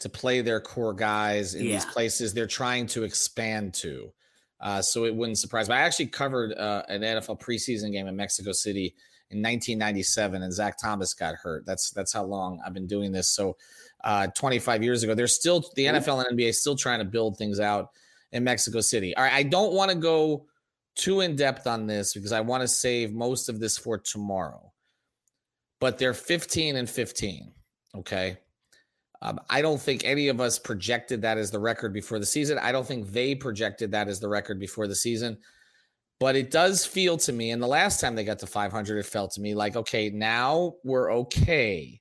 to 0.00 0.08
play 0.08 0.40
their 0.40 0.60
core 0.60 0.94
guys 0.94 1.54
in 1.54 1.66
yeah. 1.66 1.74
these 1.74 1.84
places 1.86 2.32
they're 2.32 2.46
trying 2.46 2.86
to 2.86 3.04
expand 3.04 3.74
to. 3.74 4.12
Uh, 4.60 4.82
so 4.82 5.04
it 5.04 5.14
wouldn't 5.14 5.38
surprise 5.38 5.68
me. 5.68 5.74
I 5.74 5.80
actually 5.80 6.06
covered 6.06 6.52
uh, 6.52 6.82
an 6.88 7.02
NFL 7.02 7.40
preseason 7.40 7.92
game 7.92 8.08
in 8.08 8.16
Mexico 8.16 8.52
City 8.52 8.94
in 9.30 9.38
1997, 9.38 10.42
and 10.42 10.52
Zach 10.52 10.78
Thomas 10.80 11.14
got 11.14 11.34
hurt. 11.34 11.64
That's 11.64 11.90
that's 11.90 12.12
how 12.12 12.24
long 12.24 12.60
I've 12.64 12.74
been 12.74 12.86
doing 12.86 13.12
this. 13.12 13.28
So 13.28 13.56
uh, 14.02 14.28
25 14.28 14.82
years 14.82 15.02
ago, 15.02 15.14
they're 15.14 15.26
still 15.26 15.64
the 15.76 15.86
NFL 15.86 16.24
and 16.26 16.38
NBA 16.38 16.54
still 16.54 16.76
trying 16.76 16.98
to 16.98 17.04
build 17.04 17.36
things 17.36 17.60
out 17.60 17.90
in 18.32 18.42
Mexico 18.42 18.80
City. 18.80 19.14
All 19.16 19.24
right, 19.24 19.32
I 19.32 19.42
don't 19.42 19.74
want 19.74 19.90
to 19.90 19.96
go 19.96 20.46
too 20.96 21.20
in 21.20 21.36
depth 21.36 21.66
on 21.66 21.86
this 21.86 22.12
because 22.12 22.32
I 22.32 22.40
want 22.40 22.62
to 22.62 22.68
save 22.68 23.12
most 23.12 23.48
of 23.48 23.60
this 23.60 23.78
for 23.78 23.98
tomorrow. 23.98 24.72
But 25.80 25.98
they're 25.98 26.14
15 26.14 26.74
and 26.76 26.90
15. 26.90 27.52
Okay. 27.94 28.38
Um, 29.20 29.40
I 29.50 29.62
don't 29.62 29.80
think 29.80 30.04
any 30.04 30.28
of 30.28 30.40
us 30.40 30.58
projected 30.58 31.22
that 31.22 31.38
as 31.38 31.50
the 31.50 31.58
record 31.58 31.92
before 31.92 32.18
the 32.18 32.26
season. 32.26 32.58
I 32.58 32.70
don't 32.70 32.86
think 32.86 33.10
they 33.10 33.34
projected 33.34 33.90
that 33.90 34.08
as 34.08 34.20
the 34.20 34.28
record 34.28 34.60
before 34.60 34.86
the 34.86 34.94
season. 34.94 35.38
But 36.20 36.36
it 36.36 36.50
does 36.50 36.84
feel 36.84 37.16
to 37.18 37.32
me, 37.32 37.52
and 37.52 37.62
the 37.62 37.68
last 37.68 38.00
time 38.00 38.14
they 38.14 38.24
got 38.24 38.40
to 38.40 38.46
500, 38.46 38.98
it 38.98 39.06
felt 39.06 39.32
to 39.32 39.40
me 39.40 39.54
like, 39.54 39.76
okay, 39.76 40.10
now 40.10 40.74
we're 40.84 41.12
okay, 41.12 42.00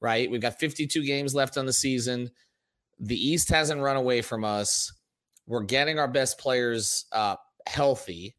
right? 0.00 0.30
We've 0.30 0.40
got 0.40 0.60
52 0.60 1.04
games 1.04 1.34
left 1.34 1.58
on 1.58 1.66
the 1.66 1.72
season. 1.72 2.30
The 3.00 3.16
East 3.16 3.48
hasn't 3.48 3.80
run 3.80 3.96
away 3.96 4.22
from 4.22 4.44
us. 4.44 4.92
We're 5.46 5.62
getting 5.62 5.98
our 5.98 6.06
best 6.06 6.38
players 6.38 7.06
uh, 7.10 7.36
healthy. 7.66 8.36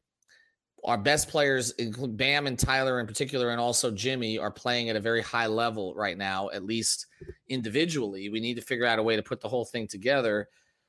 Our 0.84 0.98
best 0.98 1.30
players, 1.30 1.74
Bam 1.74 2.48
and 2.48 2.58
Tyler 2.58 3.00
in 3.00 3.08
particular, 3.08 3.50
and 3.50 3.60
also 3.60 3.92
Jimmy, 3.92 4.38
are 4.38 4.52
playing 4.52 4.89
at 4.89 4.96
a 4.96 5.00
very 5.00 5.22
high 5.22 5.48
level 5.48 5.94
right 5.96 6.18
now, 6.18 6.50
at 6.50 6.63
least 6.63 7.08
individually. 7.50 8.30
We 8.30 8.39
need 8.39 8.56
to 8.56 8.62
figure 8.62 8.86
out 8.86 9.00
a 9.00 9.04
way 9.04 9.15
to 9.15 9.24
put 9.24 9.42
the 9.42 9.50
whole 9.50 9.65
thing 9.65 9.88
together. 9.88 10.48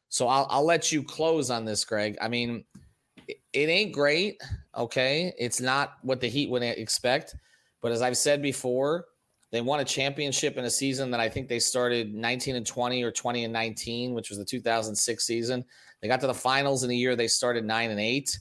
So 0.09 0.29
I'll, 0.29 0.46
I'll 0.50 0.64
let 0.64 0.92
you 0.92 1.03
close 1.03 1.50
on 1.50 1.64
this, 1.64 1.85
Greg. 1.85 2.16
I 2.20 2.29
mean, 2.29 2.64
it, 3.26 3.38
it 3.53 3.68
ain't 3.68 3.92
great. 3.92 4.40
Okay. 4.76 5.33
It's 5.38 5.61
not 5.61 5.94
what 6.03 6.20
the 6.20 6.29
Heat 6.29 6.50
would 6.50 6.62
expect. 6.62 7.35
But 7.81 7.92
as 7.92 8.03
I've 8.03 8.16
said 8.16 8.42
before, 8.42 9.07
they 9.53 9.61
won 9.61 9.81
a 9.81 9.85
championship 9.85 10.57
in 10.57 10.64
a 10.64 10.70
season 10.70 11.11
that 11.11 11.20
I 11.20 11.29
think 11.29 11.48
they 11.48 11.59
started 11.59 12.14
19 12.14 12.57
and 12.57 12.66
20 12.66 13.03
or 13.03 13.11
20 13.11 13.44
and 13.44 13.53
19, 13.53 14.14
which 14.14 14.31
was 14.31 14.38
the 14.38 14.44
2006 14.44 15.26
season. 15.26 15.64
They 16.00 16.09
got 16.09 16.20
to 16.20 16.26
the 16.26 16.35
finals 16.35 16.85
in 16.85 16.90
a 16.90 16.94
year 16.94 17.16
they 17.16 17.29
started 17.29 17.64
9 17.64 17.90
and 17.90 18.00
8. 18.00 18.38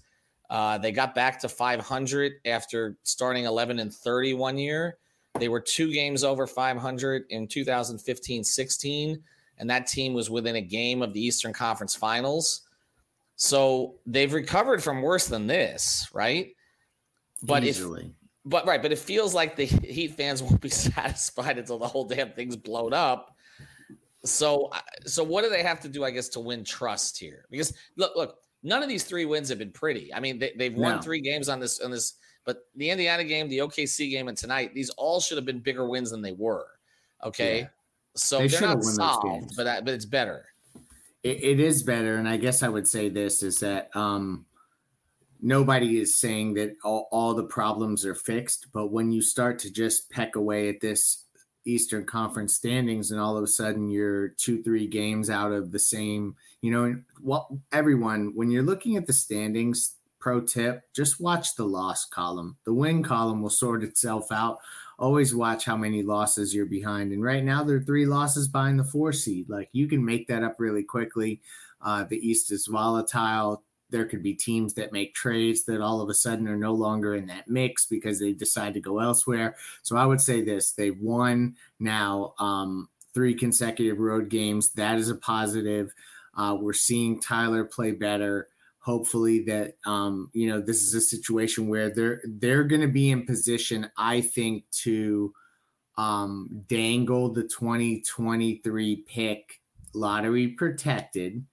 Uh, 0.50 0.78
they 0.78 0.92
got 0.92 1.14
back 1.14 1.40
to 1.40 1.50
500 1.50 2.34
after 2.46 2.98
starting 3.04 3.46
11 3.46 3.80
and 3.80 3.94
30 3.94 4.34
one 4.34 4.58
year. 4.58 4.98
They 5.40 5.48
were 5.48 5.60
two 5.60 5.92
games 5.92 6.24
over 6.24 6.48
500 6.48 7.26
in 7.30 7.48
2015 7.48 8.44
16, 8.44 9.24
and 9.60 9.70
that 9.70 9.88
team 9.88 10.14
was 10.14 10.30
within 10.30 10.56
a 10.56 10.62
game 10.62 11.02
of 11.02 11.14
the 11.14 11.24
Eastern 11.24 11.54
Conference 11.54 11.96
Finals. 11.96 12.62
So 13.36 13.96
they've 14.06 14.34
recovered 14.34 14.84
from 14.84 15.02
worse 15.02 15.28
than 15.28 15.48
this, 15.48 16.10
right? 16.14 16.56
But 17.44 17.64
Easily. 17.64 18.06
if 18.06 18.12
but 18.46 18.66
right, 18.66 18.82
but 18.82 18.92
it 18.92 19.00
feels 19.00 19.34
like 19.34 19.56
the 19.56 19.66
Heat 19.84 20.16
fans 20.16 20.42
won't 20.42 20.62
be 20.62 20.70
satisfied 20.70 21.58
until 21.58 21.78
the 21.78 21.88
whole 21.88 22.06
damn 22.06 22.32
thing's 22.32 22.56
blown 22.56 22.94
up. 22.94 23.36
So, 24.26 24.72
so 25.06 25.24
what 25.24 25.44
do 25.44 25.50
they 25.50 25.64
have 25.64 25.80
to 25.82 25.88
do? 25.88 26.04
I 26.04 26.12
guess 26.12 26.28
to 26.30 26.40
win 26.40 26.64
trust 26.64 27.18
here, 27.18 27.46
because 27.50 27.74
look, 27.96 28.14
look, 28.16 28.40
none 28.64 28.84
of 28.84 28.90
these 28.90 29.04
three 29.04 29.26
wins 29.26 29.50
have 29.50 29.60
been 29.60 29.72
pretty. 29.72 30.14
I 30.14 30.20
mean, 30.20 30.40
they, 30.40 30.66
have 30.66 30.74
won 30.74 30.98
no. 30.98 31.02
three 31.02 31.22
games 31.22 31.50
on 31.50 31.60
this 31.60 31.80
on 31.80 31.92
this, 31.92 32.16
but 32.46 32.66
the 32.76 32.90
Indiana 32.90 33.24
game, 33.24 33.50
the 33.50 33.60
OKC 33.60 34.10
game, 34.10 34.28
and 34.28 34.38
tonight, 34.38 34.74
these 34.74 34.90
all 34.92 35.20
should 35.20 35.38
have 35.38 35.46
been 35.46 35.60
bigger 35.60 35.88
wins 35.88 36.12
than 36.12 36.22
they 36.22 36.34
were. 36.34 36.68
Okay, 37.24 37.60
yeah. 37.60 37.68
so 38.16 38.46
they 38.46 38.58
are 38.58 38.62
not 38.62 38.84
solved, 38.84 39.54
but 39.56 39.64
that 39.64 39.86
but 39.86 39.94
it's 39.94 40.06
better. 40.06 40.46
It, 41.24 41.44
it 41.44 41.60
is 41.60 41.84
better, 41.84 42.16
and 42.18 42.28
I 42.28 42.38
guess 42.38 42.64
I 42.64 42.70
would 42.70 42.88
say 42.88 43.10
this 43.10 43.44
is 43.44 43.60
that 43.60 43.90
um, 43.96 44.46
nobody 45.42 46.00
is 46.00 46.20
saying 46.20 46.54
that 46.56 46.76
all, 46.84 47.08
all 47.12 47.34
the 47.34 47.44
problems 47.44 48.06
are 48.06 48.16
fixed, 48.16 48.68
but 48.74 48.92
when 48.92 49.12
you 49.12 49.22
start 49.22 49.60
to 49.60 49.72
just 49.72 50.10
peck 50.10 50.36
away 50.36 50.70
at 50.70 50.80
this 50.80 51.26
Eastern 51.66 52.06
Conference 52.06 52.54
standings, 52.54 53.12
and 53.12 53.20
all 53.20 53.38
of 53.38 53.44
a 53.44 53.48
sudden 53.48 53.90
you're 53.90 54.30
two, 54.30 54.62
three 54.64 54.88
games 54.88 55.30
out 55.30 55.52
of 55.52 55.72
the 55.72 55.80
same. 55.80 56.36
You 56.62 56.72
know, 56.72 57.02
well, 57.22 57.60
everyone, 57.72 58.34
when 58.36 58.52
you're 58.52 58.64
looking 58.64 58.98
at 58.98 59.08
the 59.08 59.14
standings, 59.14 59.96
pro 60.20 60.42
tip, 60.42 60.84
just 60.94 61.22
watch 61.22 61.56
the 61.56 61.66
loss 61.66 62.06
column. 62.06 62.58
The 62.66 62.74
win 62.74 63.04
column 63.04 63.42
will 63.42 63.50
sort 63.50 63.84
itself 63.84 64.32
out. 64.32 64.60
Always 64.98 65.34
watch 65.34 65.64
how 65.64 65.78
many 65.78 66.04
losses 66.04 66.54
you're 66.54 66.66
behind. 66.66 67.14
And 67.14 67.24
right 67.24 67.44
now, 67.44 67.64
there 67.64 67.78
are 67.78 67.82
three 67.84 68.06
losses 68.06 68.50
behind 68.50 68.80
the 68.80 68.84
four 68.84 69.14
seed. 69.14 69.50
Like 69.50 69.70
you 69.72 69.88
can 69.88 70.04
make 70.04 70.28
that 70.28 70.44
up 70.44 70.58
really 70.60 70.84
quickly. 70.84 71.42
Uh, 71.82 72.04
the 72.04 72.18
East 72.18 72.52
is 72.52 72.68
volatile 72.68 73.64
there 73.90 74.06
could 74.06 74.24
be 74.24 74.34
teams 74.34 74.74
that 74.76 74.92
make 74.92 75.14
trades 75.14 75.64
that 75.66 75.82
all 75.82 76.02
of 76.02 76.10
a 76.10 76.14
sudden 76.14 76.48
are 76.48 76.58
no 76.58 76.74
longer 76.74 77.16
in 77.16 77.26
that 77.28 77.48
mix 77.48 77.86
because 77.86 78.20
they 78.20 78.34
decide 78.34 78.74
to 78.74 78.80
go 78.80 79.00
elsewhere. 79.00 79.56
So 79.82 79.98
I 79.98 80.06
would 80.06 80.22
say 80.22 80.42
this: 80.42 80.72
they've 80.72 81.00
won 81.00 81.56
now 81.80 82.34
um, 82.40 82.90
three 83.14 83.34
consecutive 83.34 84.00
road 84.00 84.30
games. 84.30 84.72
That 84.74 84.98
is 84.98 85.10
a 85.10 85.16
positive. 85.16 85.94
Uh, 86.36 86.58
we're 86.60 86.74
seeing 86.74 87.20
Tyler 87.20 87.66
play 87.66 87.92
better. 87.92 88.48
Hopefully, 88.80 89.44
that 89.44 89.76
um, 89.86 90.30
you 90.34 90.48
know 90.48 90.62
this 90.62 90.82
is 90.82 90.94
a 90.94 91.02
situation 91.02 91.68
where 91.68 91.94
they're 91.94 92.22
they're 92.26 92.64
going 92.64 92.82
to 92.82 92.88
be 92.88 93.12
in 93.12 93.26
position, 93.26 93.90
I 93.98 94.22
think, 94.22 94.64
to 94.84 95.34
um, 95.98 96.64
dangle 96.68 97.30
the 97.30 97.44
2023 97.44 98.96
pick 99.08 99.60
lottery 99.94 100.48
protected 100.50 101.46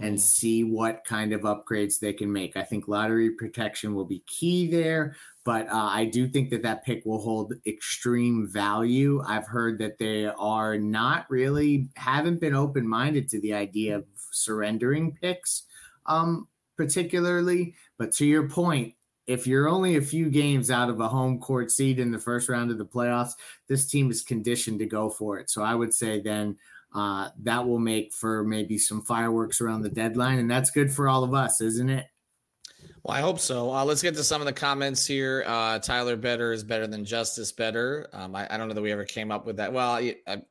and 0.00 0.16
mm. 0.16 0.20
see 0.20 0.64
what 0.64 1.04
kind 1.04 1.32
of 1.32 1.42
upgrades 1.42 1.98
they 1.98 2.12
can 2.12 2.32
make. 2.32 2.56
I 2.56 2.62
think 2.62 2.88
lottery 2.88 3.30
protection 3.30 3.94
will 3.94 4.04
be 4.04 4.22
key 4.26 4.70
there, 4.70 5.16
but 5.44 5.68
uh, 5.68 5.88
I 5.90 6.06
do 6.06 6.28
think 6.28 6.50
that 6.50 6.62
that 6.62 6.84
pick 6.84 7.04
will 7.04 7.20
hold 7.20 7.54
extreme 7.66 8.48
value. 8.48 9.22
I've 9.26 9.46
heard 9.46 9.78
that 9.80 9.98
they 9.98 10.26
are 10.26 10.78
not 10.78 11.26
really 11.28 11.88
haven't 11.96 12.40
been 12.40 12.54
open 12.54 12.88
minded 12.88 13.28
to 13.30 13.40
the 13.40 13.54
idea 13.54 13.96
of 13.96 14.04
surrendering 14.30 15.12
picks, 15.20 15.64
um, 16.06 16.48
particularly. 16.76 17.74
But 17.98 18.12
to 18.12 18.26
your 18.26 18.48
point, 18.48 18.94
if 19.26 19.46
you're 19.46 19.68
only 19.68 19.96
a 19.96 20.02
few 20.02 20.30
games 20.30 20.70
out 20.70 20.90
of 20.90 21.00
a 21.00 21.08
home 21.08 21.38
court 21.38 21.70
seat 21.70 21.98
in 21.98 22.10
the 22.10 22.18
first 22.18 22.48
round 22.48 22.70
of 22.70 22.78
the 22.78 22.84
playoffs, 22.84 23.32
this 23.68 23.86
team 23.86 24.10
is 24.10 24.22
conditioned 24.22 24.80
to 24.80 24.86
go 24.86 25.08
for 25.08 25.38
it. 25.38 25.48
So 25.48 25.62
I 25.62 25.74
would 25.74 25.94
say 25.94 26.20
then 26.20 26.56
uh, 26.94 27.30
that 27.42 27.66
will 27.66 27.78
make 27.78 28.12
for 28.12 28.44
maybe 28.44 28.78
some 28.78 29.02
fireworks 29.02 29.60
around 29.60 29.82
the 29.82 29.88
deadline, 29.88 30.38
and 30.38 30.50
that's 30.50 30.70
good 30.70 30.92
for 30.92 31.08
all 31.08 31.24
of 31.24 31.34
us, 31.34 31.60
isn't 31.60 31.90
it? 31.90 32.06
Well, 33.02 33.16
I 33.16 33.20
hope 33.20 33.40
so. 33.40 33.72
Uh, 33.72 33.84
let's 33.84 34.02
get 34.02 34.14
to 34.14 34.24
some 34.24 34.40
of 34.40 34.46
the 34.46 34.52
comments 34.52 35.04
here. 35.06 35.44
Uh, 35.46 35.78
Tyler 35.80 36.16
Better 36.16 36.52
is 36.52 36.62
better 36.62 36.86
than 36.86 37.04
Justice 37.04 37.50
Better. 37.50 38.08
Um, 38.12 38.34
I, 38.36 38.46
I, 38.48 38.56
don't 38.56 38.68
know 38.68 38.74
that 38.74 38.82
we 38.82 38.92
ever 38.92 39.04
came 39.04 39.32
up 39.32 39.44
with 39.44 39.56
that. 39.56 39.72
Well, 39.72 39.90
I, 39.90 40.16
I, 40.26 40.42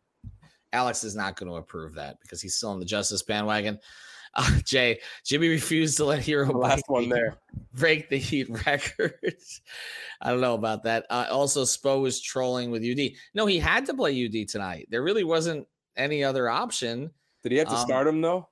Alex 0.73 1.03
is 1.03 1.15
not 1.15 1.37
going 1.37 1.49
to 1.49 1.57
approve 1.57 1.95
that 1.95 2.17
because 2.21 2.41
he's 2.41 2.55
still 2.55 2.71
on 2.71 2.79
the 2.79 2.85
Justice 2.85 3.23
bandwagon. 3.23 3.79
Uh, 4.33 4.59
Jay, 4.63 4.97
Jimmy 5.25 5.49
refused 5.49 5.97
to 5.97 6.05
let 6.05 6.21
Herro 6.21 6.55
last 6.55 6.85
one 6.87 7.09
there 7.09 7.35
break 7.73 8.07
the 8.07 8.15
Heat 8.15 8.47
record. 8.65 9.19
I 10.21 10.29
don't 10.29 10.39
know 10.39 10.53
about 10.53 10.83
that. 10.83 11.05
Uh, 11.09 11.25
also, 11.29 11.63
Spo 11.63 12.01
was 12.01 12.21
trolling 12.21 12.71
with 12.71 12.81
UD. 12.81 13.11
No, 13.33 13.45
he 13.45 13.59
had 13.59 13.85
to 13.87 13.93
play 13.93 14.25
UD 14.25 14.47
tonight. 14.47 14.87
There 14.89 15.03
really 15.03 15.25
wasn't 15.25 15.67
any 15.97 16.23
other 16.23 16.49
option. 16.49 17.11
Did 17.43 17.51
he 17.51 17.57
have 17.57 17.67
to 17.67 17.75
um, 17.75 17.85
start 17.85 18.07
him 18.07 18.21
though? 18.21 18.47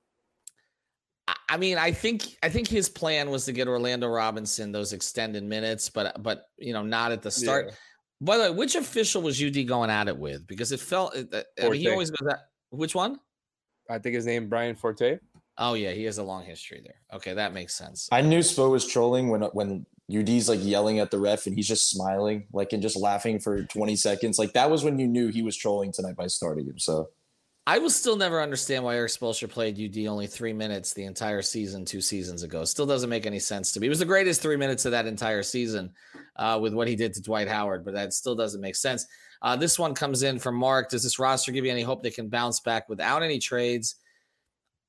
I 1.48 1.56
mean, 1.56 1.78
I 1.78 1.92
think 1.92 2.36
I 2.42 2.48
think 2.48 2.68
his 2.68 2.88
plan 2.88 3.30
was 3.30 3.44
to 3.46 3.52
get 3.52 3.68
Orlando 3.68 4.08
Robinson 4.08 4.72
those 4.72 4.92
extended 4.92 5.42
minutes, 5.42 5.88
but 5.88 6.22
but 6.22 6.46
you 6.58 6.72
know, 6.72 6.82
not 6.82 7.12
at 7.12 7.22
the 7.22 7.30
start. 7.30 7.66
Yeah. 7.68 7.74
By 8.20 8.36
the 8.36 8.42
way, 8.44 8.50
which 8.50 8.74
official 8.74 9.22
was 9.22 9.42
UD 9.42 9.66
going 9.66 9.90
at 9.90 10.08
it 10.08 10.16
with? 10.16 10.46
Because 10.46 10.72
it 10.72 10.80
felt 10.80 11.16
I 11.16 11.68
mean, 11.68 11.74
he 11.74 11.88
always 11.88 12.10
goes 12.10 12.28
that. 12.28 12.40
Which 12.70 12.94
one? 12.94 13.18
I 13.88 13.98
think 13.98 14.14
his 14.14 14.26
name 14.26 14.48
Brian 14.48 14.76
Forte. 14.76 15.18
Oh 15.58 15.74
yeah, 15.74 15.90
he 15.90 16.04
has 16.04 16.18
a 16.18 16.22
long 16.22 16.44
history 16.44 16.82
there. 16.84 17.16
Okay, 17.16 17.34
that 17.34 17.52
makes 17.52 17.74
sense. 17.74 18.08
I 18.12 18.20
knew 18.20 18.40
Spo 18.40 18.70
was 18.70 18.86
trolling 18.86 19.28
when 19.28 19.42
when 19.42 19.86
UD's 20.12 20.48
like 20.48 20.60
yelling 20.62 21.00
at 21.00 21.10
the 21.10 21.18
ref 21.18 21.46
and 21.46 21.54
he's 21.54 21.68
just 21.68 21.90
smiling, 21.90 22.46
like 22.52 22.72
and 22.72 22.82
just 22.82 22.96
laughing 22.96 23.38
for 23.38 23.64
20 23.64 23.96
seconds. 23.96 24.38
Like 24.38 24.52
that 24.52 24.70
was 24.70 24.84
when 24.84 24.98
you 24.98 25.06
knew 25.06 25.28
he 25.28 25.42
was 25.42 25.56
trolling 25.56 25.92
tonight 25.92 26.16
by 26.16 26.26
starting 26.28 26.66
him. 26.66 26.78
So 26.78 27.10
I 27.66 27.78
will 27.78 27.90
still 27.90 28.16
never 28.16 28.40
understand 28.40 28.84
why 28.84 28.96
Erik 28.96 29.12
Spoelstra 29.12 29.48
played 29.48 29.78
UD 29.78 30.06
only 30.06 30.26
three 30.26 30.52
minutes 30.52 30.94
the 30.94 31.04
entire 31.04 31.42
season 31.42 31.84
two 31.84 32.00
seasons 32.00 32.42
ago. 32.42 32.64
Still 32.64 32.86
doesn't 32.86 33.10
make 33.10 33.26
any 33.26 33.38
sense 33.38 33.70
to 33.72 33.80
me. 33.80 33.86
It 33.86 33.90
was 33.90 33.98
the 33.98 34.06
greatest 34.06 34.40
three 34.40 34.56
minutes 34.56 34.86
of 34.86 34.92
that 34.92 35.06
entire 35.06 35.42
season 35.42 35.92
uh, 36.36 36.58
with 36.60 36.72
what 36.72 36.88
he 36.88 36.96
did 36.96 37.12
to 37.14 37.22
Dwight 37.22 37.48
Howard, 37.48 37.84
but 37.84 37.94
that 37.94 38.14
still 38.14 38.34
doesn't 38.34 38.60
make 38.60 38.76
sense. 38.76 39.06
Uh, 39.42 39.56
this 39.56 39.78
one 39.78 39.94
comes 39.94 40.22
in 40.22 40.38
from 40.38 40.56
Mark. 40.56 40.90
Does 40.90 41.02
this 41.02 41.18
roster 41.18 41.52
give 41.52 41.64
you 41.64 41.70
any 41.70 41.82
hope 41.82 42.02
they 42.02 42.10
can 42.10 42.28
bounce 42.28 42.60
back 42.60 42.88
without 42.88 43.22
any 43.22 43.38
trades? 43.38 43.96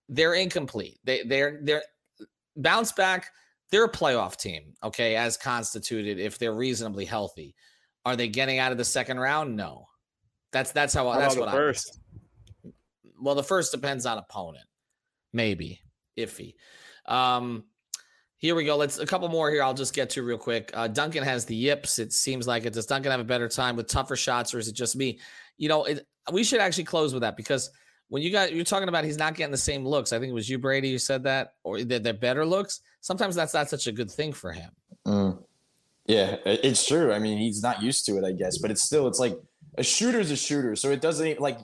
They're 0.10 0.34
incomplete. 0.34 1.00
They 1.04 1.24
they're 1.24 1.60
they're 1.64 1.84
bounce 2.56 2.92
back. 2.92 3.30
They're 3.70 3.86
a 3.86 3.92
playoff 3.92 4.38
team, 4.38 4.74
okay, 4.84 5.16
as 5.16 5.38
constituted 5.38 6.20
if 6.20 6.38
they're 6.38 6.54
reasonably 6.54 7.06
healthy. 7.06 7.56
Are 8.06 8.16
they 8.16 8.28
getting 8.28 8.60
out 8.60 8.74
of 8.74 8.78
the 8.78 8.86
second 8.86 9.20
round? 9.20 9.56
No. 9.56 9.88
That's 10.52 10.72
that's 10.72 10.94
how, 10.94 11.10
how 11.10 11.20
that's 11.20 11.38
what 11.38 11.48
I 11.48 11.54
first. 11.54 12.01
Well, 13.22 13.36
the 13.36 13.44
first 13.44 13.72
depends 13.72 14.06
on 14.06 14.18
opponent. 14.18 14.66
Maybe 15.34 15.82
iffy. 16.18 16.56
Um, 17.06 17.64
here 18.38 18.56
we 18.56 18.66
go. 18.66 18.76
Let's 18.76 18.98
a 18.98 19.06
couple 19.06 19.30
more 19.30 19.52
here. 19.52 19.62
I'll 19.64 19.74
just 19.74 19.94
get 19.94 20.10
to 20.12 20.24
real 20.24 20.38
quick. 20.38 20.72
Uh, 20.74 20.88
Duncan 20.88 21.24
has 21.24 21.46
the 21.46 21.56
yips. 21.56 22.00
It 22.00 22.12
seems 22.12 22.48
like 22.48 22.66
it. 22.66 22.74
Does 22.74 22.88
Duncan 22.88 23.12
have 23.12 23.20
a 23.20 23.26
better 23.26 23.48
time 23.48 23.76
with 23.76 23.88
tougher 23.88 24.16
shots, 24.16 24.54
or 24.54 24.60
is 24.60 24.68
it 24.68 24.74
just 24.74 24.96
me? 24.96 25.20
You 25.58 25.70
know, 25.70 25.84
it, 25.86 26.06
we 26.32 26.44
should 26.44 26.60
actually 26.60 26.86
close 26.86 27.14
with 27.14 27.22
that 27.22 27.38
because 27.38 27.70
when 28.10 28.24
you 28.24 28.32
got 28.32 28.54
you're 28.54 28.66
talking 28.66 28.90
about 28.90 29.06
he's 29.06 29.18
not 29.18 29.36
getting 29.36 29.52
the 29.52 29.58
same 29.58 29.86
looks. 29.86 30.12
I 30.12 30.20
think 30.20 30.32
it 30.32 30.34
was 30.34 30.50
you, 30.50 30.58
Brady, 30.58 30.92
who 30.92 30.98
said 30.98 31.24
that, 31.24 31.54
or 31.64 31.84
that 31.84 32.04
they're 32.04 32.14
better 32.14 32.46
looks. 32.46 32.82
Sometimes 33.02 33.36
that's 33.36 33.54
not 33.54 33.70
such 33.70 33.88
a 33.88 33.92
good 33.92 34.10
thing 34.10 34.34
for 34.34 34.52
him. 34.52 34.72
Mm. 35.06 35.44
Yeah, 36.08 36.38
it's 36.46 36.86
true. 36.86 37.14
I 37.14 37.20
mean, 37.20 37.38
he's 37.38 37.62
not 37.62 37.82
used 37.82 38.06
to 38.08 38.18
it, 38.18 38.26
I 38.26 38.32
guess, 38.32 38.58
but 38.58 38.72
it's 38.72 38.82
still 38.82 39.08
it's 39.08 39.20
like 39.20 39.38
a 39.78 39.84
shooter's 39.84 40.32
a 40.32 40.36
shooter, 40.36 40.76
so 40.76 40.90
it 40.90 41.00
doesn't 41.00 41.40
like 41.40 41.60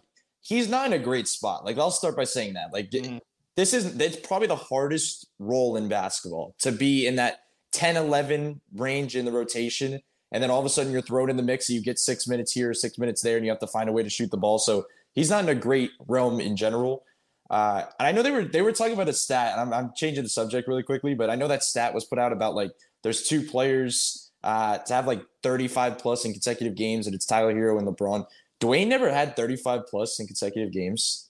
he's 0.48 0.70
not 0.70 0.88
in 0.88 0.94
a 0.94 1.00
great 1.00 1.28
spot. 1.28 1.66
Like 1.66 1.78
I'll 1.78 1.92
start 1.92 2.16
by 2.16 2.24
saying 2.24 2.54
that. 2.54 2.72
Like 2.72 2.90
mm-hmm. 2.90 3.18
this 3.56 3.74
is 3.74 4.00
it's 4.00 4.16
probably 4.26 4.48
the 4.48 4.56
hardest 4.56 5.28
role 5.40 5.76
in 5.76 5.90
basketball 5.90 6.56
to 6.60 6.72
be 6.72 7.06
in 7.06 7.18
that 7.18 7.42
10 7.74 7.98
11 7.98 8.62
range 8.76 9.16
in 9.16 9.26
the 9.26 9.32
rotation 9.32 10.00
and 10.32 10.42
then 10.42 10.50
all 10.50 10.60
of 10.60 10.66
a 10.66 10.70
sudden 10.70 10.92
you're 10.92 11.02
thrown 11.02 11.30
in 11.30 11.38
the 11.38 11.44
mix 11.44 11.70
and 11.70 11.76
you 11.76 11.84
get 11.84 12.00
6 12.00 12.28
minutes 12.28 12.52
here, 12.52 12.74
6 12.74 12.98
minutes 12.98 13.22
there 13.22 13.36
and 13.36 13.46
you 13.46 13.52
have 13.52 13.60
to 13.60 13.68
find 13.68 13.90
a 13.90 13.92
way 13.92 14.04
to 14.04 14.10
shoot 14.10 14.32
the 14.32 14.38
ball. 14.38 14.58
So 14.58 14.86
he's 15.14 15.30
not 15.30 15.44
in 15.44 15.50
a 15.50 15.56
great 15.56 15.92
realm 16.08 16.40
in 16.40 16.56
general. 16.56 17.04
Uh, 17.50 17.84
and 18.00 18.08
I 18.08 18.12
know 18.12 18.24
they 18.24 18.32
were 18.32 18.44
they 18.44 18.62
were 18.62 18.74
talking 18.74 18.94
about 18.94 19.08
a 19.08 19.14
stat, 19.14 19.54
and 19.54 19.62
I'm, 19.62 19.74
I'm 19.74 19.94
changing 19.96 20.24
the 20.24 20.30
subject 20.30 20.68
really 20.68 20.84
quickly, 20.84 21.16
but 21.16 21.30
I 21.30 21.36
know 21.36 21.48
that 21.48 21.64
stat 21.64 21.94
was 21.94 22.04
put 22.04 22.20
out 22.20 22.34
about 22.34 22.56
like 22.56 22.72
there's 23.04 23.24
two 23.24 23.42
players 23.42 24.32
uh, 24.44 24.80
to 24.80 24.94
have 24.94 25.08
like 25.08 25.22
35 25.44 25.98
plus 25.98 26.26
in 26.26 26.34
consecutive 26.34 26.76
games, 26.76 27.08
and 27.08 27.16
it's 27.16 27.26
Tyler 27.26 27.54
Herro 27.54 27.80
and 27.80 27.88
LeBron. 27.88 28.26
Dwyane 28.60 28.88
never 28.88 29.12
had 29.12 29.36
35 29.36 29.88
plus 29.88 30.20
in 30.20 30.28
consecutive 30.28 30.72
games. 30.72 31.30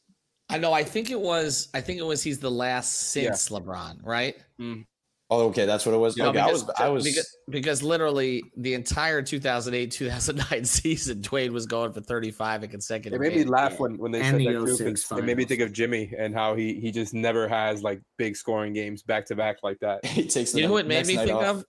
I 0.50 0.58
know. 0.58 0.72
I 0.72 0.84
think 0.84 1.12
it 1.12 1.20
was. 1.20 1.68
I 1.74 1.82
think 1.82 2.00
it 2.00 2.06
was. 2.06 2.24
He's 2.24 2.40
the 2.40 2.52
last 2.52 3.12
since 3.12 3.52
yeah. 3.52 3.58
LeBron, 3.58 4.00
right? 4.04 4.36
Mm. 4.60 4.86
Oh, 5.30 5.48
okay, 5.48 5.66
that's 5.66 5.86
what 5.86 5.94
it 5.94 5.98
was. 5.98 6.18
Yeah, 6.18 6.28
okay, 6.28 6.42
because, 6.42 6.64
I 6.64 6.66
was. 6.66 6.74
I 6.80 6.90
was 6.90 7.04
because, 7.04 7.38
because, 7.50 7.84
literally 7.84 8.42
the 8.56 8.74
entire 8.74 9.22
2008 9.22 9.92
2009 9.92 10.64
season, 10.66 11.22
Dwyane 11.22 11.50
was 11.50 11.66
going 11.66 11.92
for 11.92 12.00
35 12.00 12.64
in 12.64 12.70
consecutive. 12.70 13.22
Games. 13.22 13.34
It 13.34 13.38
made 13.38 13.46
me 13.46 13.52
laugh 13.52 13.78
when, 13.78 13.98
when 13.98 14.14
they 14.14 14.22
and 14.22 14.38
said 14.38 14.40
the 14.40 14.60
that 14.60 15.06
too. 15.10 15.18
It 15.18 15.26
made 15.26 15.36
me 15.36 15.44
think 15.44 15.60
of 15.60 15.74
Jimmy 15.74 16.14
and 16.18 16.34
how 16.34 16.56
he 16.56 16.80
he 16.80 16.92
just 16.92 17.14
never 17.14 17.46
has 17.50 17.84
like 17.84 18.02
big 18.18 18.38
scoring 18.38 18.72
games 18.72 19.04
back 19.04 19.26
to 19.26 19.36
back 19.36 19.58
like 19.64 19.80
that. 19.80 20.06
he 20.06 20.26
takes. 20.28 20.56
You 20.56 20.66
know 20.66 20.72
what 20.72 20.88
made 20.88 21.06
me 21.08 21.18
think 21.18 21.32
off. 21.32 21.58
of? 21.58 21.66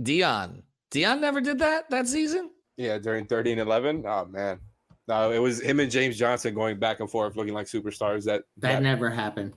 Dion. 0.00 0.62
Dion 0.92 1.20
never 1.20 1.40
did 1.40 1.58
that 1.58 1.90
that 1.90 2.06
season. 2.06 2.50
Yeah, 2.76 2.98
during 2.98 3.26
30 3.26 3.52
and 3.52 3.60
11. 3.62 4.04
Oh 4.06 4.26
man, 4.26 4.60
no, 5.08 5.30
it 5.30 5.38
was 5.38 5.60
him 5.60 5.80
and 5.80 5.90
James 5.90 6.18
Johnson 6.18 6.54
going 6.54 6.78
back 6.78 7.00
and 7.00 7.10
forth, 7.10 7.36
looking 7.36 7.54
like 7.54 7.66
superstars. 7.66 8.24
That 8.24 8.42
that, 8.58 8.72
that 8.72 8.82
never 8.82 9.08
happened. 9.08 9.54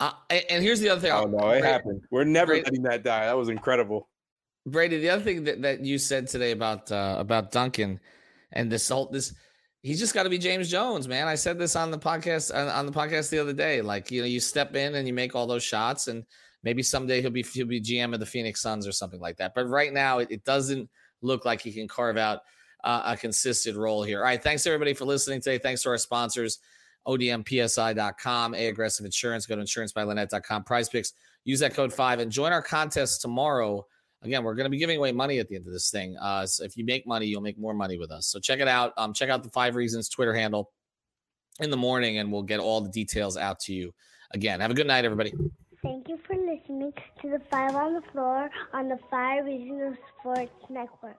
Uh, 0.00 0.12
and 0.50 0.62
here's 0.62 0.80
the 0.80 0.88
other 0.88 1.00
thing. 1.00 1.12
Oh 1.12 1.24
no, 1.24 1.50
it 1.50 1.60
Brady, 1.60 1.66
happened. 1.66 2.02
We're 2.10 2.24
never 2.24 2.52
Brady, 2.52 2.64
letting 2.64 2.82
that 2.82 3.04
die. 3.04 3.26
That 3.26 3.36
was 3.36 3.48
incredible. 3.48 4.08
Brady, 4.66 4.98
the 4.98 5.10
other 5.10 5.22
thing 5.22 5.44
that, 5.44 5.62
that 5.62 5.80
you 5.80 5.98
said 5.98 6.26
today 6.26 6.52
about 6.52 6.90
uh, 6.90 7.16
about 7.18 7.52
Duncan 7.52 8.00
and 8.52 8.70
this 8.72 8.88
whole 8.88 9.06
this 9.06 9.34
he's 9.82 10.00
just 10.00 10.14
got 10.14 10.24
to 10.24 10.30
be 10.30 10.38
James 10.38 10.70
Jones, 10.70 11.06
man. 11.06 11.28
I 11.28 11.36
said 11.36 11.58
this 11.58 11.76
on 11.76 11.90
the 11.90 11.98
podcast 11.98 12.52
on 12.54 12.86
the 12.86 12.92
podcast 12.92 13.30
the 13.30 13.38
other 13.38 13.52
day. 13.52 13.82
Like 13.82 14.10
you 14.10 14.22
know, 14.22 14.26
you 14.26 14.40
step 14.40 14.74
in 14.74 14.96
and 14.96 15.06
you 15.06 15.14
make 15.14 15.34
all 15.36 15.46
those 15.46 15.62
shots, 15.62 16.08
and 16.08 16.24
maybe 16.62 16.82
someday 16.82 17.20
he'll 17.20 17.30
be 17.30 17.42
he'll 17.42 17.66
be 17.66 17.80
GM 17.80 18.14
of 18.14 18.20
the 18.20 18.26
Phoenix 18.26 18.60
Suns 18.60 18.88
or 18.88 18.92
something 18.92 19.20
like 19.20 19.36
that. 19.36 19.54
But 19.54 19.68
right 19.68 19.92
now, 19.92 20.18
it, 20.18 20.28
it 20.30 20.44
doesn't 20.44 20.88
look 21.22 21.44
like 21.44 21.60
he 21.60 21.72
can 21.72 21.86
carve 21.86 22.16
out 22.16 22.40
uh, 22.84 23.02
a 23.06 23.16
consistent 23.16 23.76
role 23.76 24.02
here. 24.02 24.18
All 24.18 24.24
right, 24.24 24.42
thanks 24.42 24.66
everybody 24.66 24.94
for 24.94 25.04
listening 25.04 25.40
today. 25.40 25.58
Thanks 25.58 25.82
to 25.82 25.88
our 25.88 25.98
sponsors 25.98 26.60
odmpsi.com, 27.06 28.54
A 28.54 28.66
Aggressive 28.68 29.04
Insurance. 29.04 29.46
Go 29.46 29.56
to 29.56 29.62
insurancebylinnette.com, 29.62 30.64
PrizePicks. 30.64 31.12
Use 31.44 31.60
that 31.60 31.74
code 31.74 31.92
five 31.92 32.20
and 32.20 32.30
join 32.30 32.52
our 32.52 32.62
contest 32.62 33.20
tomorrow. 33.20 33.84
Again, 34.22 34.42
we're 34.42 34.54
going 34.54 34.64
to 34.64 34.70
be 34.70 34.78
giving 34.78 34.96
away 34.96 35.12
money 35.12 35.38
at 35.38 35.48
the 35.48 35.56
end 35.56 35.66
of 35.66 35.72
this 35.72 35.90
thing. 35.90 36.16
Uh, 36.16 36.46
so 36.46 36.64
if 36.64 36.76
you 36.76 36.84
make 36.84 37.06
money, 37.06 37.26
you'll 37.26 37.42
make 37.42 37.58
more 37.58 37.74
money 37.74 37.98
with 37.98 38.10
us. 38.10 38.26
So 38.26 38.40
check 38.40 38.60
it 38.60 38.68
out. 38.68 38.94
Um, 38.96 39.12
check 39.12 39.28
out 39.28 39.42
the 39.42 39.50
Five 39.50 39.76
Reasons 39.76 40.08
Twitter 40.08 40.32
handle 40.32 40.70
in 41.60 41.70
the 41.70 41.76
morning, 41.76 42.18
and 42.18 42.32
we'll 42.32 42.42
get 42.42 42.60
all 42.60 42.80
the 42.80 42.88
details 42.88 43.36
out 43.36 43.60
to 43.60 43.74
you. 43.74 43.92
Again, 44.32 44.60
have 44.60 44.70
a 44.70 44.74
good 44.74 44.86
night, 44.86 45.04
everybody. 45.04 45.34
Thank 45.82 46.08
you 46.08 46.18
for 46.26 46.34
listening 46.34 46.94
to 47.20 47.28
the 47.28 47.42
Five 47.50 47.74
on 47.76 47.92
the 47.92 48.02
Floor 48.12 48.48
on 48.72 48.88
the 48.88 48.98
Five 49.10 49.44
Reasons 49.44 49.98
Sports 50.18 50.50
Network. 50.70 51.18